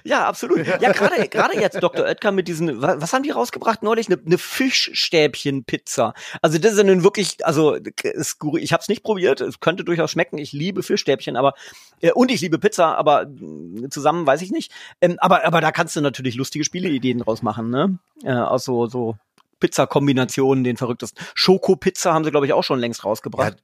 Ja, 0.04 0.28
absolut. 0.28 0.68
Ja, 0.68 0.91
gerade 0.91 1.28
gerade 1.28 1.60
jetzt 1.60 1.82
Dr. 1.82 2.06
Oetker 2.06 2.32
mit 2.32 2.48
diesen, 2.48 2.80
was, 2.80 3.02
was 3.02 3.14
haben 3.14 3.24
die 3.24 3.32
rausgebracht 3.32 3.82
neulich? 3.82 4.08
Eine, 4.08 4.22
eine 4.24 4.38
Fischstäbchen-Pizza. 4.38 6.14
Also 6.41 6.60
das 6.60 6.74
ist 6.74 6.78
ja 6.78 6.84
nun 6.84 7.04
wirklich, 7.04 7.43
also 7.45 7.74
skurri- 7.74 8.60
ich 8.60 8.72
habe 8.72 8.82
es 8.82 8.88
nicht 8.88 9.02
probiert. 9.04 9.41
Es 9.41 9.60
könnte 9.60 9.84
durchaus 9.84 10.12
schmecken. 10.12 10.38
Ich 10.38 10.52
liebe 10.54 10.84
Fischstäbchen, 10.84 11.36
aber 11.36 11.54
äh, 12.02 12.12
und 12.12 12.30
ich 12.32 12.41
liebe 12.41 12.60
Pizza, 12.60 12.95
aber 12.98 13.26
mh, 13.26 13.89
zusammen 13.89 14.28
weiß 14.28 14.43
ich 14.43 14.52
nicht. 14.52 14.72
Ähm, 15.02 15.18
aber 15.20 15.43
aber 15.45 15.60
da 15.60 15.72
kannst 15.72 15.95
du 15.95 16.02
natürlich 16.02 16.36
lustige 16.36 16.64
Spieleideen 16.64 17.20
draus 17.20 17.41
machen, 17.41 17.72
ne? 17.72 17.98
Äh, 18.24 18.32
aus 18.34 18.64
so 18.64 18.86
so 18.86 19.16
Pizza-Kombinationen, 19.60 20.64
den 20.64 20.78
verrücktesten. 20.78 21.24
Schokopizza 21.34 22.14
haben 22.14 22.24
sie 22.24 22.30
glaube 22.32 22.45
ich 22.45 22.54
auch 22.54 22.64
schon 22.64 22.80
längst 22.80 23.04
rausgebracht. 23.04 23.56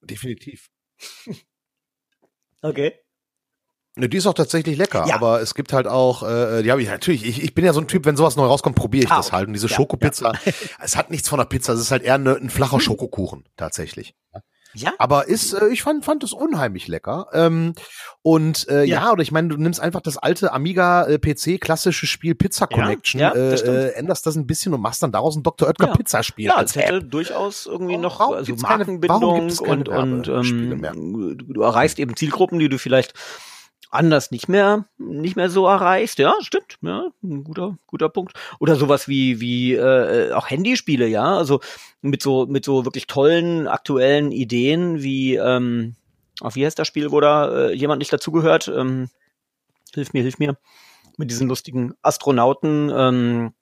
Definitiv. 0.00 0.68
Okay. 2.62 2.94
Die 3.96 4.16
ist 4.16 4.26
auch 4.26 4.34
tatsächlich 4.34 4.76
lecker, 4.78 5.04
Ja. 5.08 5.16
aber 5.16 5.40
es 5.40 5.54
gibt 5.56 5.72
halt 5.72 5.88
auch, 5.88 6.22
äh, 6.22 6.62
die 6.62 6.70
habe 6.70 6.80
ich 6.80 6.88
natürlich, 6.88 7.24
ich, 7.26 7.42
ich 7.42 7.52
bin 7.54 7.64
ja 7.64 7.72
so 7.72 7.80
ein 7.80 7.88
Typ, 7.88 8.04
wenn 8.04 8.16
sowas 8.16 8.36
neu 8.36 8.44
rauskommt, 8.46 8.76
probiere 8.76 9.04
ich 9.06 9.10
Ah, 9.10 9.16
das 9.16 9.32
halt. 9.32 9.48
Und 9.48 9.54
diese 9.54 9.66
ja, 9.66 9.74
Schokopizza, 9.74 10.32
es 10.80 10.94
hat 10.96 11.10
nichts 11.10 11.28
von 11.28 11.38
der 11.38 11.46
Pizza, 11.46 11.72
es 11.72 11.80
ist 11.80 11.90
halt 11.90 12.04
eher 12.04 12.16
ne, 12.18 12.36
ein 12.36 12.48
flacher 12.50 12.78
Schokokuchen, 12.80 13.48
tatsächlich. 13.56 14.14
Ja? 14.82 14.92
Aber 14.98 15.28
ist, 15.28 15.52
äh, 15.52 15.68
ich 15.68 15.82
fand, 15.82 16.04
fand 16.04 16.24
es 16.24 16.32
unheimlich 16.32 16.88
lecker. 16.88 17.28
Ähm, 17.32 17.74
und 18.22 18.68
äh, 18.68 18.84
ja. 18.84 19.02
Ja. 19.04 19.12
oder 19.12 19.22
ich 19.22 19.32
meine, 19.32 19.48
du 19.48 19.56
nimmst 19.56 19.80
einfach 19.80 20.00
das 20.00 20.16
alte 20.18 20.52
Amiga 20.52 21.06
äh, 21.06 21.18
PC 21.18 21.60
klassische 21.60 22.06
Spiel 22.06 22.34
Pizza 22.34 22.66
Ja, 22.70 22.76
Connection, 22.76 23.20
ja, 23.20 23.30
das 23.34 23.62
äh, 23.62 23.88
äh, 23.88 23.92
änderst 23.94 24.26
das 24.26 24.36
ein 24.36 24.46
bisschen 24.46 24.74
und 24.74 24.80
machst 24.80 25.02
dann 25.02 25.12
daraus 25.12 25.36
ein 25.36 25.42
Dr. 25.42 25.68
Oetker 25.68 25.88
Ja. 25.88 25.94
Pizza 25.96 26.22
Spiel 26.22 26.46
Ja, 26.46 26.56
als 26.56 26.70
es 26.76 26.82
hätte 26.82 26.94
App. 26.96 27.10
durchaus 27.10 27.66
irgendwie 27.66 27.92
Warum- 27.94 28.02
noch 28.02 28.20
also 28.32 28.54
Markenbindung 28.56 29.48
keine 29.48 29.70
und 29.72 29.88
und 29.88 30.28
ähm, 30.28 31.38
du 31.48 31.62
erreichst 31.62 31.98
eben 31.98 32.16
Zielgruppen, 32.16 32.58
die 32.58 32.68
du 32.68 32.78
vielleicht 32.78 33.14
anders 33.90 34.30
nicht 34.30 34.48
mehr 34.48 34.86
nicht 34.98 35.36
mehr 35.36 35.50
so 35.50 35.66
erreichst. 35.66 36.18
Ja, 36.18 36.34
stimmt. 36.40 36.78
Ja, 36.82 37.08
ein 37.22 37.44
guter 37.44 37.76
guter 37.86 38.08
Punkt. 38.08 38.34
Oder 38.58 38.76
sowas 38.76 39.08
wie 39.08 39.40
wie 39.40 39.74
äh, 39.74 40.32
auch 40.32 40.50
Handyspiele, 40.50 41.06
ja, 41.06 41.36
also 41.36 41.60
mit 42.02 42.22
so 42.22 42.46
mit 42.46 42.64
so 42.64 42.84
wirklich 42.84 43.06
tollen 43.06 43.68
aktuellen 43.68 44.32
Ideen 44.32 45.02
wie 45.02 45.36
ähm, 45.36 45.94
auf 46.40 46.54
wie 46.54 46.64
heißt 46.64 46.78
das 46.78 46.88
Spiel, 46.88 47.10
wo 47.10 47.20
da 47.20 47.68
äh, 47.68 47.72
jemand 47.74 47.98
nicht 47.98 48.12
dazugehört? 48.12 48.68
Ähm, 48.68 49.08
hilf 49.94 50.12
mir, 50.12 50.22
hilf 50.22 50.38
mir. 50.38 50.56
Mit 51.16 51.30
diesen 51.30 51.48
lustigen 51.48 51.94
Astronauten. 52.02 52.92
Ähm, 52.94 53.52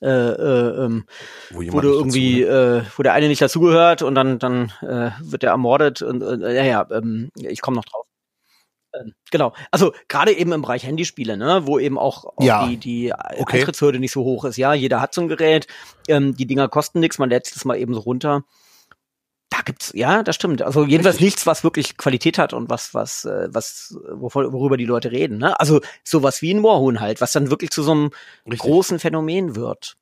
äh, 0.00 0.06
äh, 0.08 0.84
ähm, 0.84 1.04
Wo 1.50 1.60
wo 1.72 1.80
du 1.80 1.88
irgendwie, 1.88 2.42
äh, 2.42 2.82
wo 2.96 3.02
der 3.02 3.14
eine 3.14 3.26
nicht 3.26 3.42
dazugehört 3.42 4.02
und 4.02 4.14
dann, 4.14 4.38
dann 4.38 4.72
äh, 4.80 5.10
wird 5.20 5.42
er 5.42 5.50
ermordet 5.50 6.02
und 6.02 6.22
äh, 6.22 6.54
ja, 6.54 6.64
ja, 6.64 6.86
ähm, 6.92 7.30
ich 7.34 7.60
komme 7.60 7.76
noch 7.76 7.84
drauf. 7.84 8.06
Ähm, 8.94 9.12
genau, 9.30 9.52
also 9.70 9.92
gerade 10.08 10.32
eben 10.32 10.52
im 10.52 10.62
Bereich 10.62 10.84
Handyspiele, 10.84 11.36
ne, 11.36 11.66
wo 11.66 11.78
eben 11.78 11.98
auch, 11.98 12.24
auch 12.24 12.42
Ja. 12.42 12.66
die, 12.66 12.78
die 12.78 13.12
Okay. 13.12 13.58
Eintrittshürde 13.58 13.98
nicht 13.98 14.12
so 14.12 14.24
hoch 14.24 14.44
ist. 14.44 14.56
Ja, 14.56 14.72
jeder 14.72 15.00
hat 15.00 15.12
so 15.14 15.20
ein 15.20 15.28
Gerät, 15.28 15.66
ähm, 16.08 16.34
die 16.36 16.46
Dinger 16.46 16.68
kosten 16.68 17.00
nichts, 17.00 17.18
man 17.18 17.28
lädt 17.28 17.44
sich 17.46 17.54
das 17.54 17.64
mal 17.64 17.76
eben 17.78 17.92
so 17.94 18.00
runter. 18.00 18.44
Da 19.50 19.62
gibt's, 19.62 19.92
ja, 19.94 20.22
das 20.22 20.36
stimmt. 20.36 20.60
Also 20.62 20.84
jedenfalls 20.84 21.20
nichts, 21.20 21.46
was 21.46 21.64
wirklich 21.64 21.96
Qualität 21.96 22.38
hat 22.38 22.52
und 22.52 22.68
was, 22.70 22.92
was, 22.94 23.24
äh, 23.24 23.48
was, 23.50 23.96
wovon, 24.12 24.52
worüber 24.52 24.76
die 24.76 24.84
Leute 24.84 25.10
reden. 25.10 25.38
Ne? 25.38 25.58
Also 25.58 25.80
sowas 26.04 26.42
wie 26.42 26.52
ein 26.52 26.60
Moorhuhn 26.60 27.00
halt, 27.00 27.20
was 27.20 27.32
dann 27.32 27.50
wirklich 27.50 27.70
zu 27.70 27.82
so 27.82 27.92
einem 27.92 28.10
Richtig. 28.46 28.60
großen 28.60 28.98
Phänomen 28.98 29.56
wird. 29.56 29.96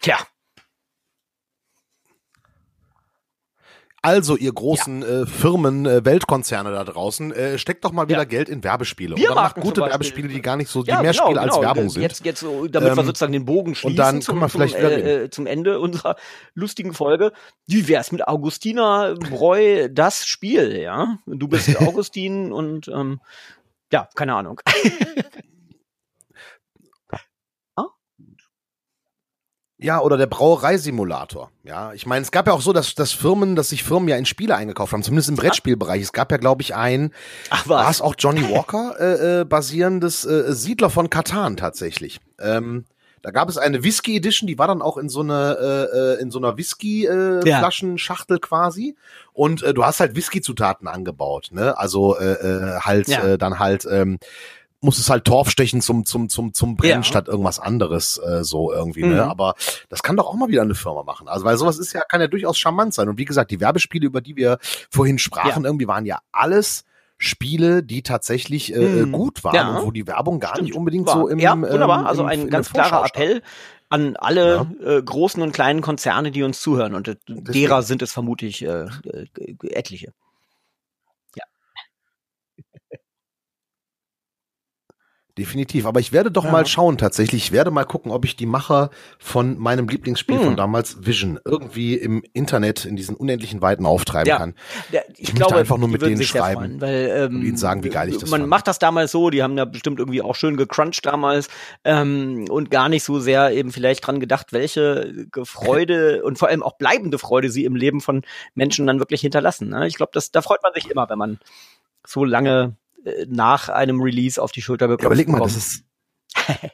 Tja, 0.00 0.18
Also, 4.06 4.36
ihr 4.36 4.52
großen 4.52 5.02
äh, 5.02 5.26
Firmen, 5.26 5.84
äh, 5.84 6.04
Weltkonzerne 6.04 6.70
da 6.70 6.84
draußen, 6.84 7.32
äh, 7.32 7.58
steckt 7.58 7.84
doch 7.84 7.90
mal 7.90 8.08
wieder 8.08 8.18
Ja. 8.18 8.24
Geld 8.24 8.48
in 8.48 8.62
Werbespiele. 8.62 9.14
Und 9.14 9.20
Biermarken 9.20 9.60
dann 9.60 9.66
macht 9.66 9.74
zum 9.74 9.82
gute. 9.82 9.90
Werbespiele, 9.90 10.28
die 10.28 10.40
gar 10.40 10.54
nicht 10.54 10.70
so, 10.70 10.84
die 10.84 10.90
ja, 10.90 11.02
mehr 11.02 11.10
genau, 11.10 11.24
Spiele 11.24 11.40
als 11.40 11.54
genau. 11.56 11.66
Werbung 11.66 11.90
sind. 11.90 12.02
Jetzt, 12.02 12.24
jetzt 12.24 12.42
damit 12.42 12.72
wir 12.72 12.86
Ähm, 12.86 13.04
sozusagen 13.04 13.32
den 13.32 13.44
Bogen 13.44 13.74
schließen 13.74 13.96
dann 13.96 14.22
zum, 14.22 14.34
können 14.34 14.42
wir 14.42 14.48
zum, 14.48 14.60
vielleicht 14.60 14.78
wieder 14.78 14.92
äh, 14.92 15.24
äh, 15.24 15.30
zum 15.30 15.48
Ende 15.48 15.80
unserer 15.80 16.14
lustigen 16.54 16.94
Folge. 16.94 17.32
Wie 17.66 17.88
wär's 17.88 18.12
mit 18.12 18.28
Augustina 18.28 19.14
Breu, 19.18 19.88
das 19.90 20.24
Spiel, 20.24 20.76
ja? 20.76 21.18
Du 21.26 21.48
bist 21.48 21.76
Augustin 21.80 22.52
und 22.52 22.86
ähm, 22.86 23.20
ja, 23.92 24.08
keine 24.14 24.36
Ahnung. 24.36 24.60
Ja, 29.78 30.00
oder 30.00 30.16
der 30.16 30.26
Brauereisimulator. 30.26 31.50
Ja, 31.62 31.92
ich 31.92 32.06
meine, 32.06 32.22
es 32.22 32.30
gab 32.30 32.46
ja 32.46 32.54
auch 32.54 32.62
so, 32.62 32.72
dass, 32.72 32.94
dass 32.94 33.12
Firmen, 33.12 33.56
dass 33.56 33.68
sich 33.70 33.82
Firmen 33.84 34.08
ja 34.08 34.16
in 34.16 34.24
Spiele 34.24 34.56
eingekauft 34.56 34.92
haben, 34.92 35.02
zumindest 35.02 35.28
im 35.28 35.36
Brettspielbereich. 35.36 36.00
Es 36.02 36.12
gab 36.12 36.30
ja, 36.32 36.38
glaube 36.38 36.62
ich, 36.62 36.74
ein, 36.74 37.12
Ach 37.50 37.68
war 37.68 37.90
es 37.90 38.00
auch 38.00 38.14
Johnny 38.18 38.42
Walker 38.50 38.94
äh, 38.98 39.40
äh, 39.40 39.44
basierendes 39.44 40.24
äh, 40.24 40.52
Siedler 40.54 40.88
von 40.88 41.10
Katan 41.10 41.56
tatsächlich. 41.56 42.20
Ähm, 42.40 42.84
da 43.22 43.32
gab 43.32 43.48
es 43.48 43.58
eine 43.58 43.82
Whisky 43.82 44.16
Edition, 44.16 44.46
die 44.46 44.56
war 44.56 44.68
dann 44.68 44.80
auch 44.80 44.96
in 44.96 45.08
so 45.08 45.20
eine 45.20 45.58
äh, 45.92 45.98
äh, 46.18 46.20
in 46.22 46.30
so 46.30 46.38
einer 46.38 46.56
Whisky 46.56 47.06
äh, 47.06 47.40
Ja. 47.46 47.58
Flaschenschachtel 47.58 48.38
quasi 48.38 48.94
und 49.32 49.62
äh, 49.64 49.74
du 49.74 49.84
hast 49.84 49.98
halt 49.98 50.14
Whisky 50.14 50.40
Zutaten 50.40 50.86
angebaut, 50.86 51.48
ne? 51.50 51.76
Also 51.76 52.16
äh, 52.18 52.32
äh, 52.34 52.80
halt 52.80 53.08
Ja. 53.08 53.24
äh, 53.26 53.38
dann 53.38 53.58
halt 53.58 53.84
ähm, 53.90 54.18
muss 54.80 54.98
es 54.98 55.08
halt 55.10 55.24
Torf 55.24 55.50
stechen 55.50 55.80
zum 55.80 56.04
zum 56.04 56.28
zum 56.28 56.52
zum 56.54 56.76
Brennen 56.76 57.00
Ja. 57.00 57.02
statt 57.02 57.28
irgendwas 57.28 57.58
anderes 57.58 58.18
äh, 58.18 58.44
so 58.44 58.72
irgendwie, 58.72 59.02
ne? 59.02 59.14
Mhm. 59.24 59.30
Aber 59.30 59.54
das 59.88 60.02
kann 60.02 60.16
doch 60.16 60.26
auch 60.26 60.34
mal 60.34 60.48
wieder 60.48 60.62
eine 60.62 60.74
Firma 60.74 61.02
machen. 61.02 61.28
Also 61.28 61.44
weil 61.44 61.56
sowas 61.56 61.78
ist 61.78 61.92
ja 61.92 62.02
kann 62.08 62.20
ja 62.20 62.28
durchaus 62.28 62.58
charmant 62.58 62.94
sein 62.94 63.08
und 63.08 63.18
wie 63.18 63.24
gesagt, 63.24 63.50
die 63.50 63.60
Werbespiele, 63.60 64.06
über 64.06 64.20
die 64.20 64.36
wir 64.36 64.58
vorhin 64.90 65.18
sprachen, 65.18 65.64
irgendwie 65.64 65.88
waren 65.88 66.04
ja 66.06 66.18
alles 66.32 66.84
Spiele, 67.18 67.82
die 67.82 68.02
tatsächlich 68.02 68.74
äh, 68.74 68.78
Mhm. 69.06 69.12
gut 69.12 69.42
waren 69.42 69.54
Ja. 69.54 69.76
und 69.78 69.86
wo 69.86 69.90
die 69.90 70.06
Werbung 70.06 70.38
gar 70.40 70.50
Stimmt. 70.50 70.68
nicht 70.68 70.76
unbedingt 70.76 71.06
War- 71.06 71.14
so 71.20 71.28
im 71.28 71.38
ja, 71.38 71.54
ähm, 71.54 71.62
wunderbar. 71.62 72.04
Also 72.06 72.22
im, 72.22 72.28
ein 72.28 72.40
in 72.42 72.50
ganz 72.50 72.70
klarer. 72.70 73.06
Appell 73.06 73.42
an 73.88 74.16
alle 74.16 74.66
äh, 74.84 75.00
großen 75.02 75.40
und 75.42 75.52
kleinen 75.52 75.80
Konzerne, 75.80 76.30
die 76.32 76.42
uns 76.42 76.60
zuhören. 76.60 76.94
Und 76.94 77.08
äh, 77.08 77.16
derer 77.28 77.82
sind 77.82 78.02
es 78.02 78.12
vermutlich 78.12 78.62
äh, 78.62 78.84
äh, 79.04 79.26
etliche. 79.70 80.12
Definitiv. 85.38 85.84
Aber 85.84 86.00
ich 86.00 86.12
werde 86.12 86.30
doch 86.30 86.44
Ja. 86.44 86.50
mal 86.50 86.64
schauen 86.66 86.96
tatsächlich. 86.96 87.44
Ich 87.44 87.52
werde 87.52 87.70
mal 87.70 87.84
gucken, 87.84 88.10
ob 88.10 88.24
ich 88.24 88.36
die 88.36 88.46
Macher 88.46 88.88
von 89.18 89.58
meinem 89.58 89.86
Lieblingsspiel 89.86 90.38
Hm. 90.38 90.44
von 90.44 90.56
damals 90.56 91.04
Vision 91.06 91.38
irgendwie 91.44 91.94
im 91.94 92.22
Internet 92.32 92.86
in 92.86 92.96
diesen 92.96 93.16
unendlichen 93.16 93.60
Weiten 93.60 93.84
auftreiben 93.84 94.28
Ja. 94.28 94.38
kann. 94.38 94.54
Ich, 94.90 95.28
möchte 95.28 95.34
glaube, 95.34 95.56
einfach 95.56 95.76
nur 95.76 95.88
mit 95.88 96.00
denen 96.00 96.22
schreiben 96.22 96.60
freuen, 96.60 96.80
weil, 96.80 97.10
ähm, 97.30 97.36
und 97.36 97.42
ihnen 97.44 97.56
sagen, 97.58 97.84
wie 97.84 97.90
geil 97.90 98.08
ich 98.08 98.16
das 98.16 98.30
Man 98.30 98.40
fand. 98.40 98.50
macht 98.50 98.66
das 98.66 98.78
damals 98.78 99.12
so, 99.12 99.28
die 99.28 99.42
haben 99.42 99.58
ja 99.58 99.66
bestimmt 99.66 99.98
irgendwie 99.98 100.22
auch 100.22 100.34
schön 100.34 100.56
gecrunched 100.56 101.04
damals 101.04 101.48
ähm, 101.84 102.46
und 102.48 102.70
gar 102.70 102.88
nicht 102.88 103.04
so 103.04 103.20
sehr 103.20 103.50
eben 103.52 103.72
vielleicht 103.72 104.06
dran 104.06 104.20
gedacht, 104.20 104.54
welche 104.54 105.26
Freude 105.44 106.22
und 106.24 106.38
vor 106.38 106.48
allem 106.48 106.62
auch 106.62 106.78
bleibende 106.78 107.18
Freude 107.18 107.50
sie 107.50 107.64
im 107.66 107.76
Leben 107.76 108.00
von 108.00 108.22
Menschen 108.54 108.86
dann 108.86 109.00
wirklich 109.00 109.20
hinterlassen. 109.20 109.68
Ne? 109.68 109.86
Ich 109.86 109.96
glaube, 109.96 110.18
da 110.32 110.40
freut 110.40 110.62
man 110.62 110.72
sich 110.72 110.88
immer, 110.90 111.10
wenn 111.10 111.18
man 111.18 111.38
so 112.06 112.24
lange 112.24 112.74
nach 113.28 113.68
einem 113.68 114.00
Release 114.02 114.40
auf 114.42 114.52
die 114.52 114.62
Schulter 114.62 114.88
Ja, 114.96 114.96
bekommt. 114.96 115.06
überleg 115.06 115.28
mal, 115.28 115.40
das 115.40 115.56
ist 115.56 115.84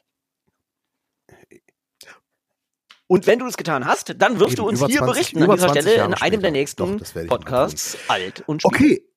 Und 3.06 3.26
wenn 3.26 3.38
du 3.38 3.46
es 3.46 3.56
getan 3.56 3.84
hast, 3.86 4.14
dann 4.20 4.40
wirst 4.40 4.52
Eben, 4.52 4.62
du 4.62 4.68
uns 4.68 4.84
hier 4.84 5.00
20 5.00 5.04
berichten 5.04 5.42
an 5.42 5.50
dieser 5.50 5.68
20 5.68 5.82
Stelle 5.82 5.96
Jahre 5.96 6.08
in 6.08 6.14
einem 6.14 6.42
der 6.42 6.48
später. 6.48 6.50
nächsten 6.50 6.98
Doch, 6.98 7.00
Podcasts 7.26 7.98
alt 8.08 8.42
und 8.46 8.62
Spiel. 8.62 9.02
okay. 9.02 9.08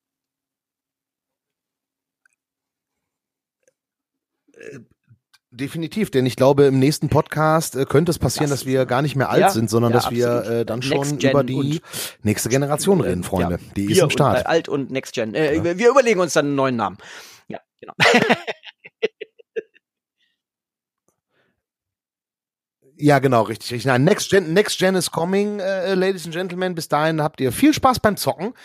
Definitiv, 5.58 6.12
denn 6.12 6.26
ich 6.26 6.36
glaube, 6.36 6.66
im 6.66 6.80
nächsten 6.80 7.08
Podcast 7.08 7.76
äh, 7.78 7.86
könnte 7.86 8.10
es 8.12 8.20
passieren, 8.20 8.49
Das- 8.49 8.60
dass 8.62 8.66
wir 8.68 8.86
gar 8.86 9.01
nicht 9.01 9.16
mehr 9.16 9.30
alt 9.30 9.39
Ja, 9.41 9.49
sind, 9.51 9.70
sondern 9.70 9.93
ja, 9.93 9.97
dass 9.99 10.12
wir 10.12 10.30
absolut. 10.30 10.60
äh, 10.60 10.66
dann 10.66 10.82
schon 10.82 11.18
über 11.20 11.43
die 11.45 11.56
und- 11.56 11.82
nächste 12.24 12.49
Generation 12.49 12.99
reden, 12.99 13.24
Freunde. 13.24 13.53
ja, 13.56 13.72
Die 13.76 13.88
wir 13.88 13.91
ist 13.93 13.97
im 13.99 14.03
Und, 14.06 14.12
Start. 14.12 14.41
äh, 14.41 14.43
alt 14.45 14.68
und 14.68 14.91
Next 14.91 15.14
Gen. 15.14 15.34
Äh, 15.34 15.64
wir, 15.64 15.78
wir 15.78 15.89
überlegen 15.89 16.20
uns 16.20 16.34
dann 16.34 16.47
einen 16.47 16.56
neuen 16.56 16.76
Namen. 16.76 16.97
Ja, 17.47 17.60
genau. 17.80 17.93
Ja, 23.06 23.20
genau, 23.20 23.43
richtig, 23.43 23.72
richtig. 23.72 23.86
Nein, 23.86 24.03
Next 24.03 24.32
Gen, 24.32 24.51
Next 24.53 24.80
Gen 24.80 24.95
is 24.95 25.12
coming, 25.12 25.60
äh, 25.60 25.93
Ladies 25.93 26.26
and 26.26 26.34
Gentlemen. 26.34 26.74
Bis 26.74 26.88
dahin 26.88 27.22
habt 27.22 27.39
ihr 27.39 27.51
viel 27.51 27.72
Spaß 27.72 27.99
beim 27.99 28.18
Zocken. 28.18 28.56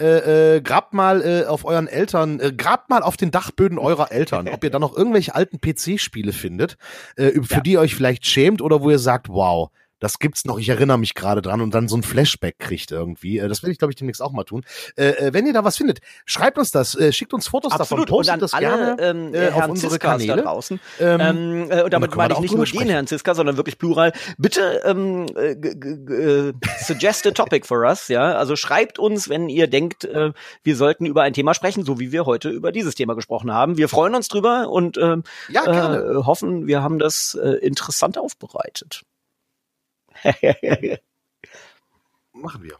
Äh, 0.00 0.56
äh, 0.56 0.60
grabt 0.62 0.94
mal 0.94 1.22
äh, 1.22 1.44
auf 1.46 1.64
euren 1.64 1.86
Eltern, 1.86 2.40
äh, 2.40 2.50
grabt 2.52 2.90
mal 2.90 3.04
auf 3.04 3.16
den 3.16 3.30
Dachböden 3.30 3.78
eurer 3.78 4.10
Eltern, 4.10 4.48
ob 4.48 4.64
ihr 4.64 4.70
da 4.70 4.80
noch 4.80 4.96
irgendwelche 4.96 5.36
alten 5.36 5.60
PC-Spiele 5.60 6.32
findet, 6.32 6.76
äh, 7.14 7.30
für 7.40 7.54
Ja. 7.54 7.60
die 7.60 7.72
ihr 7.74 7.80
euch 7.80 7.94
vielleicht 7.94 8.26
schämt 8.26 8.60
oder 8.62 8.82
wo 8.82 8.90
ihr 8.90 8.98
sagt, 8.98 9.28
wow, 9.28 9.70
Das 10.00 10.18
gibt's 10.18 10.44
noch, 10.44 10.58
ich 10.58 10.68
erinnere 10.68 10.98
mich 10.98 11.14
gerade 11.14 11.40
dran 11.40 11.60
und 11.60 11.72
dann 11.72 11.88
so 11.88 11.96
ein 11.96 12.02
Flashback 12.02 12.58
kriegt 12.58 12.90
irgendwie. 12.90 13.38
Äh, 13.38 13.48
Das 13.48 13.62
werde 13.62 13.72
ich, 13.72 13.78
glaube 13.78 13.92
ich, 13.92 13.96
demnächst 13.96 14.20
auch 14.20 14.32
mal 14.32 14.44
tun. 14.44 14.62
Äh, 14.96 15.10
äh, 15.10 15.32
wenn 15.32 15.46
ihr 15.46 15.52
da 15.52 15.64
was 15.64 15.76
findet, 15.76 16.00
schreibt 16.26 16.58
uns 16.58 16.70
das, 16.72 16.94
äh, 16.94 17.12
schickt 17.12 17.32
uns 17.32 17.48
Fotos 17.48 17.72
Absolut. 17.72 18.08
davon, 18.08 18.16
postet 18.16 18.34
und 18.34 18.42
das 18.42 18.52
alle 18.52 18.66
gerne 18.66 18.96
ähm, 19.02 19.34
äh, 19.34 19.48
auf 19.48 19.54
Herrn 19.54 19.70
unsere 19.70 19.92
Ziskas 19.92 20.18
da 20.20 20.26
Kanäle. 20.26 20.42
draußen. 20.42 20.80
Ähm, 21.00 21.20
Ähm, 21.20 21.70
äh, 21.70 21.82
und 21.82 21.92
da 21.92 22.00
damit 22.00 22.14
meine 22.16 22.30
da 22.30 22.34
ich 22.34 22.40
nicht 22.40 22.50
nur 22.54 22.64
den 22.64 22.66
sprechen. 22.66 22.90
Herrn 22.90 23.06
Ziska, 23.06 23.34
sondern 23.34 23.56
wirklich 23.56 23.78
plural. 23.78 24.12
Bitte 24.36 24.82
ähm, 24.84 25.26
äh, 25.36 25.52
äh, 25.52 26.52
suggest 26.82 27.26
a 27.26 27.30
topic 27.30 27.66
for 27.66 27.78
us, 27.84 28.08
ja. 28.08 28.34
Also 28.34 28.56
schreibt 28.56 28.98
uns, 28.98 29.28
wenn 29.28 29.48
ihr 29.48 29.68
denkt, 29.68 30.08
wir 30.62 30.76
sollten 30.76 31.06
über 31.06 31.22
ein 31.22 31.32
Thema 31.32 31.54
sprechen, 31.54 31.84
so 31.84 31.98
wie 31.98 32.12
wir 32.12 32.26
heute 32.26 32.50
über 32.50 32.72
dieses 32.72 32.94
Thema 32.94 33.14
gesprochen 33.14 33.52
haben. 33.52 33.76
Wir 33.76 33.88
freuen 33.88 34.14
uns 34.14 34.28
drüber 34.28 34.68
und 34.70 34.98
ähm, 34.98 35.22
ja, 35.48 35.64
hoffen, 36.26 36.66
wir 36.66 36.82
haben 36.82 36.98
das 36.98 37.34
interessant 37.34 38.18
aufbereitet. 38.18 39.02
Machen 42.32 42.62
wir. 42.62 42.78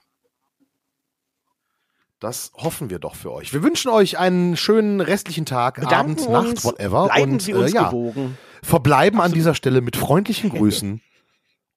Das 2.21 2.53
hoffen 2.55 2.89
wir 2.89 2.99
doch 2.99 3.17
für 3.17 3.33
euch. 3.33 3.53
Wir 3.53 3.63
wünschen 3.63 3.91
euch 3.91 4.19
einen 4.19 4.57
schönen 4.57 5.01
restlichen 5.01 5.45
Tag, 5.45 5.81
Bedanken 5.81 6.21
Abend, 6.23 6.31
Nacht, 6.31 6.49
uns, 6.49 6.65
whatever. 6.65 7.05
Bleiben 7.07 7.33
und 7.33 7.43
Sie 7.43 7.53
äh, 7.53 7.55
uns 7.57 7.73
ja, 7.73 7.91
gewogen. 7.91 8.39
verbleiben 8.63 9.21
an 9.21 9.33
dieser 9.33 9.55
Stelle 9.55 9.81
mit 9.83 9.97
freundlichen 9.97 10.51
Grüßen. 10.51 11.03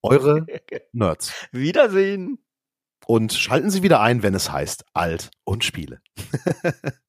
Eure 0.02 0.46
Nerds. 0.94 1.34
Wiedersehen. 1.52 2.40
Und 3.06 3.34
schalten 3.34 3.70
Sie 3.70 3.84
wieder 3.84 4.02
ein, 4.02 4.24
wenn 4.24 4.34
es 4.36 4.52
heißt 4.52 4.86
Alt 4.94 5.32
und 5.44 5.64
Spiele. 5.64 6.02